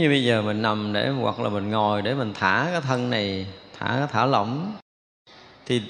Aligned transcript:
như 0.00 0.08
bây 0.08 0.24
giờ 0.24 0.42
mình 0.42 0.62
nằm 0.62 0.92
để 0.92 1.08
hoặc 1.08 1.40
là 1.40 1.48
mình 1.48 1.70
ngồi 1.70 2.02
để 2.02 2.14
mình 2.14 2.32
thả 2.34 2.68
cái 2.72 2.80
thân 2.80 3.10
này 3.10 3.46
thả 3.78 3.86
cái 3.86 4.06
thả 4.12 4.26
lỏng 4.26 4.72
thì 5.66 5.82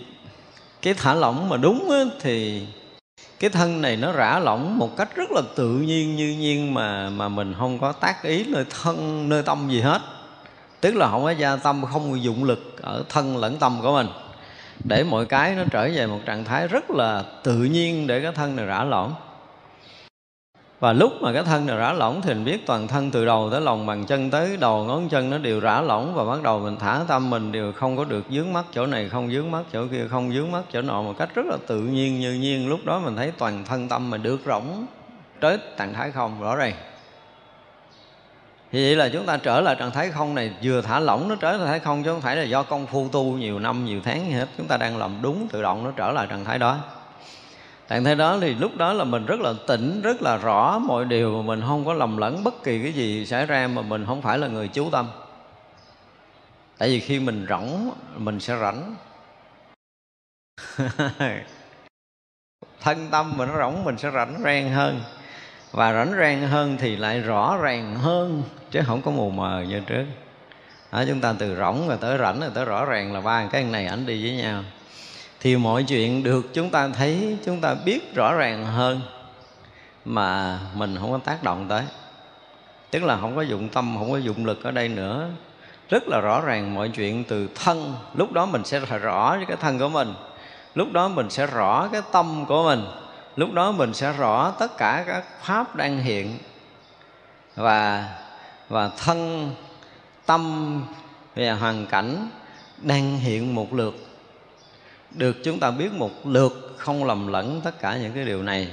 cái 0.82 0.94
thả 0.94 1.14
lỏng 1.14 1.48
mà 1.48 1.56
đúng 1.56 1.90
á, 1.90 2.04
thì 2.20 2.66
cái 3.38 3.50
thân 3.50 3.82
này 3.82 3.96
nó 3.96 4.12
rã 4.12 4.38
lỏng 4.38 4.78
một 4.78 4.96
cách 4.96 5.16
rất 5.16 5.30
là 5.30 5.42
tự 5.56 5.68
nhiên 5.68 6.16
như 6.16 6.36
nhiên 6.38 6.74
mà 6.74 7.10
mà 7.10 7.28
mình 7.28 7.54
không 7.58 7.78
có 7.78 7.92
tác 7.92 8.22
ý 8.22 8.44
nơi 8.44 8.64
thân 8.82 9.28
nơi 9.28 9.42
tâm 9.42 9.68
gì 9.70 9.80
hết. 9.80 10.02
Tức 10.80 10.96
là 10.96 11.10
không 11.10 11.22
có 11.24 11.30
gia 11.30 11.56
tâm 11.56 11.84
không 11.92 12.22
dụng 12.22 12.44
lực 12.44 12.82
ở 12.82 13.04
thân 13.08 13.36
lẫn 13.36 13.56
tâm 13.58 13.78
của 13.82 13.92
mình. 13.92 14.06
Để 14.84 15.04
mọi 15.04 15.26
cái 15.26 15.54
nó 15.54 15.62
trở 15.70 15.88
về 15.94 16.06
một 16.06 16.18
trạng 16.26 16.44
thái 16.44 16.68
rất 16.68 16.90
là 16.90 17.24
tự 17.44 17.56
nhiên 17.56 18.06
để 18.06 18.20
cái 18.20 18.32
thân 18.32 18.56
này 18.56 18.66
rã 18.66 18.84
lỏng 18.84 19.14
và 20.80 20.92
lúc 20.92 21.12
mà 21.20 21.32
cái 21.32 21.42
thân 21.42 21.66
này 21.66 21.76
rã 21.76 21.92
lỏng 21.92 22.22
thì 22.22 22.34
mình 22.34 22.44
biết 22.44 22.66
toàn 22.66 22.88
thân 22.88 23.10
từ 23.10 23.24
đầu 23.24 23.48
tới 23.50 23.60
lòng, 23.60 23.86
bàn 23.86 24.04
chân 24.06 24.30
tới 24.30 24.56
đầu, 24.56 24.84
ngón 24.84 25.08
chân 25.08 25.30
nó 25.30 25.38
đều 25.38 25.60
rã 25.60 25.80
lỏng 25.80 26.14
và 26.14 26.24
bắt 26.24 26.42
đầu 26.42 26.58
mình 26.58 26.76
thả 26.76 27.00
tâm 27.08 27.30
mình 27.30 27.52
đều 27.52 27.72
không 27.72 27.96
có 27.96 28.04
được 28.04 28.24
dướng 28.30 28.52
mắt 28.52 28.64
chỗ 28.72 28.86
này, 28.86 29.08
không 29.08 29.30
dướng 29.30 29.50
mắt 29.50 29.62
chỗ 29.72 29.86
kia, 29.86 30.06
không 30.10 30.32
dướng 30.32 30.52
mắt 30.52 30.62
chỗ 30.72 30.82
nọ 30.82 31.02
một 31.02 31.14
cách 31.18 31.28
rất 31.34 31.46
là 31.46 31.56
tự 31.66 31.80
nhiên, 31.80 32.20
như 32.20 32.32
nhiên. 32.32 32.68
Lúc 32.68 32.80
đó 32.84 33.00
mình 33.04 33.16
thấy 33.16 33.32
toàn 33.38 33.64
thân 33.64 33.88
tâm 33.88 34.10
mình 34.10 34.22
được 34.22 34.40
rỗng 34.46 34.86
tới 35.40 35.58
trạng 35.78 35.94
thái 35.94 36.10
không, 36.10 36.42
rõ 36.42 36.56
ràng. 36.56 36.74
Thì 38.72 38.84
vậy 38.84 38.96
là 38.96 39.08
chúng 39.08 39.26
ta 39.26 39.36
trở 39.36 39.60
lại 39.60 39.76
trạng 39.78 39.90
thái 39.90 40.10
không 40.10 40.34
này, 40.34 40.52
vừa 40.62 40.80
thả 40.80 41.00
lỏng 41.00 41.28
nó 41.28 41.34
trở 41.34 41.52
lại 41.52 41.58
trạng 41.58 41.68
thái 41.68 41.78
không, 41.78 42.02
chứ 42.02 42.12
không 42.12 42.20
phải 42.20 42.36
là 42.36 42.42
do 42.42 42.62
công 42.62 42.86
phu 42.86 43.08
tu 43.08 43.24
nhiều 43.24 43.58
năm, 43.58 43.84
nhiều 43.84 44.00
tháng 44.04 44.26
gì 44.26 44.32
hết. 44.32 44.48
Chúng 44.58 44.66
ta 44.66 44.76
đang 44.76 44.96
làm 44.96 45.18
đúng 45.22 45.48
tự 45.48 45.62
động 45.62 45.84
nó 45.84 45.90
trở 45.96 46.12
lại 46.12 46.26
trạng 46.30 46.44
thái 46.44 46.58
đó 46.58 46.78
trạng 47.88 48.04
thái 48.04 48.14
đó 48.14 48.38
thì 48.40 48.54
lúc 48.54 48.76
đó 48.76 48.92
là 48.92 49.04
mình 49.04 49.26
rất 49.26 49.40
là 49.40 49.54
tỉnh 49.66 50.02
rất 50.02 50.22
là 50.22 50.36
rõ 50.36 50.78
mọi 50.78 51.04
điều 51.04 51.42
mà 51.42 51.46
mình 51.46 51.62
không 51.66 51.84
có 51.84 51.92
lầm 51.92 52.16
lẫn 52.16 52.44
bất 52.44 52.64
kỳ 52.64 52.82
cái 52.82 52.92
gì 52.92 53.26
xảy 53.26 53.46
ra 53.46 53.68
mà 53.68 53.82
mình 53.82 54.06
không 54.06 54.22
phải 54.22 54.38
là 54.38 54.48
người 54.48 54.68
chú 54.68 54.90
tâm. 54.90 55.08
Tại 56.78 56.88
vì 56.88 57.00
khi 57.00 57.20
mình 57.20 57.46
rỗng 57.48 57.90
mình 58.16 58.40
sẽ 58.40 58.58
rảnh. 58.60 58.94
Thân 62.80 63.08
tâm 63.10 63.32
mà 63.36 63.46
nó 63.46 63.58
rỗng 63.58 63.84
mình 63.84 63.98
sẽ 63.98 64.10
rảnh 64.10 64.40
rang 64.44 64.70
hơn. 64.70 65.00
Và 65.72 65.92
rảnh 65.92 66.12
rang 66.18 66.48
hơn 66.48 66.76
thì 66.80 66.96
lại 66.96 67.20
rõ 67.20 67.56
ràng 67.56 67.94
hơn 67.94 68.42
chứ 68.70 68.80
không 68.86 69.02
có 69.02 69.10
mù 69.10 69.30
mờ 69.30 69.64
như 69.68 69.80
trước. 69.80 70.04
Đó, 70.92 71.04
chúng 71.08 71.20
ta 71.20 71.34
từ 71.38 71.56
rỗng 71.56 71.88
rồi 71.88 71.98
tới 72.00 72.18
rảnh 72.18 72.40
rồi 72.40 72.50
tới 72.54 72.64
rõ 72.64 72.84
ràng 72.84 73.12
là 73.12 73.20
ba 73.20 73.46
cái 73.46 73.64
này 73.64 73.86
ảnh 73.86 74.06
đi 74.06 74.22
với 74.22 74.36
nhau 74.42 74.62
thì 75.40 75.56
mọi 75.56 75.82
chuyện 75.82 76.22
được 76.22 76.54
chúng 76.54 76.70
ta 76.70 76.88
thấy, 76.88 77.36
chúng 77.44 77.60
ta 77.60 77.74
biết 77.74 78.14
rõ 78.14 78.34
ràng 78.34 78.66
hơn, 78.66 79.00
mà 80.04 80.58
mình 80.74 80.96
không 81.00 81.12
có 81.12 81.18
tác 81.18 81.42
động 81.42 81.66
tới. 81.68 81.82
Tức 82.90 83.02
là 83.02 83.16
không 83.16 83.36
có 83.36 83.42
dụng 83.42 83.68
tâm, 83.68 83.96
không 83.98 84.12
có 84.12 84.18
dụng 84.18 84.46
lực 84.46 84.64
ở 84.64 84.70
đây 84.70 84.88
nữa. 84.88 85.28
Rất 85.88 86.08
là 86.08 86.20
rõ 86.20 86.40
ràng 86.40 86.74
mọi 86.74 86.88
chuyện 86.88 87.24
từ 87.24 87.48
thân. 87.54 87.94
Lúc 88.14 88.32
đó 88.32 88.46
mình 88.46 88.64
sẽ 88.64 88.80
rõ 88.80 89.36
cái 89.48 89.56
thân 89.60 89.78
của 89.78 89.88
mình. 89.88 90.14
Lúc 90.74 90.92
đó 90.92 91.08
mình 91.08 91.30
sẽ 91.30 91.46
rõ 91.46 91.88
cái 91.92 92.02
tâm 92.12 92.44
của 92.48 92.64
mình. 92.64 92.84
Lúc 93.36 93.52
đó 93.52 93.72
mình 93.72 93.94
sẽ 93.94 94.12
rõ 94.12 94.50
tất 94.50 94.76
cả 94.76 95.04
các 95.06 95.24
pháp 95.42 95.76
đang 95.76 95.98
hiện. 95.98 96.38
Và 97.56 98.08
và 98.68 98.90
thân, 98.96 99.50
tâm 100.26 100.82
và 101.36 101.54
hoàn 101.54 101.86
cảnh 101.86 102.28
đang 102.82 103.18
hiện 103.18 103.54
một 103.54 103.74
lượt 103.74 104.07
được 105.10 105.36
chúng 105.44 105.60
ta 105.60 105.70
biết 105.70 105.92
một 105.92 106.26
lượt 106.26 106.74
không 106.76 107.04
lầm 107.04 107.26
lẫn 107.26 107.60
tất 107.64 107.80
cả 107.80 107.96
những 107.96 108.12
cái 108.12 108.24
điều 108.24 108.42
này, 108.42 108.68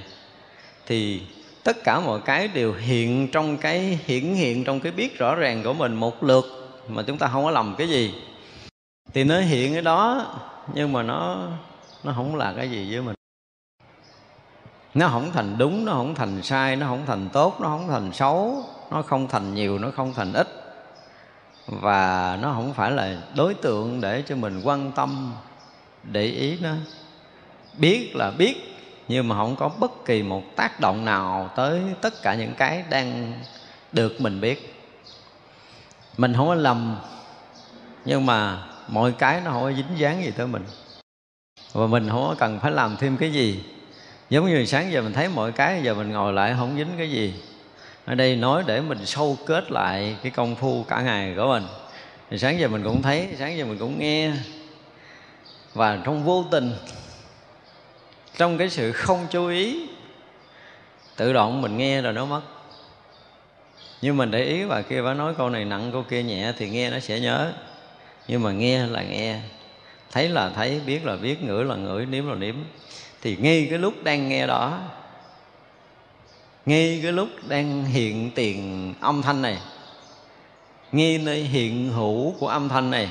thì 0.85 1.21
tất 1.63 1.83
cả 1.83 1.99
mọi 1.99 2.19
cái 2.25 2.47
đều 2.47 2.73
hiện 2.73 3.27
trong 3.31 3.57
cái 3.57 3.99
hiển 4.05 4.23
hiện 4.23 4.63
trong 4.63 4.79
cái 4.79 4.91
biết 4.91 5.17
rõ 5.17 5.35
ràng 5.35 5.63
của 5.63 5.73
mình 5.73 5.95
một 5.95 6.23
lượt 6.23 6.45
mà 6.87 7.03
chúng 7.07 7.17
ta 7.17 7.27
không 7.27 7.43
có 7.43 7.51
lầm 7.51 7.75
cái 7.77 7.89
gì. 7.89 8.13
Thì 9.13 9.23
nó 9.23 9.39
hiện 9.39 9.73
cái 9.73 9.81
đó, 9.81 10.25
nhưng 10.73 10.93
mà 10.93 11.03
nó 11.03 11.47
nó 12.03 12.13
không 12.15 12.35
là 12.35 12.53
cái 12.57 12.71
gì 12.71 12.91
với 12.91 13.01
mình. 13.01 13.15
Nó 14.93 15.07
không 15.07 15.31
thành 15.31 15.57
đúng, 15.57 15.85
nó 15.85 15.91
không 15.91 16.15
thành 16.15 16.41
sai, 16.43 16.75
nó 16.75 16.87
không 16.87 17.05
thành 17.05 17.29
tốt, 17.33 17.57
nó 17.61 17.67
không 17.67 17.87
thành 17.87 18.13
xấu, 18.13 18.63
nó 18.91 19.01
không 19.01 19.27
thành 19.27 19.55
nhiều, 19.55 19.79
nó 19.79 19.91
không 19.95 20.13
thành 20.13 20.33
ít. 20.33 20.47
Và 21.67 22.37
nó 22.41 22.53
không 22.53 22.73
phải 22.73 22.91
là 22.91 23.17
đối 23.35 23.53
tượng 23.53 24.01
để 24.01 24.23
cho 24.27 24.35
mình 24.35 24.61
quan 24.63 24.91
tâm 24.91 25.33
để 26.11 26.23
ý 26.25 26.57
nó. 26.61 26.73
Biết 27.77 28.15
là 28.15 28.31
biết, 28.31 28.55
nhưng 29.07 29.27
mà 29.27 29.35
không 29.35 29.55
có 29.55 29.69
bất 29.69 30.05
kỳ 30.05 30.23
một 30.23 30.43
tác 30.55 30.79
động 30.79 31.05
nào 31.05 31.49
tới 31.55 31.81
tất 32.01 32.21
cả 32.21 32.35
những 32.35 32.53
cái 32.57 32.83
đang 32.89 33.33
được 33.91 34.21
mình 34.21 34.41
biết. 34.41 34.75
Mình 36.17 36.33
không 36.33 36.47
có 36.47 36.55
lầm, 36.55 36.97
nhưng 38.05 38.25
mà 38.25 38.63
mọi 38.87 39.11
cái 39.11 39.41
nó 39.45 39.51
không 39.51 39.61
có 39.61 39.71
dính 39.71 39.99
dáng 39.99 40.23
gì 40.23 40.31
tới 40.37 40.47
mình. 40.47 40.65
Và 41.73 41.87
mình 41.87 42.09
không 42.09 42.27
có 42.27 42.35
cần 42.37 42.59
phải 42.59 42.71
làm 42.71 42.97
thêm 42.97 43.17
cái 43.17 43.33
gì. 43.33 43.63
Giống 44.29 44.45
như 44.45 44.65
sáng 44.65 44.91
giờ 44.91 45.01
mình 45.01 45.13
thấy 45.13 45.29
mọi 45.29 45.51
cái, 45.51 45.81
giờ 45.83 45.93
mình 45.93 46.11
ngồi 46.11 46.33
lại 46.33 46.55
không 46.57 46.77
dính 46.77 46.89
cái 46.97 47.09
gì. 47.11 47.33
Ở 48.05 48.15
đây 48.15 48.35
nói 48.35 48.63
để 48.67 48.81
mình 48.81 49.05
sâu 49.05 49.37
kết 49.45 49.71
lại 49.71 50.15
cái 50.23 50.31
công 50.31 50.55
phu 50.55 50.83
cả 50.83 51.01
ngày 51.01 51.33
của 51.35 51.47
mình. 51.47 51.63
Thì 52.29 52.37
sáng 52.37 52.59
giờ 52.59 52.67
mình 52.67 52.83
cũng 52.83 53.01
thấy, 53.01 53.27
sáng 53.39 53.57
giờ 53.57 53.65
mình 53.65 53.77
cũng 53.77 53.99
nghe 53.99 54.31
và 55.75 55.99
trong 56.03 56.23
vô 56.23 56.45
tình, 56.51 56.71
trong 58.37 58.57
cái 58.57 58.69
sự 58.69 58.91
không 58.91 59.27
chú 59.29 59.47
ý, 59.47 59.87
tự 61.15 61.33
động 61.33 61.61
mình 61.61 61.77
nghe 61.77 62.01
rồi 62.01 62.13
nó 62.13 62.25
mất. 62.25 62.41
Nhưng 64.01 64.17
mình 64.17 64.31
để 64.31 64.43
ý 64.43 64.63
và 64.63 64.81
kia 64.81 65.01
bà 65.01 65.13
nói 65.13 65.33
câu 65.37 65.49
này 65.49 65.65
nặng, 65.65 65.89
câu 65.91 66.03
kia 66.03 66.23
nhẹ 66.23 66.53
thì 66.57 66.69
nghe 66.69 66.89
nó 66.89 66.99
sẽ 66.99 67.19
nhớ. 67.19 67.53
Nhưng 68.27 68.43
mà 68.43 68.51
nghe 68.51 68.87
là 68.87 69.03
nghe. 69.03 69.39
Thấy 70.11 70.29
là 70.29 70.49
thấy, 70.49 70.81
biết 70.85 71.05
là 71.05 71.15
biết, 71.15 71.43
ngửi 71.43 71.65
là 71.65 71.75
ngửi, 71.75 72.05
nếm 72.05 72.27
là 72.27 72.35
nếm. 72.35 72.55
Thì 73.21 73.37
ngay 73.39 73.67
cái 73.69 73.79
lúc 73.79 74.03
đang 74.03 74.29
nghe 74.29 74.47
đó, 74.47 74.79
ngay 76.65 76.99
cái 77.03 77.11
lúc 77.11 77.29
đang 77.47 77.85
hiện 77.85 78.31
tiền 78.35 78.93
âm 79.01 79.21
thanh 79.21 79.41
này, 79.41 79.57
ngay 80.91 81.17
nơi 81.17 81.39
hiện 81.39 81.89
hữu 81.89 82.31
của 82.39 82.47
âm 82.47 82.69
thanh 82.69 82.91
này 82.91 83.09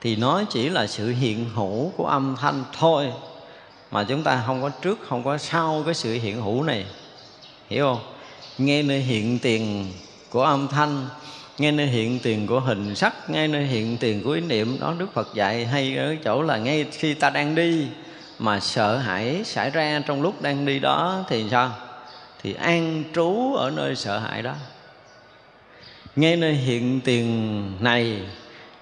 thì 0.00 0.16
nó 0.16 0.42
chỉ 0.50 0.68
là 0.68 0.86
sự 0.86 1.08
hiện 1.10 1.50
hữu 1.54 1.92
của 1.96 2.06
âm 2.06 2.36
thanh 2.40 2.64
thôi. 2.78 3.12
Mà 3.90 4.04
chúng 4.04 4.22
ta 4.22 4.42
không 4.46 4.62
có 4.62 4.68
trước, 4.68 4.98
không 5.08 5.24
có 5.24 5.38
sau 5.38 5.82
cái 5.84 5.94
sự 5.94 6.12
hiện 6.12 6.42
hữu 6.42 6.62
này. 6.62 6.86
Hiểu 7.68 7.84
không? 7.84 8.00
Nghe 8.58 8.82
nơi 8.82 9.00
hiện 9.00 9.38
tiền 9.38 9.92
của 10.30 10.42
âm 10.42 10.68
thanh 10.68 11.06
ngay 11.58 11.72
nơi 11.72 11.86
hiện 11.86 12.18
tiền 12.22 12.46
của 12.46 12.60
hình 12.60 12.94
sắc 12.94 13.30
ngay 13.30 13.48
nơi 13.48 13.64
hiện 13.64 13.96
tiền 13.96 14.22
của 14.24 14.30
ý 14.30 14.40
niệm, 14.40 14.76
đó 14.80 14.94
đức 14.98 15.14
phật 15.14 15.34
dạy 15.34 15.66
hay 15.66 15.96
ở 15.96 16.16
chỗ 16.24 16.42
là 16.42 16.58
ngay 16.58 16.86
khi 16.92 17.14
ta 17.14 17.30
đang 17.30 17.54
đi 17.54 17.86
mà 18.38 18.60
sợ 18.60 18.96
hãi 18.96 19.42
xảy 19.44 19.70
ra 19.70 20.02
trong 20.06 20.22
lúc 20.22 20.42
đang 20.42 20.66
đi 20.66 20.78
đó 20.78 21.24
thì 21.28 21.44
sao? 21.50 21.72
Thì 22.42 22.54
an 22.54 23.04
trú 23.14 23.54
ở 23.54 23.70
nơi 23.70 23.96
sợ 23.96 24.18
hãi 24.18 24.42
đó. 24.42 24.54
Ngay 26.16 26.36
nơi 26.36 26.52
hiện 26.52 27.00
tiền 27.00 27.62
này 27.80 28.20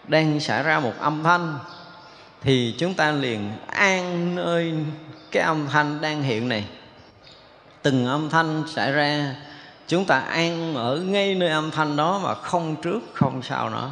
đang 0.08 0.40
xảy 0.40 0.62
ra 0.62 0.80
một 0.80 0.92
âm 1.00 1.22
thanh, 1.22 1.58
thì 2.40 2.74
chúng 2.78 2.94
ta 2.94 3.10
liền 3.10 3.52
an 3.66 4.34
nơi 4.34 4.74
cái 5.30 5.42
âm 5.42 5.66
thanh 5.66 6.00
đang 6.00 6.22
hiện 6.22 6.48
này. 6.48 6.64
Từng 7.82 8.06
âm 8.06 8.30
thanh 8.30 8.62
xảy 8.66 8.92
ra, 8.92 9.34
chúng 9.88 10.04
ta 10.04 10.18
an 10.18 10.74
ở 10.74 10.96
ngay 10.96 11.34
nơi 11.34 11.48
âm 11.48 11.70
thanh 11.70 11.96
đó 11.96 12.20
mà 12.24 12.34
không 12.34 12.76
trước, 12.82 13.00
không 13.14 13.42
sau 13.42 13.70
nữa. 13.70 13.90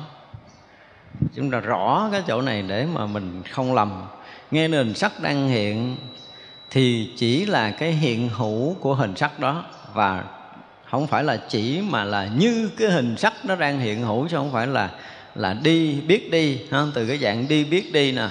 Chúng 1.34 1.50
ta 1.50 1.60
rõ 1.60 2.08
cái 2.12 2.22
chỗ 2.26 2.42
này 2.42 2.62
để 2.62 2.86
mà 2.94 3.06
mình 3.06 3.42
không 3.50 3.74
lầm. 3.74 4.02
Nghe 4.50 4.68
nền 4.68 4.94
sắc 4.94 5.20
đang 5.20 5.48
hiện, 5.48 5.96
thì 6.70 7.12
chỉ 7.16 7.46
là 7.46 7.70
cái 7.70 7.92
hiện 7.92 8.28
hữu 8.28 8.74
của 8.74 8.94
hình 8.94 9.16
sắc 9.16 9.40
đó. 9.40 9.64
Và 9.94 10.24
không 10.90 11.06
phải 11.06 11.24
là 11.24 11.36
chỉ 11.48 11.82
mà 11.90 12.04
là 12.04 12.28
như 12.38 12.70
cái 12.78 12.90
hình 12.90 13.16
sắc 13.16 13.32
nó 13.44 13.56
đang 13.56 13.80
hiện 13.80 14.02
hữu, 14.02 14.28
chứ 14.28 14.36
không 14.36 14.52
phải 14.52 14.66
là 14.66 14.90
là 15.36 15.54
đi 15.54 16.00
biết 16.00 16.30
đi, 16.30 16.58
ha? 16.70 16.82
từ 16.94 17.06
cái 17.06 17.18
dạng 17.18 17.48
đi 17.48 17.64
biết 17.64 17.92
đi 17.92 18.12
nè. 18.12 18.28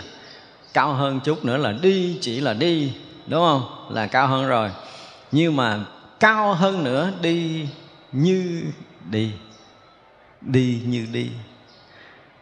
Cao 0.73 0.93
hơn 0.93 1.19
chút 1.23 1.45
nữa 1.45 1.57
là 1.57 1.71
đi 1.71 2.17
chỉ 2.21 2.41
là 2.41 2.53
đi, 2.53 2.93
đúng 3.27 3.41
không? 3.41 3.87
Là 3.89 4.07
cao 4.07 4.27
hơn 4.27 4.47
rồi. 4.47 4.71
Nhưng 5.31 5.55
mà 5.55 5.79
cao 6.19 6.53
hơn 6.53 6.83
nữa, 6.83 7.11
đi 7.21 7.67
như 8.11 8.63
đi 9.09 9.31
đi 10.41 10.81
như 10.85 11.07
đi. 11.11 11.29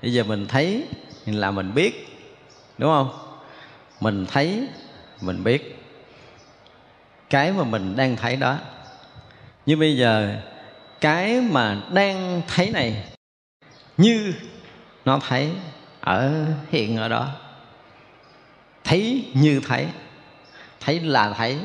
Bây 0.02 0.14
giờ 0.14 0.24
mình 0.24 0.48
thấy 0.48 0.84
là 1.26 1.52
mình 1.52 1.74
biết, 1.74 2.18
đúng 2.78 2.90
không? 2.92 3.10
Mình 4.00 4.26
thấy, 4.26 4.68
mình 5.22 5.44
biết. 5.44 5.80
Cái 7.30 7.52
mà 7.52 7.64
mình 7.64 7.96
đang 7.96 8.16
thấy 8.16 8.36
đó. 8.36 8.58
Như 9.66 9.78
bây 9.78 9.98
giờ, 9.98 10.36
cái 11.02 11.42
mà 11.42 11.82
đang 11.92 12.42
thấy 12.48 12.70
này 12.70 13.13
như 13.98 14.34
nó 15.06 15.20
thấy 15.28 15.52
ở 16.02 16.46
hiện 16.70 16.98
ở 16.98 17.08
đó. 17.08 17.28
Thấy 18.84 19.26
như 19.34 19.62
thấy. 19.68 19.88
Thấy 20.80 21.00
là 21.00 21.34
thấy. 21.38 21.60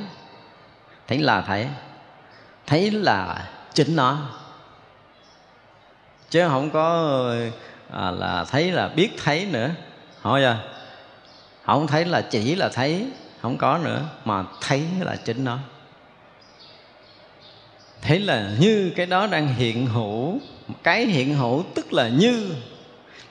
Thấy 1.07 1.19
là 1.19 1.41
thấy. 1.41 1.69
Thấy 2.67 2.91
là 2.91 3.49
chính 3.75 3.97
nó. 3.97 4.19
Chứ 6.31 6.49
không 6.49 6.71
có 6.71 7.25
à, 7.91 8.11
là 8.11 8.45
thấy 8.51 8.73
là 8.73 8.89
biết 8.89 9.11
thấy 9.25 9.47
nữa. 9.47 9.71
Hỏi 10.21 10.41
chưa? 10.43 10.57
Không 11.65 11.87
thấy 11.87 12.05
là 12.05 12.21
chỉ 12.31 12.55
là 12.55 12.69
thấy. 12.69 13.07
Không 13.43 13.59
có 13.59 13.79
nữa 13.79 14.03
mà 14.25 14.45
thấy 14.61 14.87
là 15.01 15.17
chính 15.17 15.45
nó 15.45 15.59
thấy 18.03 18.21
là 18.21 18.51
như 18.61 18.93
cái 18.97 19.07
đó 19.07 19.27
đang 19.27 19.55
hiện 19.55 19.87
hữu, 19.87 20.39
cái 20.83 21.07
hiện 21.07 21.35
hữu 21.35 21.65
tức 21.75 21.93
là 21.93 22.09
như. 22.09 22.55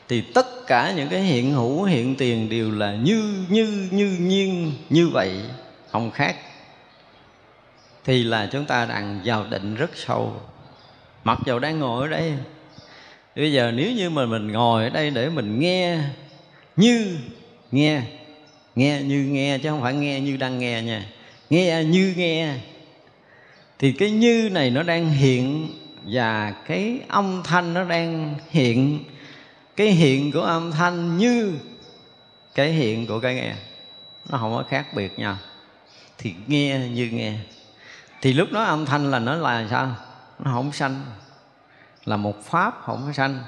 Thì 0.09 0.21
tất 0.21 0.67
cả 0.67 0.93
những 0.95 1.09
cái 1.09 1.21
hiện 1.21 1.53
hữu, 1.53 1.83
hiện 1.83 2.15
tiền 2.15 2.49
đều 2.49 2.71
là 2.71 2.95
như 2.95 3.45
như 3.49 3.89
như, 3.91 4.17
nhiên, 4.19 4.73
như 4.89 5.09
vậy, 5.09 5.31
không 5.91 6.11
khác. 6.11 6.35
Thì 8.05 8.23
là 8.23 8.49
chúng 8.51 8.65
ta 8.65 8.85
đang 8.85 9.21
vào 9.25 9.45
định 9.49 9.75
rất 9.75 9.91
sâu. 9.95 10.41
Mặc 11.23 11.39
dù 11.45 11.59
đang 11.59 11.79
ngồi 11.79 12.01
ở 12.01 12.07
đây, 12.07 12.33
bây 13.35 13.53
giờ 13.53 13.71
nếu 13.75 13.91
như 13.91 14.09
mà 14.09 14.25
mình 14.25 14.51
ngồi 14.51 14.83
ở 14.83 14.89
đây 14.89 15.09
để 15.09 15.29
mình 15.29 15.59
nghe, 15.59 15.99
như, 16.75 17.17
nghe 17.71 18.01
nghe 18.75 19.01
như 19.01 19.23
nghe 19.23 19.57
chứ 19.57 19.69
không 19.69 19.81
phải 19.81 19.93
nghe 19.93 20.19
như 20.19 20.37
đang 20.37 20.59
nghe 20.59 20.81
nha. 20.81 21.05
Nghe 21.49 21.83
như 21.83 22.13
nghe 22.17 22.53
thì 23.79 23.91
cái 23.91 24.11
như 24.11 24.49
này 24.51 24.69
nó 24.69 24.83
đang 24.83 25.09
hiện 25.09 25.69
và 26.05 26.51
cái 26.51 26.99
âm 27.07 27.41
thanh 27.43 27.73
nó 27.73 27.83
đang 27.83 28.35
hiện. 28.49 29.03
Cái 29.75 29.87
hiện 29.87 30.31
của 30.31 30.41
âm 30.41 30.71
thanh 30.71 31.17
như 31.17 31.53
cái 32.55 32.71
hiện 32.71 33.07
của 33.07 33.19
cái 33.19 33.35
nghe. 33.35 33.53
Nó 34.29 34.37
không 34.37 34.55
có 34.55 34.63
khác 34.69 34.93
biệt 34.95 35.19
nhau 35.19 35.37
thì 36.17 36.33
nghe 36.47 36.79
như 36.79 37.09
nghe. 37.11 37.33
Thì 38.21 38.33
lúc 38.33 38.51
đó 38.51 38.63
âm 38.63 38.85
thanh 38.85 39.11
là 39.11 39.19
nó 39.19 39.35
là 39.35 39.67
sao? 39.69 39.95
Nó 40.39 40.51
không 40.51 40.71
sanh. 40.71 41.05
Là 42.05 42.17
một 42.17 42.43
pháp 42.43 42.81
không 42.83 43.03
có 43.07 43.13
sanh. 43.13 43.43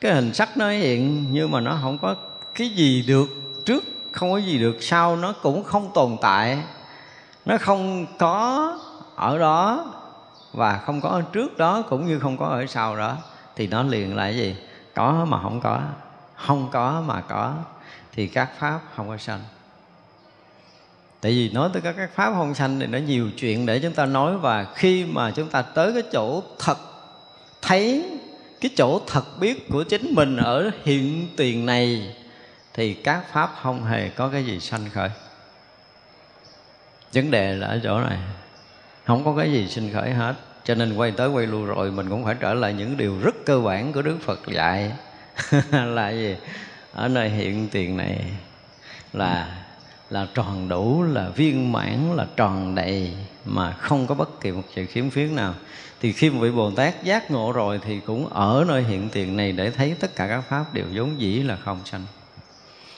Cái 0.00 0.14
hình 0.14 0.34
sắc 0.34 0.56
nó 0.56 0.70
hiện 0.70 1.26
nhưng 1.30 1.50
mà 1.50 1.60
nó 1.60 1.78
không 1.82 1.98
có 1.98 2.16
cái 2.54 2.68
gì 2.68 3.04
được 3.06 3.28
trước, 3.64 3.84
không 4.12 4.32
có 4.32 4.38
gì 4.38 4.58
được 4.58 4.76
sau. 4.80 5.16
Nó 5.16 5.32
cũng 5.42 5.64
không 5.64 5.90
tồn 5.94 6.16
tại. 6.22 6.58
Nó 7.44 7.58
không 7.58 8.06
có 8.18 8.78
ở 9.22 9.38
đó 9.38 9.92
và 10.52 10.78
không 10.78 11.00
có 11.00 11.08
ở 11.08 11.22
trước 11.32 11.58
đó 11.58 11.82
cũng 11.82 12.06
như 12.06 12.18
không 12.18 12.36
có 12.36 12.46
ở 12.46 12.66
sau 12.66 12.96
đó, 12.96 13.16
thì 13.56 13.66
nó 13.66 13.82
liền 13.82 14.16
là 14.16 14.28
gì? 14.28 14.56
Có 14.94 15.24
mà 15.28 15.42
không 15.42 15.60
có. 15.60 15.80
Không 16.36 16.68
có 16.72 17.02
mà 17.06 17.20
có, 17.20 17.54
thì 18.12 18.26
các 18.26 18.50
pháp 18.58 18.80
không 18.96 19.08
có 19.08 19.16
sanh. 19.16 19.40
Tại 21.20 21.32
vì 21.32 21.50
nói 21.50 21.70
tới 21.72 21.82
các 21.82 21.94
các 21.96 22.10
pháp 22.14 22.32
không 22.32 22.54
sanh 22.54 22.80
thì 22.80 22.86
nó 22.86 22.98
nhiều 22.98 23.30
chuyện 23.36 23.66
để 23.66 23.78
chúng 23.78 23.92
ta 23.92 24.06
nói 24.06 24.38
và 24.38 24.66
khi 24.74 25.04
mà 25.04 25.30
chúng 25.30 25.48
ta 25.48 25.62
tới 25.62 25.92
cái 25.92 26.02
chỗ 26.12 26.42
thật, 26.58 26.78
thấy 27.62 28.10
cái 28.60 28.70
chỗ 28.76 29.00
thật 29.06 29.24
biết 29.40 29.68
của 29.70 29.82
chính 29.82 30.14
mình 30.14 30.36
ở 30.36 30.70
hiện 30.84 31.28
tiền 31.36 31.66
này, 31.66 32.16
thì 32.74 32.94
các 32.94 33.32
pháp 33.32 33.54
không 33.62 33.84
hề 33.84 34.08
có 34.08 34.28
cái 34.28 34.44
gì 34.44 34.60
sanh 34.60 34.90
khởi. 34.92 35.10
Vấn 37.14 37.30
đề 37.30 37.54
là 37.54 37.66
ở 37.66 37.80
chỗ 37.82 38.00
này 38.00 38.18
không 39.04 39.24
có 39.24 39.34
cái 39.36 39.52
gì 39.52 39.68
sinh 39.68 39.92
khởi 39.92 40.10
hết. 40.10 40.34
Cho 40.64 40.74
nên 40.74 40.96
quay 40.96 41.10
tới 41.10 41.28
quay 41.28 41.46
lui 41.46 41.66
rồi, 41.66 41.90
mình 41.90 42.08
cũng 42.10 42.24
phải 42.24 42.36
trở 42.40 42.54
lại 42.54 42.72
những 42.72 42.96
điều 42.96 43.18
rất 43.22 43.34
cơ 43.46 43.60
bản 43.60 43.92
của 43.92 44.02
đức 44.02 44.18
phật 44.24 44.40
dạy. 44.46 44.92
Là 45.70 46.10
gì? 46.10 46.36
Ở 46.92 47.08
nơi 47.08 47.28
hiện 47.28 47.68
tiền 47.68 47.96
này 47.96 48.24
là 49.12 49.62
là 50.12 50.26
tròn 50.34 50.68
đủ, 50.68 51.02
là 51.02 51.28
viên 51.28 51.72
mãn, 51.72 52.16
là 52.16 52.26
tròn 52.36 52.74
đầy, 52.74 53.12
mà 53.44 53.72
không 53.72 54.06
có 54.06 54.14
bất 54.14 54.40
kỳ 54.40 54.50
một 54.50 54.62
sự 54.74 54.86
khiếm 54.86 55.10
khuyết 55.10 55.30
nào. 55.30 55.54
Thì 56.00 56.12
khi 56.12 56.30
một 56.30 56.40
vị 56.40 56.50
bồ 56.50 56.70
tát 56.70 57.04
giác 57.04 57.30
ngộ 57.30 57.52
rồi 57.52 57.80
thì 57.84 58.00
cũng 58.00 58.28
ở 58.28 58.64
nơi 58.68 58.82
hiện 58.82 59.08
tiền 59.08 59.36
này 59.36 59.52
để 59.52 59.70
thấy 59.70 59.94
tất 60.00 60.16
cả 60.16 60.28
các 60.28 60.40
pháp 60.40 60.74
đều 60.74 60.84
vốn 60.94 61.20
dĩ 61.20 61.42
là 61.42 61.56
không 61.56 61.80
sanh. 61.84 62.02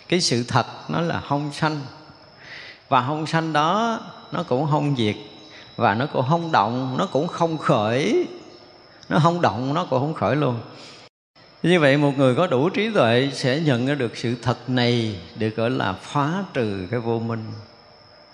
Cái 0.08 0.20
sự 0.20 0.44
thật 0.48 0.66
nó 0.88 1.00
là 1.00 1.20
không 1.20 1.52
sanh. 1.52 1.80
Và 2.88 3.06
không 3.06 3.26
sanh 3.26 3.52
đó 3.52 4.00
nó 4.32 4.42
cũng 4.42 4.66
không 4.70 4.96
diệt 4.96 5.16
và 5.76 5.94
nó 5.94 6.06
cũng 6.06 6.24
không 6.28 6.52
động, 6.52 6.94
nó 6.98 7.06
cũng 7.06 7.28
không 7.28 7.58
khởi. 7.58 8.26
Nó 9.08 9.18
không 9.18 9.40
động, 9.40 9.74
nó 9.74 9.84
cũng 9.84 10.00
không 10.00 10.14
khởi 10.14 10.36
luôn. 10.36 10.60
Như 11.62 11.80
vậy 11.80 11.96
một 11.96 12.12
người 12.16 12.34
có 12.34 12.46
đủ 12.46 12.68
trí 12.68 12.90
tuệ 12.94 13.30
sẽ 13.32 13.60
nhận 13.60 13.86
ra 13.86 13.94
được 13.94 14.16
sự 14.16 14.34
thật 14.42 14.70
này 14.70 15.20
được 15.36 15.56
gọi 15.56 15.70
là 15.70 15.92
phá 15.92 16.44
trừ 16.52 16.86
cái 16.90 17.00
vô 17.00 17.18
minh. 17.18 17.44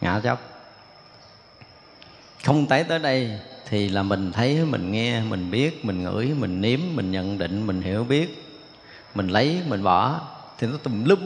Ngã 0.01 0.21
chấp 0.21 0.41
không 2.45 2.67
tái 2.67 2.85
tới 2.85 2.99
đây 2.99 3.39
thì 3.69 3.89
là 3.89 4.03
mình 4.03 4.33
thấy, 4.33 4.65
mình 4.65 4.93
nghe, 4.93 5.21
mình 5.21 5.51
biết, 5.51 5.85
mình 5.85 6.03
ngửi, 6.03 6.27
mình 6.39 6.61
nếm, 6.61 6.81
mình 6.95 7.11
nhận 7.11 7.39
định, 7.39 7.67
mình 7.67 7.83
hiểu 7.83 8.05
biết. 8.05 8.45
Mình 9.15 9.29
lấy, 9.29 9.61
mình 9.67 9.83
bỏ. 9.83 10.21
Thì 10.59 10.67
nó 10.67 10.77
tùm 10.83 11.05
lum 11.05 11.21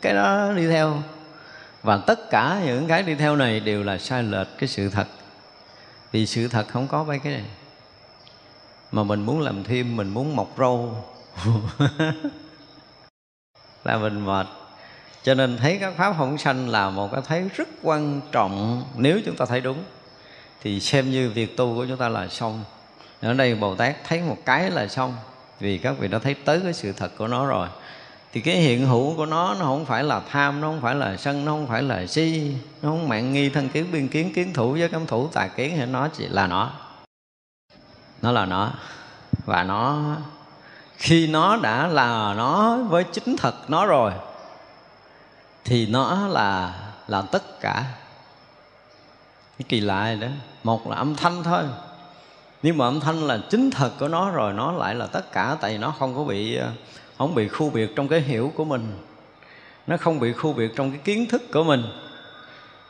cái 0.00 0.14
đó 0.14 0.52
đi 0.56 0.68
theo. 0.68 1.02
Và 1.82 1.96
tất 1.96 2.30
cả 2.30 2.60
những 2.66 2.86
cái 2.86 3.02
đi 3.02 3.14
theo 3.14 3.36
này 3.36 3.60
đều 3.60 3.82
là 3.82 3.98
sai 3.98 4.22
lệch 4.22 4.48
cái 4.58 4.68
sự 4.68 4.90
thật 4.90 5.06
vì 6.12 6.26
sự 6.26 6.48
thật 6.48 6.68
không 6.68 6.88
có 6.88 7.04
mấy 7.04 7.18
cái 7.18 7.32
này. 7.32 7.44
Mà 8.92 9.02
mình 9.02 9.22
muốn 9.22 9.40
làm 9.40 9.64
thêm, 9.64 9.96
mình 9.96 10.08
muốn 10.08 10.36
mọc 10.36 10.54
râu. 10.58 11.04
Là 13.84 13.98
mình 13.98 14.24
mệt. 14.24 14.46
Cho 15.22 15.34
nên 15.34 15.56
thấy 15.56 15.78
các 15.80 15.94
pháp 15.96 16.14
không 16.18 16.38
sanh 16.38 16.68
là 16.68 16.90
một 16.90 17.12
cái 17.12 17.20
thấy 17.26 17.48
rất 17.56 17.68
quan 17.82 18.20
trọng. 18.32 18.84
Nếu 18.96 19.20
chúng 19.24 19.36
ta 19.36 19.46
thấy 19.46 19.60
đúng, 19.60 19.84
thì 20.62 20.80
xem 20.80 21.10
như 21.10 21.30
việc 21.30 21.56
tu 21.56 21.74
của 21.74 21.86
chúng 21.88 21.96
ta 21.96 22.08
là 22.08 22.28
xong. 22.28 22.64
Ở 23.20 23.34
đây 23.34 23.54
bồ 23.54 23.74
tát 23.74 23.96
thấy 24.04 24.22
một 24.22 24.38
cái 24.44 24.70
là 24.70 24.88
xong, 24.88 25.16
vì 25.60 25.78
các 25.78 25.98
vị 25.98 26.08
đã 26.08 26.18
thấy 26.18 26.34
tới 26.34 26.60
cái 26.60 26.72
sự 26.72 26.92
thật 26.92 27.12
của 27.18 27.28
nó 27.28 27.46
rồi 27.46 27.68
thì 28.32 28.40
cái 28.40 28.56
hiện 28.56 28.86
hữu 28.86 29.16
của 29.16 29.26
nó 29.26 29.54
nó 29.54 29.64
không 29.64 29.84
phải 29.84 30.04
là 30.04 30.20
tham, 30.30 30.60
nó 30.60 30.68
không 30.68 30.80
phải 30.80 30.94
là 30.94 31.16
sân, 31.16 31.44
nó 31.44 31.52
không 31.52 31.66
phải 31.66 31.82
là 31.82 32.06
si, 32.06 32.54
nó 32.82 32.88
không 32.88 33.08
mạng 33.08 33.32
nghi 33.32 33.50
thân 33.50 33.68
kiến, 33.68 33.86
biên 33.92 34.08
kiến 34.08 34.32
kiến 34.32 34.52
thủ 34.54 34.72
với 34.72 34.88
cấm 34.88 35.06
thủ, 35.06 35.28
tà 35.28 35.46
kiến 35.46 35.72
thì 35.76 35.86
nó 35.86 36.08
chỉ 36.08 36.28
là 36.28 36.46
nó. 36.46 36.70
Nó 38.22 38.32
là 38.32 38.46
nó. 38.46 38.70
Và 39.44 39.62
nó, 39.62 40.02
khi 40.96 41.26
nó 41.26 41.56
đã 41.56 41.86
là 41.86 42.34
nó 42.34 42.76
với 42.76 43.04
chính 43.12 43.36
thật 43.36 43.54
nó 43.70 43.86
rồi, 43.86 44.12
thì 45.64 45.86
nó 45.86 46.28
là 46.28 46.74
là 47.08 47.22
tất 47.22 47.60
cả. 47.60 47.84
Cái 49.58 49.66
kỳ 49.68 49.80
lạ 49.80 50.14
đó. 50.20 50.28
Một 50.64 50.88
là 50.88 50.96
âm 50.96 51.16
thanh 51.16 51.42
thôi. 51.42 51.62
Nhưng 52.62 52.78
mà 52.78 52.84
âm 52.84 53.00
thanh 53.00 53.26
là 53.26 53.38
chính 53.50 53.70
thật 53.70 53.90
của 53.98 54.08
nó 54.08 54.30
rồi, 54.30 54.52
nó 54.52 54.72
lại 54.72 54.94
là 54.94 55.06
tất 55.06 55.32
cả, 55.32 55.56
tại 55.60 55.72
vì 55.72 55.78
nó 55.78 55.94
không 55.98 56.16
có 56.16 56.24
bị 56.24 56.56
ờ, 56.56 56.70
không 57.18 57.34
bị 57.34 57.48
khu 57.48 57.70
biệt 57.70 57.96
trong 57.96 58.08
cái 58.08 58.20
hiểu 58.20 58.52
của 58.56 58.64
mình. 58.64 58.92
Nó 59.86 59.96
không 59.96 60.20
bị 60.20 60.32
khu 60.32 60.52
biệt 60.52 60.72
trong 60.76 60.90
cái 60.90 61.00
kiến 61.04 61.26
thức 61.30 61.42
của 61.52 61.64
mình. 61.64 61.82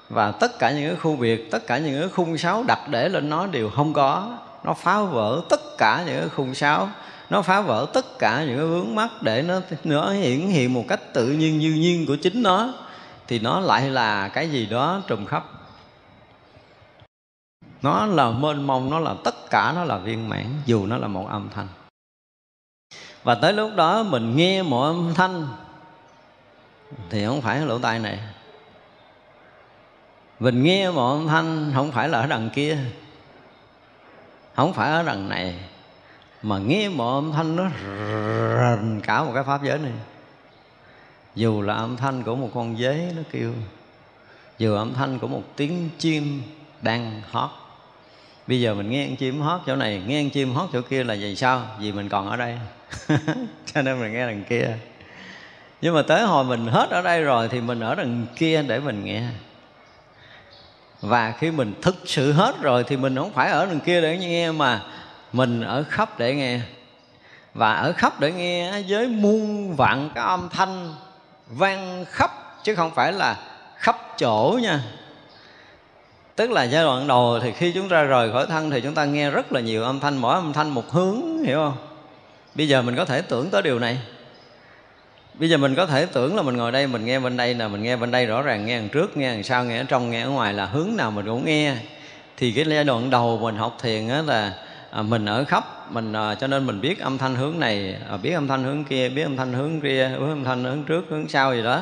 Và 0.08 0.32
tất 0.32 0.58
cả 0.58 0.70
những 0.70 0.88
cái 0.88 0.96
khu 0.96 1.16
biệt, 1.16 1.50
tất 1.50 1.66
cả 1.66 1.78
những 1.78 2.00
cái 2.00 2.08
khung 2.08 2.38
sáo 2.38 2.64
đặt 2.66 2.88
để 2.88 3.08
lên 3.08 3.30
nó 3.30 3.46
đều 3.46 3.70
không 3.70 3.92
có. 3.92 4.38
Nó 4.64 4.74
phá 4.74 5.02
vỡ 5.02 5.42
tất 5.48 5.60
cả 5.78 6.02
những 6.06 6.20
cái 6.20 6.28
khung 6.28 6.54
sáo. 6.54 6.88
Nó 7.30 7.42
phá 7.42 7.60
vỡ 7.60 7.86
tất 7.94 8.18
cả 8.18 8.44
những 8.44 8.56
cái 8.56 8.66
vướng 8.66 8.94
mắt 8.94 9.10
để 9.22 9.42
nó 9.42 9.60
nó 9.84 10.10
hiển 10.10 10.40
hiện 10.40 10.72
một 10.72 10.84
cách 10.88 11.00
tự 11.14 11.28
nhiên 11.28 11.58
như 11.58 11.72
nhiên 11.72 12.06
của 12.06 12.16
chính 12.16 12.42
nó. 12.42 12.74
Thì 13.28 13.38
nó 13.38 13.60
lại 13.60 13.90
là 13.90 14.28
cái 14.28 14.50
gì 14.50 14.66
đó 14.66 15.02
trùm 15.06 15.24
khắp. 15.24 15.44
Nó 17.82 18.06
là 18.06 18.30
mênh 18.30 18.66
mông, 18.66 18.90
nó 18.90 18.98
là 18.98 19.14
tất 19.24 19.50
cả, 19.50 19.72
nó 19.76 19.84
là 19.84 19.98
viên 19.98 20.28
mãn, 20.28 20.46
dù 20.66 20.86
nó 20.86 20.98
là 20.98 21.08
một 21.08 21.28
âm 21.28 21.48
thanh 21.54 21.68
và 23.22 23.34
tới 23.34 23.52
lúc 23.52 23.70
đó 23.76 24.02
mình 24.02 24.36
nghe 24.36 24.62
mọi 24.62 24.88
âm 24.88 25.14
thanh, 25.14 25.48
thì 27.10 27.26
không 27.26 27.40
phải 27.42 27.60
lỗ 27.60 27.78
tai 27.78 27.98
này. 27.98 28.18
Mình 30.40 30.62
nghe 30.62 30.90
mọi 30.90 31.18
âm 31.18 31.28
thanh, 31.28 31.72
không 31.74 31.92
phải 31.92 32.08
là 32.08 32.20
ở 32.20 32.26
đằng 32.26 32.50
kia, 32.50 32.78
không 34.54 34.72
phải 34.72 34.90
ở 34.92 35.02
đằng 35.02 35.28
này, 35.28 35.54
mà 36.42 36.58
nghe 36.58 36.88
mọi 36.88 37.14
âm 37.14 37.32
thanh 37.32 37.56
nó 37.56 37.64
rần 38.58 39.00
cả 39.00 39.24
một 39.24 39.30
cái 39.34 39.44
pháp 39.44 39.62
giới 39.64 39.78
này. 39.78 39.92
Dù 41.34 41.62
là 41.62 41.74
âm 41.74 41.96
thanh 41.96 42.22
của 42.22 42.36
một 42.36 42.50
con 42.54 42.76
dế 42.76 43.12
nó 43.16 43.22
kêu, 43.30 43.52
dù 44.58 44.74
âm 44.74 44.94
thanh 44.94 45.18
của 45.18 45.26
một 45.26 45.42
tiếng 45.56 45.90
chim 45.98 46.42
đang 46.82 47.22
hót 47.30 47.50
bây 48.46 48.60
giờ 48.60 48.74
mình 48.74 48.90
nghe 48.90 49.06
con 49.06 49.16
chim 49.16 49.40
hót 49.40 49.60
chỗ 49.66 49.76
này, 49.76 50.02
nghe 50.06 50.22
con 50.22 50.30
chim 50.30 50.54
hót 50.54 50.68
chỗ 50.72 50.80
kia 50.80 51.04
là 51.04 51.14
vì 51.14 51.36
sao? 51.36 51.66
Vì 51.80 51.92
mình 51.92 52.08
còn 52.08 52.30
ở 52.30 52.36
đây. 52.36 52.58
Cho 53.74 53.82
nên 53.82 54.00
mình 54.00 54.12
nghe 54.12 54.26
đằng 54.26 54.44
kia. 54.44 54.76
Nhưng 55.80 55.94
mà 55.94 56.02
tới 56.02 56.22
hồi 56.22 56.44
mình 56.44 56.66
hết 56.66 56.90
ở 56.90 57.02
đây 57.02 57.22
rồi 57.22 57.48
thì 57.48 57.60
mình 57.60 57.80
ở 57.80 57.94
đằng 57.94 58.26
kia 58.36 58.62
để 58.62 58.80
mình 58.80 59.04
nghe. 59.04 59.22
Và 61.00 61.34
khi 61.38 61.50
mình 61.50 61.74
thực 61.82 61.96
sự 62.04 62.32
hết 62.32 62.54
rồi 62.60 62.84
thì 62.84 62.96
mình 62.96 63.16
không 63.16 63.32
phải 63.32 63.50
ở 63.50 63.66
đằng 63.66 63.80
kia 63.80 64.00
để 64.00 64.18
nghe 64.18 64.52
mà 64.52 64.82
mình 65.32 65.62
ở 65.62 65.84
khắp 65.90 66.18
để 66.18 66.34
nghe. 66.34 66.60
Và 67.54 67.74
ở 67.74 67.92
khắp 67.92 68.20
để 68.20 68.32
nghe 68.32 68.82
với 68.88 69.08
muôn 69.08 69.76
vạn 69.76 70.10
cái 70.14 70.24
âm 70.24 70.48
thanh 70.48 70.94
vang 71.48 72.04
khắp, 72.08 72.30
chứ 72.64 72.74
không 72.74 72.90
phải 72.94 73.12
là 73.12 73.36
khắp 73.76 73.96
chỗ 74.18 74.58
nha 74.62 74.82
tức 76.42 76.50
là 76.50 76.62
giai 76.62 76.84
đoạn 76.84 77.06
đầu 77.06 77.38
thì 77.42 77.52
khi 77.52 77.72
chúng 77.72 77.88
ta 77.88 78.02
rời 78.02 78.32
khỏi 78.32 78.46
thân 78.46 78.70
thì 78.70 78.80
chúng 78.80 78.94
ta 78.94 79.04
nghe 79.04 79.30
rất 79.30 79.52
là 79.52 79.60
nhiều 79.60 79.82
âm 79.82 80.00
thanh 80.00 80.16
mỗi 80.16 80.34
âm 80.34 80.52
thanh 80.52 80.70
một 80.70 80.90
hướng 80.90 81.44
hiểu 81.44 81.56
không? 81.56 81.76
Bây 82.54 82.68
giờ 82.68 82.82
mình 82.82 82.96
có 82.96 83.04
thể 83.04 83.22
tưởng 83.22 83.50
tới 83.50 83.62
điều 83.62 83.78
này. 83.78 83.98
Bây 85.34 85.50
giờ 85.50 85.56
mình 85.56 85.74
có 85.74 85.86
thể 85.86 86.06
tưởng 86.06 86.36
là 86.36 86.42
mình 86.42 86.56
ngồi 86.56 86.72
đây 86.72 86.86
mình 86.86 87.04
nghe 87.04 87.20
bên 87.20 87.36
đây 87.36 87.54
là 87.54 87.68
mình 87.68 87.82
nghe 87.82 87.96
bên 87.96 88.10
đây 88.10 88.26
rõ 88.26 88.42
ràng 88.42 88.66
nghe 88.66 88.78
đằng 88.78 88.88
trước 88.88 89.16
nghe 89.16 89.34
đằng 89.34 89.42
sau 89.42 89.64
nghe 89.64 89.78
ở 89.78 89.84
trong 89.88 90.10
nghe 90.10 90.22
ở 90.22 90.28
ngoài 90.28 90.54
là 90.54 90.66
hướng 90.66 90.88
nào 90.96 91.10
mình 91.10 91.26
cũng 91.26 91.44
nghe. 91.44 91.74
Thì 92.36 92.52
cái 92.52 92.64
giai 92.68 92.84
đoạn 92.84 93.10
đầu 93.10 93.38
mình 93.42 93.56
học 93.56 93.78
thiền 93.82 94.08
á 94.08 94.22
là 94.22 94.52
à, 94.90 95.02
mình 95.02 95.26
ở 95.26 95.44
khắp 95.44 95.92
mình 95.92 96.12
à, 96.12 96.34
cho 96.34 96.46
nên 96.46 96.66
mình 96.66 96.80
biết 96.80 97.00
âm 97.00 97.18
thanh 97.18 97.34
hướng 97.34 97.60
này 97.60 97.96
à, 98.10 98.16
biết 98.16 98.32
âm 98.32 98.48
thanh 98.48 98.64
hướng 98.64 98.84
kia 98.84 99.08
biết 99.08 99.22
âm 99.22 99.36
thanh 99.36 99.52
hướng 99.52 99.80
kia 99.80 100.08
biết 100.18 100.26
âm 100.28 100.44
thanh 100.44 100.64
hướng 100.64 100.84
trước 100.84 101.04
hướng 101.10 101.28
sau 101.28 101.54
gì 101.54 101.62
đó. 101.62 101.80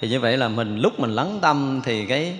Thì 0.00 0.08
như 0.08 0.20
vậy 0.20 0.36
là 0.36 0.48
mình 0.48 0.78
lúc 0.78 1.00
mình 1.00 1.10
lắng 1.10 1.38
tâm 1.42 1.80
thì 1.84 2.06
cái 2.06 2.34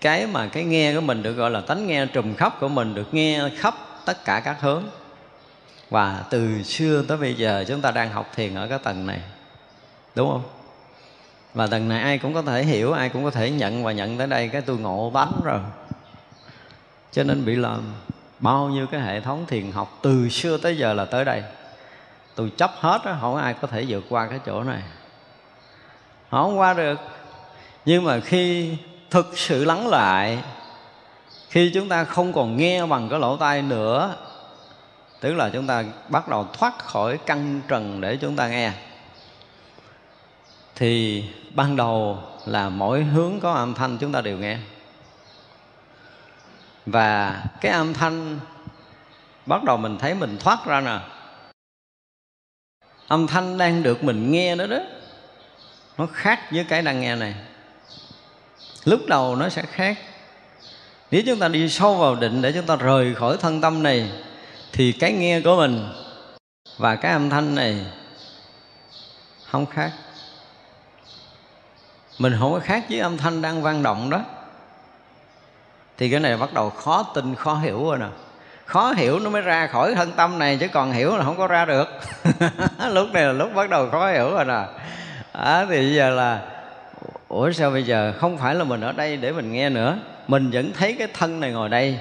cái 0.00 0.26
mà 0.26 0.46
cái 0.46 0.64
nghe 0.64 0.94
của 0.94 1.00
mình 1.00 1.22
được 1.22 1.32
gọi 1.32 1.50
là 1.50 1.60
tánh 1.60 1.86
nghe 1.86 2.06
trùm 2.06 2.34
khắp 2.34 2.60
của 2.60 2.68
mình 2.68 2.94
được 2.94 3.14
nghe 3.14 3.40
khắp 3.56 3.74
tất 4.04 4.24
cả 4.24 4.40
các 4.40 4.60
hướng. 4.60 4.84
Và 5.90 6.24
từ 6.30 6.62
xưa 6.62 7.04
tới 7.08 7.16
bây 7.16 7.34
giờ 7.34 7.64
chúng 7.68 7.80
ta 7.80 7.90
đang 7.90 8.10
học 8.10 8.30
thiền 8.36 8.54
ở 8.54 8.66
cái 8.68 8.78
tầng 8.78 9.06
này 9.06 9.20
đúng 10.14 10.30
không? 10.30 10.42
Và 11.54 11.66
tầng 11.66 11.88
này 11.88 12.02
ai 12.02 12.18
cũng 12.18 12.34
có 12.34 12.42
thể 12.42 12.64
hiểu 12.64 12.92
ai 12.92 13.08
cũng 13.08 13.24
có 13.24 13.30
thể 13.30 13.50
nhận 13.50 13.84
và 13.84 13.92
nhận 13.92 14.18
tới 14.18 14.26
đây 14.26 14.48
cái 14.48 14.62
tôi 14.62 14.78
ngộ 14.78 15.10
bánh 15.10 15.32
rồi. 15.44 15.60
Cho 17.12 17.22
nên 17.22 17.44
bị 17.44 17.56
làm 17.56 17.80
bao 18.38 18.68
nhiêu 18.68 18.86
cái 18.86 19.00
hệ 19.00 19.20
thống 19.20 19.46
thiền 19.46 19.72
học 19.72 19.98
từ 20.02 20.28
xưa 20.28 20.56
tới 20.56 20.76
giờ 20.76 20.92
là 20.92 21.04
tới 21.04 21.24
đây. 21.24 21.42
Tôi 22.34 22.52
chấp 22.56 22.70
hết 22.74 23.00
đó, 23.04 23.16
không 23.20 23.36
ai 23.36 23.54
có 23.54 23.68
thể 23.68 23.84
vượt 23.88 24.04
qua 24.08 24.26
cái 24.26 24.38
chỗ 24.46 24.62
này. 24.62 24.82
Không 26.30 26.58
qua 26.58 26.74
được. 26.74 27.00
Nhưng 27.84 28.04
mà 28.04 28.20
khi 28.20 28.76
thực 29.10 29.38
sự 29.38 29.64
lắng 29.64 29.88
lại. 29.88 30.38
Khi 31.48 31.70
chúng 31.74 31.88
ta 31.88 32.04
không 32.04 32.32
còn 32.32 32.56
nghe 32.56 32.86
bằng 32.86 33.08
cái 33.08 33.18
lỗ 33.18 33.36
tai 33.36 33.62
nữa, 33.62 34.14
tức 35.20 35.34
là 35.34 35.50
chúng 35.52 35.66
ta 35.66 35.84
bắt 36.08 36.28
đầu 36.28 36.48
thoát 36.52 36.78
khỏi 36.78 37.18
căn 37.26 37.60
trần 37.68 38.00
để 38.00 38.16
chúng 38.16 38.36
ta 38.36 38.48
nghe. 38.48 38.72
Thì 40.74 41.24
ban 41.54 41.76
đầu 41.76 42.18
là 42.46 42.68
mỗi 42.68 43.04
hướng 43.04 43.40
có 43.40 43.52
âm 43.52 43.74
thanh 43.74 43.98
chúng 43.98 44.12
ta 44.12 44.20
đều 44.20 44.38
nghe. 44.38 44.58
Và 46.86 47.42
cái 47.60 47.72
âm 47.72 47.94
thanh 47.94 48.38
bắt 49.46 49.64
đầu 49.64 49.76
mình 49.76 49.98
thấy 49.98 50.14
mình 50.14 50.38
thoát 50.40 50.66
ra 50.66 50.80
nè. 50.80 50.98
Âm 53.08 53.26
thanh 53.26 53.58
đang 53.58 53.82
được 53.82 54.04
mình 54.04 54.32
nghe 54.32 54.56
đó 54.56 54.66
đó, 54.66 54.78
nó 55.98 56.06
khác 56.12 56.40
với 56.50 56.64
cái 56.68 56.82
đang 56.82 57.00
nghe 57.00 57.16
này 57.16 57.34
lúc 58.84 59.00
đầu 59.06 59.36
nó 59.36 59.48
sẽ 59.48 59.62
khác. 59.62 59.98
Nếu 61.10 61.22
chúng 61.26 61.38
ta 61.38 61.48
đi 61.48 61.68
sâu 61.68 61.94
vào 61.94 62.14
định 62.14 62.42
để 62.42 62.52
chúng 62.52 62.66
ta 62.66 62.76
rời 62.76 63.14
khỏi 63.14 63.36
thân 63.40 63.60
tâm 63.60 63.82
này 63.82 64.10
thì 64.72 64.92
cái 64.92 65.12
nghe 65.12 65.40
của 65.40 65.56
mình 65.56 65.92
và 66.78 66.96
cái 66.96 67.12
âm 67.12 67.30
thanh 67.30 67.54
này 67.54 67.86
không 69.50 69.66
khác. 69.66 69.92
Mình 72.18 72.36
không 72.38 72.52
có 72.52 72.60
khác 72.60 72.84
với 72.90 73.00
âm 73.00 73.16
thanh 73.16 73.42
đang 73.42 73.62
vang 73.62 73.82
động 73.82 74.10
đó. 74.10 74.20
Thì 75.98 76.10
cái 76.10 76.20
này 76.20 76.36
bắt 76.36 76.54
đầu 76.54 76.70
khó 76.70 77.02
tin 77.02 77.34
khó 77.34 77.54
hiểu 77.54 77.84
rồi 77.84 77.98
nè. 77.98 78.06
Khó 78.64 78.92
hiểu 78.92 79.18
nó 79.18 79.30
mới 79.30 79.42
ra 79.42 79.66
khỏi 79.66 79.94
thân 79.94 80.12
tâm 80.12 80.38
này 80.38 80.56
chứ 80.60 80.68
còn 80.68 80.92
hiểu 80.92 81.16
là 81.16 81.24
không 81.24 81.36
có 81.36 81.46
ra 81.46 81.64
được. 81.64 81.88
Lúc 82.90 83.12
này 83.12 83.22
là 83.22 83.32
lúc 83.32 83.54
bắt 83.54 83.70
đầu 83.70 83.90
khó 83.90 84.12
hiểu 84.12 84.30
rồi 84.30 84.44
nè. 84.44 84.64
À, 85.32 85.64
thì 85.64 85.76
bây 85.76 85.94
giờ 85.94 86.10
là 86.10 86.59
ủa 87.30 87.52
sao 87.52 87.70
bây 87.70 87.82
giờ 87.82 88.12
không 88.18 88.38
phải 88.38 88.54
là 88.54 88.64
mình 88.64 88.80
ở 88.80 88.92
đây 88.92 89.16
để 89.16 89.32
mình 89.32 89.52
nghe 89.52 89.70
nữa? 89.70 89.98
Mình 90.28 90.50
vẫn 90.50 90.72
thấy 90.72 90.96
cái 90.98 91.08
thân 91.14 91.40
này 91.40 91.52
ngồi 91.52 91.68
đây. 91.68 91.98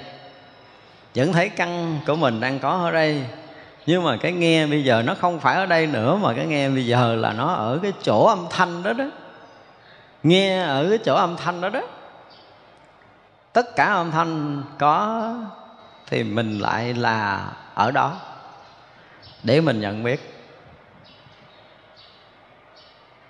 Vẫn 1.16 1.34
thấy 1.34 1.50
căn 1.50 2.00
của 2.08 2.16
mình 2.16 2.40
đang 2.40 2.60
có 2.60 2.70
ở 2.70 2.92
đây. 2.92 3.26
Nhưng 3.86 4.04
mà 4.04 4.18
cái 4.18 4.32
nghe 4.32 4.68
bây 4.68 4.84
giờ 4.84 5.04
nó 5.06 5.16
không 5.16 5.40
phải 5.40 5.56
ở 5.56 5.66
đây 5.66 5.88
nữa, 5.88 6.16
mà 6.16 6.34
cái 6.34 6.46
nghe 6.46 6.70
bây 6.70 6.86
giờ 6.86 7.16
là 7.16 7.34
nó 7.34 7.54
ở 7.54 7.80
cái 7.84 7.94
chỗ 8.04 8.26
âm 8.26 8.46
thanh 8.50 8.84
đó 8.84 8.94
đó. 8.94 9.06
Nghe 10.24 10.62
ở 10.62 10.86
cái 10.90 10.98
chỗ 10.98 11.16
âm 11.16 11.38
thanh 11.38 11.62
đó 11.62 11.70
đó. 11.70 11.82
Tất 13.54 13.76
cả 13.76 13.86
âm 13.86 14.12
thanh 14.12 14.64
có 14.80 15.34
thì 16.08 16.24
mình 16.24 16.60
lại 16.60 16.94
là 16.94 17.48
ở 17.74 17.92
đó 17.92 18.18
để 19.44 19.62
mình 19.62 19.82
nhận 19.82 20.04
biết. 20.04 20.46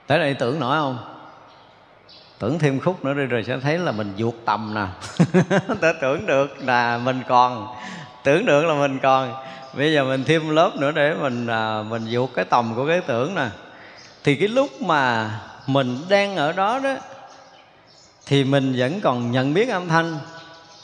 Tới 0.08 0.20
đây 0.20 0.34
tưởng 0.34 0.60
nổi 0.60 0.78
không? 0.78 1.19
Tưởng 2.40 2.60
thêm 2.60 2.80
khúc 2.80 3.06
nữa 3.06 3.14
đi 3.14 3.26
rồi 3.26 3.44
sẽ 3.44 3.60
thấy 3.60 3.78
là 3.78 3.92
mình 3.92 4.14
vuột 4.18 4.34
tầm 4.46 4.74
nè. 4.74 4.86
Ta 5.82 5.94
tưởng 6.02 6.26
được 6.26 6.66
là 6.66 6.98
mình 6.98 7.22
còn. 7.28 7.76
Tưởng 8.24 8.46
được 8.46 8.66
là 8.66 8.74
mình 8.74 9.00
còn. 9.00 9.34
Bây 9.74 9.94
giờ 9.94 10.04
mình 10.04 10.24
thêm 10.24 10.50
lớp 10.50 10.72
nữa 10.76 10.92
để 10.92 11.14
mình 11.14 11.48
à, 11.48 11.84
mình 11.90 12.08
vuột 12.12 12.30
cái 12.36 12.46
tầm 12.46 12.74
của 12.76 12.88
cái 12.88 13.02
tưởng 13.02 13.36
nè. 13.36 13.48
Thì 14.24 14.36
cái 14.36 14.48
lúc 14.48 14.82
mà 14.82 15.32
mình 15.68 15.98
đang 16.10 16.36
ở 16.36 16.52
đó 16.52 16.80
đó 16.84 16.96
thì 18.26 18.44
mình 18.44 18.76
vẫn 18.78 19.02
còn 19.02 19.32
nhận 19.32 19.54
biết 19.54 19.70
âm 19.70 19.88
thanh. 19.88 20.18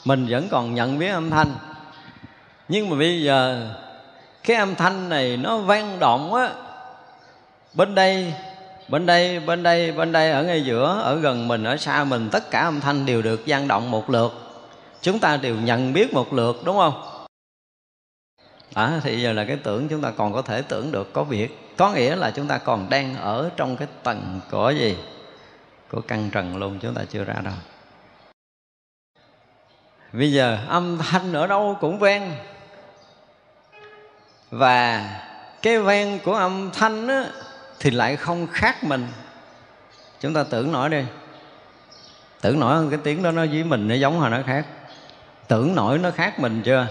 Mình 0.04 0.26
vẫn 0.30 0.48
còn 0.48 0.74
nhận 0.74 0.98
biết 0.98 1.08
âm 1.08 1.30
thanh. 1.30 1.52
Nhưng 2.68 2.90
mà 2.90 2.96
bây 2.96 3.22
giờ 3.22 3.68
cái 4.44 4.56
âm 4.56 4.74
thanh 4.74 5.08
này 5.08 5.36
nó 5.36 5.58
vang 5.58 5.98
động 5.98 6.34
á. 6.34 6.50
Bên 7.74 7.94
đây 7.94 8.34
bên 8.88 9.06
đây 9.06 9.40
bên 9.40 9.62
đây 9.62 9.92
bên 9.92 10.12
đây 10.12 10.30
ở 10.30 10.42
ngay 10.42 10.64
giữa 10.64 11.00
ở 11.02 11.16
gần 11.16 11.48
mình 11.48 11.64
ở 11.64 11.76
xa 11.76 12.04
mình 12.04 12.28
tất 12.32 12.50
cả 12.50 12.60
âm 12.60 12.80
thanh 12.80 13.06
đều 13.06 13.22
được 13.22 13.46
gian 13.46 13.68
động 13.68 13.90
một 13.90 14.10
lượt. 14.10 14.32
Chúng 15.02 15.18
ta 15.18 15.36
đều 15.36 15.56
nhận 15.56 15.92
biết 15.92 16.14
một 16.14 16.32
lượt 16.32 16.56
đúng 16.64 16.76
không? 16.76 17.02
À, 18.74 19.00
thì 19.02 19.22
giờ 19.22 19.32
là 19.32 19.44
cái 19.44 19.56
tưởng 19.56 19.88
chúng 19.88 20.02
ta 20.02 20.10
còn 20.10 20.32
có 20.32 20.42
thể 20.42 20.62
tưởng 20.62 20.92
được 20.92 21.12
có 21.12 21.24
việc. 21.24 21.76
Có 21.76 21.92
nghĩa 21.92 22.16
là 22.16 22.30
chúng 22.30 22.48
ta 22.48 22.58
còn 22.58 22.90
đang 22.90 23.16
ở 23.16 23.50
trong 23.56 23.76
cái 23.76 23.88
tầng 24.02 24.40
của 24.50 24.70
gì? 24.70 24.96
Của 25.90 26.00
căn 26.00 26.30
trần 26.32 26.56
luôn 26.56 26.78
chúng 26.82 26.94
ta 26.94 27.02
chưa 27.10 27.24
ra 27.24 27.34
đâu. 27.44 27.54
Bây 30.12 30.32
giờ 30.32 30.58
âm 30.68 30.98
thanh 30.98 31.32
ở 31.32 31.46
đâu 31.46 31.76
cũng 31.80 31.98
vang. 31.98 32.32
Và 34.50 35.10
cái 35.62 35.78
vang 35.78 36.18
của 36.24 36.34
âm 36.34 36.70
thanh 36.70 37.08
á, 37.08 37.24
thì 37.80 37.90
lại 37.90 38.16
không 38.16 38.46
khác 38.46 38.84
mình. 38.84 39.06
Chúng 40.20 40.34
ta 40.34 40.44
tưởng 40.50 40.72
nổi 40.72 40.90
đi. 40.90 41.04
Tưởng 42.40 42.60
nổi 42.60 42.86
cái 42.90 43.00
tiếng 43.04 43.22
đó 43.22 43.30
nó 43.30 43.46
với 43.46 43.64
mình 43.64 43.88
nó 43.88 43.94
giống 43.94 44.20
hay 44.20 44.30
nó 44.30 44.38
khác. 44.46 44.66
Tưởng 45.48 45.74
nổi 45.74 45.98
nó 45.98 46.10
khác 46.10 46.40
mình 46.40 46.62
chưa? 46.64 46.86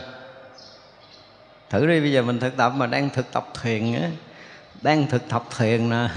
Thử 1.69 1.87
đi, 1.87 1.99
bây 1.99 2.11
giờ 2.11 2.21
mình 2.21 2.39
thực 2.39 2.57
tập 2.57 2.73
mà 2.75 2.87
đang 2.87 3.09
thực 3.09 3.31
tập 3.31 3.47
thiền 3.61 3.93
á. 3.93 4.09
Đang 4.81 5.07
thực 5.07 5.29
tập 5.29 5.43
thiền 5.57 5.89
nè. 5.89 6.07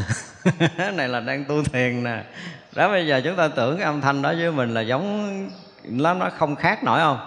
Này 0.95 1.09
là 1.09 1.21
đang 1.21 1.45
tu 1.45 1.65
thiền 1.65 2.05
nè. 2.05 2.25
Đó, 2.73 2.89
bây 2.89 3.07
giờ 3.07 3.21
chúng 3.25 3.37
ta 3.37 3.49
tưởng 3.49 3.77
cái 3.77 3.85
âm 3.85 4.01
thanh 4.01 4.23
đó 4.23 4.33
với 4.39 4.53
mình 4.53 4.75
là 4.75 4.81
giống 4.81 5.51
lắm 5.85 6.19
nó 6.19 6.31
không 6.39 6.57
khác 6.57 6.85
nổi 6.85 7.01
không? 7.01 7.21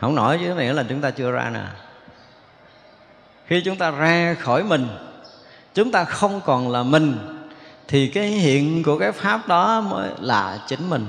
Không 0.00 0.14
nổi 0.14 0.38
chứ 0.40 0.54
nghĩa 0.54 0.72
là 0.72 0.84
chúng 0.88 1.00
ta 1.00 1.10
chưa 1.10 1.30
ra 1.30 1.50
nè. 1.50 1.64
Khi 3.46 3.62
chúng 3.64 3.76
ta 3.76 3.90
ra 3.90 4.34
khỏi 4.34 4.62
mình 4.62 4.88
chúng 5.76 5.90
ta 5.90 6.04
không 6.04 6.40
còn 6.44 6.70
là 6.72 6.82
mình, 6.82 7.18
thì 7.88 8.08
cái 8.08 8.26
hiện 8.26 8.82
của 8.82 8.98
cái 8.98 9.12
pháp 9.12 9.48
đó 9.48 9.80
mới 9.80 10.10
là 10.20 10.58
chính 10.68 10.90
mình. 10.90 11.06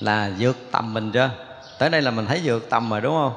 Là 0.00 0.30
vượt 0.38 0.56
tầm 0.70 0.94
mình 0.94 1.10
chưa? 1.12 1.30
Tới 1.78 1.90
đây 1.90 2.02
là 2.02 2.10
mình 2.10 2.26
thấy 2.26 2.40
vượt 2.44 2.70
tầm 2.70 2.90
rồi, 2.90 3.00
đúng 3.00 3.14
không? 3.14 3.32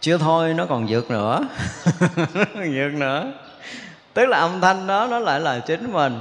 Chưa 0.00 0.18
thôi, 0.18 0.54
nó 0.54 0.66
còn 0.66 0.86
vượt 0.88 1.10
nữa. 1.10 1.40
Vượt 2.54 2.92
nữa. 2.94 3.32
Tức 4.14 4.26
là 4.26 4.38
âm 4.38 4.60
thanh 4.60 4.86
đó, 4.86 5.06
nó 5.10 5.18
lại 5.18 5.40
là 5.40 5.58
chính 5.58 5.92
mình. 5.92 6.20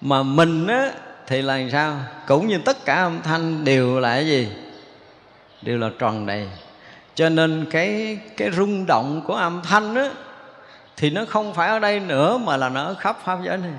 Mà 0.00 0.22
mình 0.22 0.66
á, 0.66 0.90
thì 1.26 1.42
là 1.42 1.60
sao? 1.72 1.96
Cũng 2.26 2.48
như 2.48 2.58
tất 2.58 2.84
cả 2.84 2.94
âm 2.94 3.22
thanh 3.22 3.64
đều 3.64 4.00
là 4.00 4.14
cái 4.14 4.26
gì? 4.26 4.48
Đều 5.62 5.78
là 5.78 5.90
tròn 5.98 6.26
đầy. 6.26 6.48
Cho 7.14 7.28
nên 7.28 7.66
cái 7.70 8.18
cái 8.36 8.50
rung 8.50 8.86
động 8.86 9.22
của 9.26 9.34
âm 9.34 9.62
thanh 9.62 9.94
á 9.94 10.10
thì 10.96 11.10
nó 11.10 11.24
không 11.28 11.54
phải 11.54 11.68
ở 11.68 11.78
đây 11.78 12.00
nữa 12.00 12.38
mà 12.38 12.56
là 12.56 12.68
nó 12.68 12.84
ở 12.84 12.94
khắp 12.94 13.16
pháp 13.24 13.38
giới 13.44 13.56
này. 13.56 13.72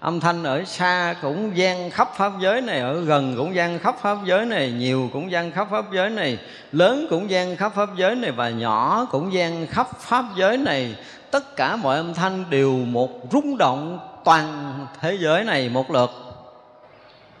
Âm 0.00 0.20
thanh 0.20 0.44
ở 0.44 0.64
xa 0.64 1.14
cũng 1.22 1.56
gian 1.56 1.90
khắp 1.90 2.08
pháp 2.16 2.32
giới 2.40 2.60
này, 2.60 2.80
ở 2.80 3.00
gần 3.00 3.34
cũng 3.36 3.54
gian 3.54 3.78
khắp 3.78 3.96
pháp 4.02 4.18
giới 4.24 4.46
này, 4.46 4.72
nhiều 4.72 5.10
cũng 5.12 5.30
gian 5.30 5.52
khắp 5.52 5.68
pháp 5.70 5.84
giới 5.92 6.10
này, 6.10 6.38
lớn 6.72 7.06
cũng 7.10 7.30
gian 7.30 7.56
khắp 7.56 7.72
pháp 7.74 7.88
giới 7.96 8.14
này 8.14 8.30
và 8.30 8.48
nhỏ 8.48 9.06
cũng 9.10 9.32
gian 9.32 9.66
khắp 9.66 9.86
pháp 9.98 10.24
giới 10.36 10.56
này. 10.56 10.96
Tất 11.30 11.56
cả 11.56 11.76
mọi 11.76 11.96
âm 11.96 12.14
thanh 12.14 12.44
đều 12.50 12.72
một 12.72 13.10
rung 13.32 13.58
động 13.58 13.98
toàn 14.24 14.86
thế 15.00 15.18
giới 15.20 15.44
này 15.44 15.68
một 15.68 15.90
lượt. 15.90 16.10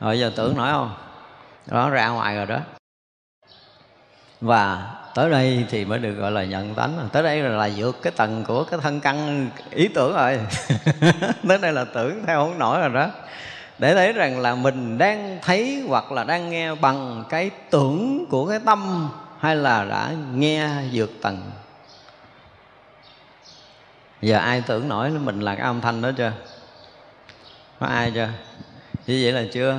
Rồi 0.00 0.20
giờ 0.20 0.32
tưởng 0.36 0.56
nổi 0.56 0.72
không? 0.72 0.94
Đó, 1.66 1.90
ra 1.90 2.08
ngoài 2.08 2.36
rồi 2.36 2.46
đó. 2.46 2.58
Và 4.40 4.94
tới 5.18 5.30
đây 5.30 5.66
thì 5.70 5.84
mới 5.84 5.98
được 5.98 6.12
gọi 6.12 6.30
là 6.30 6.44
nhận 6.44 6.74
tánh. 6.74 7.08
Tới 7.12 7.22
đây 7.22 7.42
là 7.42 7.70
vượt 7.76 8.02
cái 8.02 8.12
tầng 8.16 8.44
của 8.44 8.64
cái 8.64 8.80
thân 8.82 9.00
căn 9.00 9.48
ý 9.70 9.88
tưởng 9.88 10.14
rồi. 10.14 10.40
Tới 11.48 11.58
đây 11.58 11.72
là 11.72 11.84
tưởng 11.84 12.24
theo 12.26 12.44
không 12.44 12.58
nổi 12.58 12.80
rồi 12.80 12.88
đó. 12.88 13.10
Để 13.78 13.94
thấy 13.94 14.12
rằng 14.12 14.40
là 14.40 14.54
mình 14.54 14.98
đang 14.98 15.38
thấy 15.42 15.84
hoặc 15.88 16.12
là 16.12 16.24
đang 16.24 16.50
nghe 16.50 16.74
bằng 16.74 17.24
cái 17.28 17.50
tưởng 17.70 18.26
của 18.30 18.46
cái 18.46 18.58
tâm 18.64 19.08
hay 19.38 19.56
là 19.56 19.84
đã 19.84 20.10
nghe 20.34 20.68
vượt 20.92 21.10
tầng. 21.22 21.50
Giờ 24.22 24.38
ai 24.38 24.62
tưởng 24.66 24.88
nổi 24.88 25.10
mình 25.10 25.40
là 25.40 25.54
cái 25.54 25.64
âm 25.64 25.80
thanh 25.80 26.02
đó 26.02 26.10
chưa? 26.16 26.32
Có 27.80 27.86
ai 27.86 28.12
chưa? 28.14 28.28
Như 29.06 29.20
vậy 29.22 29.32
là 29.32 29.44
chưa? 29.52 29.78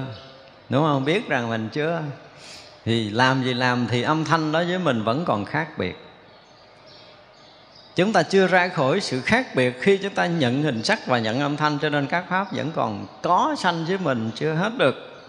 Đúng 0.70 0.84
không? 0.84 1.06
Biết 1.06 1.30
rằng 1.30 1.50
mình 1.50 1.70
chưa? 1.70 2.02
Thì 2.90 3.10
làm 3.10 3.44
gì 3.44 3.54
làm 3.54 3.88
thì 3.88 4.02
âm 4.02 4.26
thanh 4.26 4.52
đó 4.52 4.64
với 4.68 4.80
mình 4.80 5.04
vẫn 5.04 5.26
còn 5.26 5.46
khác 5.46 5.78
biệt. 5.78 5.98
Chúng 7.96 8.14
ta 8.14 8.24
chưa 8.24 8.48
ra 8.48 8.68
khỏi 8.68 9.00
sự 9.00 9.22
khác 9.22 9.56
biệt 9.56 9.82
khi 9.82 9.98
chúng 9.98 10.14
ta 10.14 10.26
nhận 10.26 10.64
hình 10.64 10.84
sắc 10.84 11.08
và 11.08 11.20
nhận 11.20 11.40
âm 11.40 11.58
thanh, 11.58 11.78
cho 11.82 11.90
nên 11.90 12.08
các 12.08 12.26
pháp 12.30 12.54
vẫn 12.54 12.72
còn 12.76 13.08
có 13.22 13.56
sanh 13.58 13.86
với 13.86 13.98
mình 13.98 14.32
chưa 14.36 14.54
hết 14.54 14.72
được. 14.78 15.26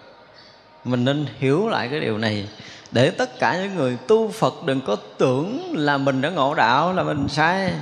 Mình 0.84 1.04
nên 1.04 1.26
hiểu 1.38 1.68
lại 1.68 1.88
cái 1.88 2.00
điều 2.00 2.18
này. 2.18 2.48
Để 2.90 3.10
tất 3.10 3.38
cả 3.38 3.56
những 3.56 3.76
người 3.76 3.96
tu 4.08 4.30
phật 4.30 4.54
đừng 4.64 4.80
có 4.80 4.96
tưởng 5.18 5.74
là 5.76 5.98
mình 5.98 6.20
đã 6.20 6.30
ngộ 6.30 6.54
đạo, 6.54 6.92
là 6.92 7.02
mình 7.02 7.28
sai. 7.28 7.72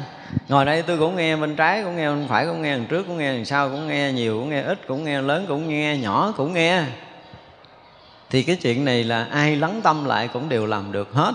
Ngồi 0.48 0.64
đây 0.64 0.82
tôi 0.82 0.98
cũng 0.98 1.16
nghe, 1.16 1.36
bên 1.36 1.56
trái 1.56 1.82
cũng 1.82 1.96
nghe, 1.96 2.08
bên 2.08 2.26
phải 2.28 2.46
cũng 2.46 2.62
nghe, 2.62 2.76
bên 2.76 2.86
trước 2.86 3.04
cũng 3.06 3.18
nghe, 3.18 3.32
bên 3.32 3.44
sau 3.44 3.70
cũng 3.70 3.88
nghe, 3.88 4.12
nhiều 4.12 4.40
cũng 4.40 4.50
nghe, 4.50 4.62
ít 4.62 4.78
cũng 4.88 5.04
nghe, 5.04 5.22
lớn 5.22 5.44
cũng 5.48 5.68
nghe, 5.68 5.96
nhỏ 5.96 6.34
cũng 6.36 6.52
nghe 6.52 6.84
thì 8.30 8.42
cái 8.42 8.56
chuyện 8.56 8.84
này 8.84 9.04
là 9.04 9.24
ai 9.24 9.56
lắng 9.56 9.80
tâm 9.82 10.04
lại 10.04 10.28
cũng 10.32 10.48
đều 10.48 10.66
làm 10.66 10.92
được 10.92 11.12
hết. 11.12 11.32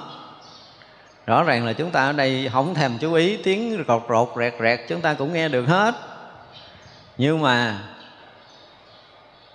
Rõ 1.25 1.43
ràng 1.43 1.65
là 1.65 1.73
chúng 1.73 1.91
ta 1.91 2.05
ở 2.05 2.13
đây 2.13 2.49
không 2.53 2.73
thèm 2.73 2.97
chú 2.97 3.13
ý, 3.13 3.37
tiếng 3.37 3.83
cọt 3.87 4.03
rột, 4.09 4.29
rẹt 4.37 4.53
rẹt, 4.59 4.79
chúng 4.89 5.01
ta 5.01 5.13
cũng 5.13 5.33
nghe 5.33 5.49
được 5.49 5.65
hết. 5.65 5.95
Nhưng 7.17 7.41
mà 7.41 7.79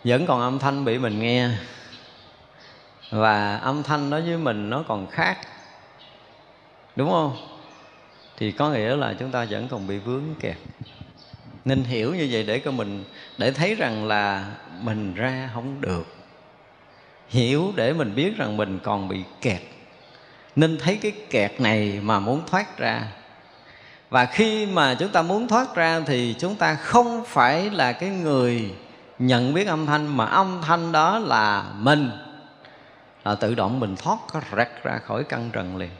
vẫn 0.04 0.26
còn 0.26 0.40
âm 0.40 0.58
thanh 0.58 0.84
bị 0.84 0.98
mình 0.98 1.20
nghe. 1.20 1.48
Và 3.10 3.56
âm 3.56 3.82
thanh 3.82 4.10
đó 4.10 4.20
với 4.20 4.36
mình 4.36 4.70
nó 4.70 4.84
còn 4.88 5.06
khác. 5.06 5.38
Đúng 6.96 7.10
không? 7.10 7.36
Thì 8.36 8.52
có 8.52 8.70
nghĩa 8.70 8.96
là 8.96 9.14
chúng 9.18 9.30
ta 9.30 9.46
vẫn 9.50 9.68
còn 9.68 9.86
bị 9.86 9.98
vướng 9.98 10.24
kẹt. 10.40 10.56
Nên 11.64 11.84
hiểu 11.84 12.14
như 12.14 12.28
vậy 12.30 12.42
để 12.42 12.58
cho 12.58 12.70
mình, 12.70 13.04
để 13.38 13.50
thấy 13.50 13.74
rằng 13.74 14.06
là 14.06 14.46
mình 14.80 15.14
ra 15.14 15.50
không 15.54 15.80
được 15.80 16.17
hiểu 17.28 17.72
để 17.76 17.92
mình 17.92 18.14
biết 18.14 18.36
rằng 18.36 18.56
mình 18.56 18.78
còn 18.82 19.08
bị 19.08 19.22
kẹt. 19.40 19.60
Nên 20.56 20.78
thấy 20.78 20.96
cái 20.96 21.12
kẹt 21.30 21.60
này 21.60 22.00
mà 22.02 22.20
muốn 22.20 22.42
thoát 22.46 22.78
ra. 22.78 23.02
Và 24.10 24.24
khi 24.24 24.66
mà 24.66 24.94
chúng 24.94 25.08
ta 25.08 25.22
muốn 25.22 25.48
thoát 25.48 25.74
ra 25.74 26.00
thì 26.06 26.34
chúng 26.38 26.56
ta 26.56 26.74
không 26.74 27.24
phải 27.26 27.70
là 27.70 27.92
cái 27.92 28.08
người 28.08 28.74
nhận 29.18 29.54
biết 29.54 29.66
âm 29.66 29.86
thanh, 29.86 30.16
mà 30.16 30.24
âm 30.24 30.62
thanh 30.62 30.92
đó 30.92 31.18
là 31.18 31.64
mình. 31.78 32.10
Là 33.24 33.34
tự 33.34 33.54
động 33.54 33.80
mình 33.80 33.96
thoát 33.96 34.18
rạch 34.56 34.84
ra 34.84 34.98
khỏi 34.98 35.24
căn 35.24 35.50
trần 35.52 35.76
liền. 35.76 35.90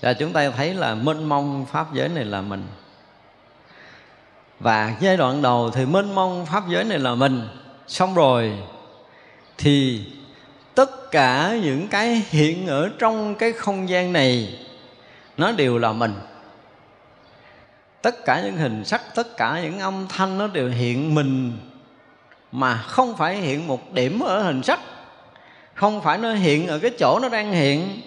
Và 0.00 0.12
chúng 0.12 0.32
ta 0.32 0.50
thấy 0.50 0.74
là 0.74 0.94
mênh 0.94 1.24
mông 1.24 1.66
pháp 1.66 1.94
giới 1.94 2.08
này 2.08 2.24
là 2.24 2.40
mình. 2.40 2.66
Và 4.60 4.94
giai 5.00 5.16
đoạn 5.16 5.42
đầu 5.42 5.70
thì 5.70 5.86
mênh 5.86 6.14
mông 6.14 6.46
pháp 6.46 6.68
giới 6.68 6.84
này 6.84 6.98
là 6.98 7.14
mình. 7.14 7.48
Xong 7.86 8.14
rồi 8.14 8.58
thì 9.58 10.04
tất 10.74 11.10
cả 11.10 11.54
những 11.62 11.88
cái 11.88 12.22
hiện 12.30 12.66
ở 12.66 12.90
trong 12.98 13.34
cái 13.34 13.52
không 13.52 13.88
gian 13.88 14.12
này, 14.12 14.58
nó 15.36 15.52
đều 15.52 15.78
là 15.78 15.92
mình. 15.92 16.14
Tất 18.02 18.24
cả 18.24 18.40
những 18.44 18.56
hình 18.56 18.84
sắc, 18.84 19.14
tất 19.14 19.36
cả 19.36 19.60
những 19.62 19.80
âm 19.80 20.06
thanh 20.08 20.38
nó 20.38 20.46
đều 20.46 20.68
hiện 20.68 21.14
mình, 21.14 21.58
mà 22.52 22.76
không 22.76 23.16
phải 23.16 23.36
hiện 23.36 23.66
một 23.66 23.92
điểm 23.92 24.20
ở 24.20 24.42
hình 24.42 24.62
sắc. 24.62 24.80
Không 25.74 26.02
phải 26.02 26.18
nó 26.18 26.32
hiện 26.32 26.66
ở 26.66 26.78
cái 26.78 26.90
chỗ 26.98 27.18
nó 27.22 27.28
đang 27.28 27.52
hiện. 27.52 28.00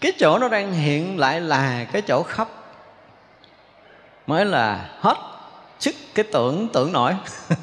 Cái 0.00 0.12
chỗ 0.18 0.38
nó 0.38 0.48
đang 0.48 0.72
hiện 0.72 1.18
lại 1.18 1.40
là 1.40 1.84
cái 1.92 2.02
chỗ 2.02 2.22
khắp. 2.22 2.48
Mới 4.26 4.44
là 4.44 4.90
hết 5.00 5.33
sức 5.78 5.94
cái 6.14 6.24
tưởng 6.32 6.68
tưởng 6.72 6.92
nổi. 6.92 7.14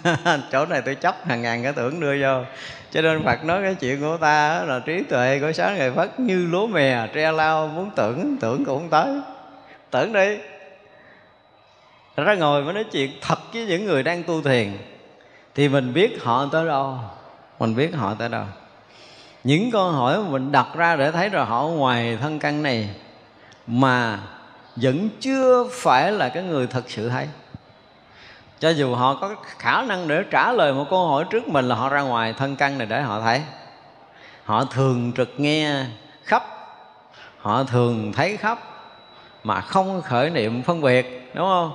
Chỗ 0.52 0.66
này 0.66 0.82
tôi 0.82 0.96
chấp, 0.96 1.16
hàng 1.26 1.42
ngàn 1.42 1.64
cái 1.64 1.74
tưởng 1.74 2.00
đưa 2.00 2.22
vô. 2.22 2.44
Cho 2.92 3.02
nên 3.02 3.24
phật 3.24 3.46
nói 3.46 3.62
cái 3.64 3.76
chuyện 3.76 4.02
của 4.02 4.18
ta 4.18 4.64
là 4.64 4.80
trí 4.80 5.04
tuệ 5.04 5.40
của 5.40 5.52
sáng 5.52 5.78
ngày 5.78 5.92
phất 5.92 6.20
như 6.20 6.48
lúa 6.52 6.68
mè, 6.68 7.08
tre 7.14 7.32
lao 7.32 7.68
muốn 7.68 7.90
tưởng 7.96 8.38
tưởng 8.42 8.66
cũng 8.66 8.90
tới. 8.90 9.08
Tưởng 9.92 10.14
đi. 10.14 10.38
Ra 12.16 12.36
ngồi 12.36 12.64
mới 12.64 12.74
nói 12.74 12.84
chuyện 12.92 13.12
thật 13.22 13.40
với 13.54 13.66
những 13.66 13.86
người 13.86 14.04
đang 14.04 14.24
tu 14.24 14.42
thiền. 14.42 14.78
Thì 15.56 15.70
mình 15.70 15.94
biết 15.94 16.24
họ 16.24 16.50
tới 16.52 16.68
đâu, 16.68 16.98
mình 17.60 17.76
biết 17.76 17.96
họ 17.96 18.14
tới 18.14 18.30
đâu. 18.30 18.46
Những 19.44 19.72
câu 19.72 19.92
hỏi 19.92 20.18
mà 20.18 20.30
mình 20.30 20.52
đặt 20.52 20.68
ra 20.76 20.96
để 20.96 21.12
thấy 21.12 21.30
rồi 21.30 21.46
họ 21.46 21.64
ngoài 21.64 22.18
thân 22.22 22.40
căn 22.40 22.64
này 22.64 22.90
mà 23.68 24.20
vẫn 24.76 25.10
chưa 25.20 25.68
phải 25.72 26.12
là 26.12 26.30
cái 26.30 26.44
người 26.44 26.68
thật 26.68 26.84
sự 26.88 27.10
thấy 27.10 27.28
cho 28.62 28.70
dù 28.70 28.96
họ 28.96 29.16
có 29.16 29.36
khả 29.60 29.82
năng 29.82 30.08
để 30.08 30.24
trả 30.32 30.52
lời 30.52 30.74
một 30.74 30.86
câu 30.90 31.08
hỏi 31.08 31.26
trước 31.30 31.48
mình 31.48 31.68
là 31.68 31.76
họ 31.76 31.90
ra 31.90 32.02
ngoài 32.02 32.34
thân 32.34 32.56
căn 32.56 32.78
này 32.78 32.88
để 32.88 33.02
họ 33.02 33.22
thấy. 33.22 33.42
Họ 34.46 34.66
thường 34.66 35.12
trực 35.18 35.30
nghe 35.38 35.86
khắp, 36.24 36.44
họ 37.38 37.64
thường 37.64 38.14
thấy 38.14 38.38
khắp, 38.38 38.60
mà 39.44 39.62
không 39.62 40.02
khởi 40.02 40.30
niệm 40.30 40.64
phân 40.64 40.82
biệt, 40.82 41.32
đúng 41.36 41.46
không? 41.46 41.74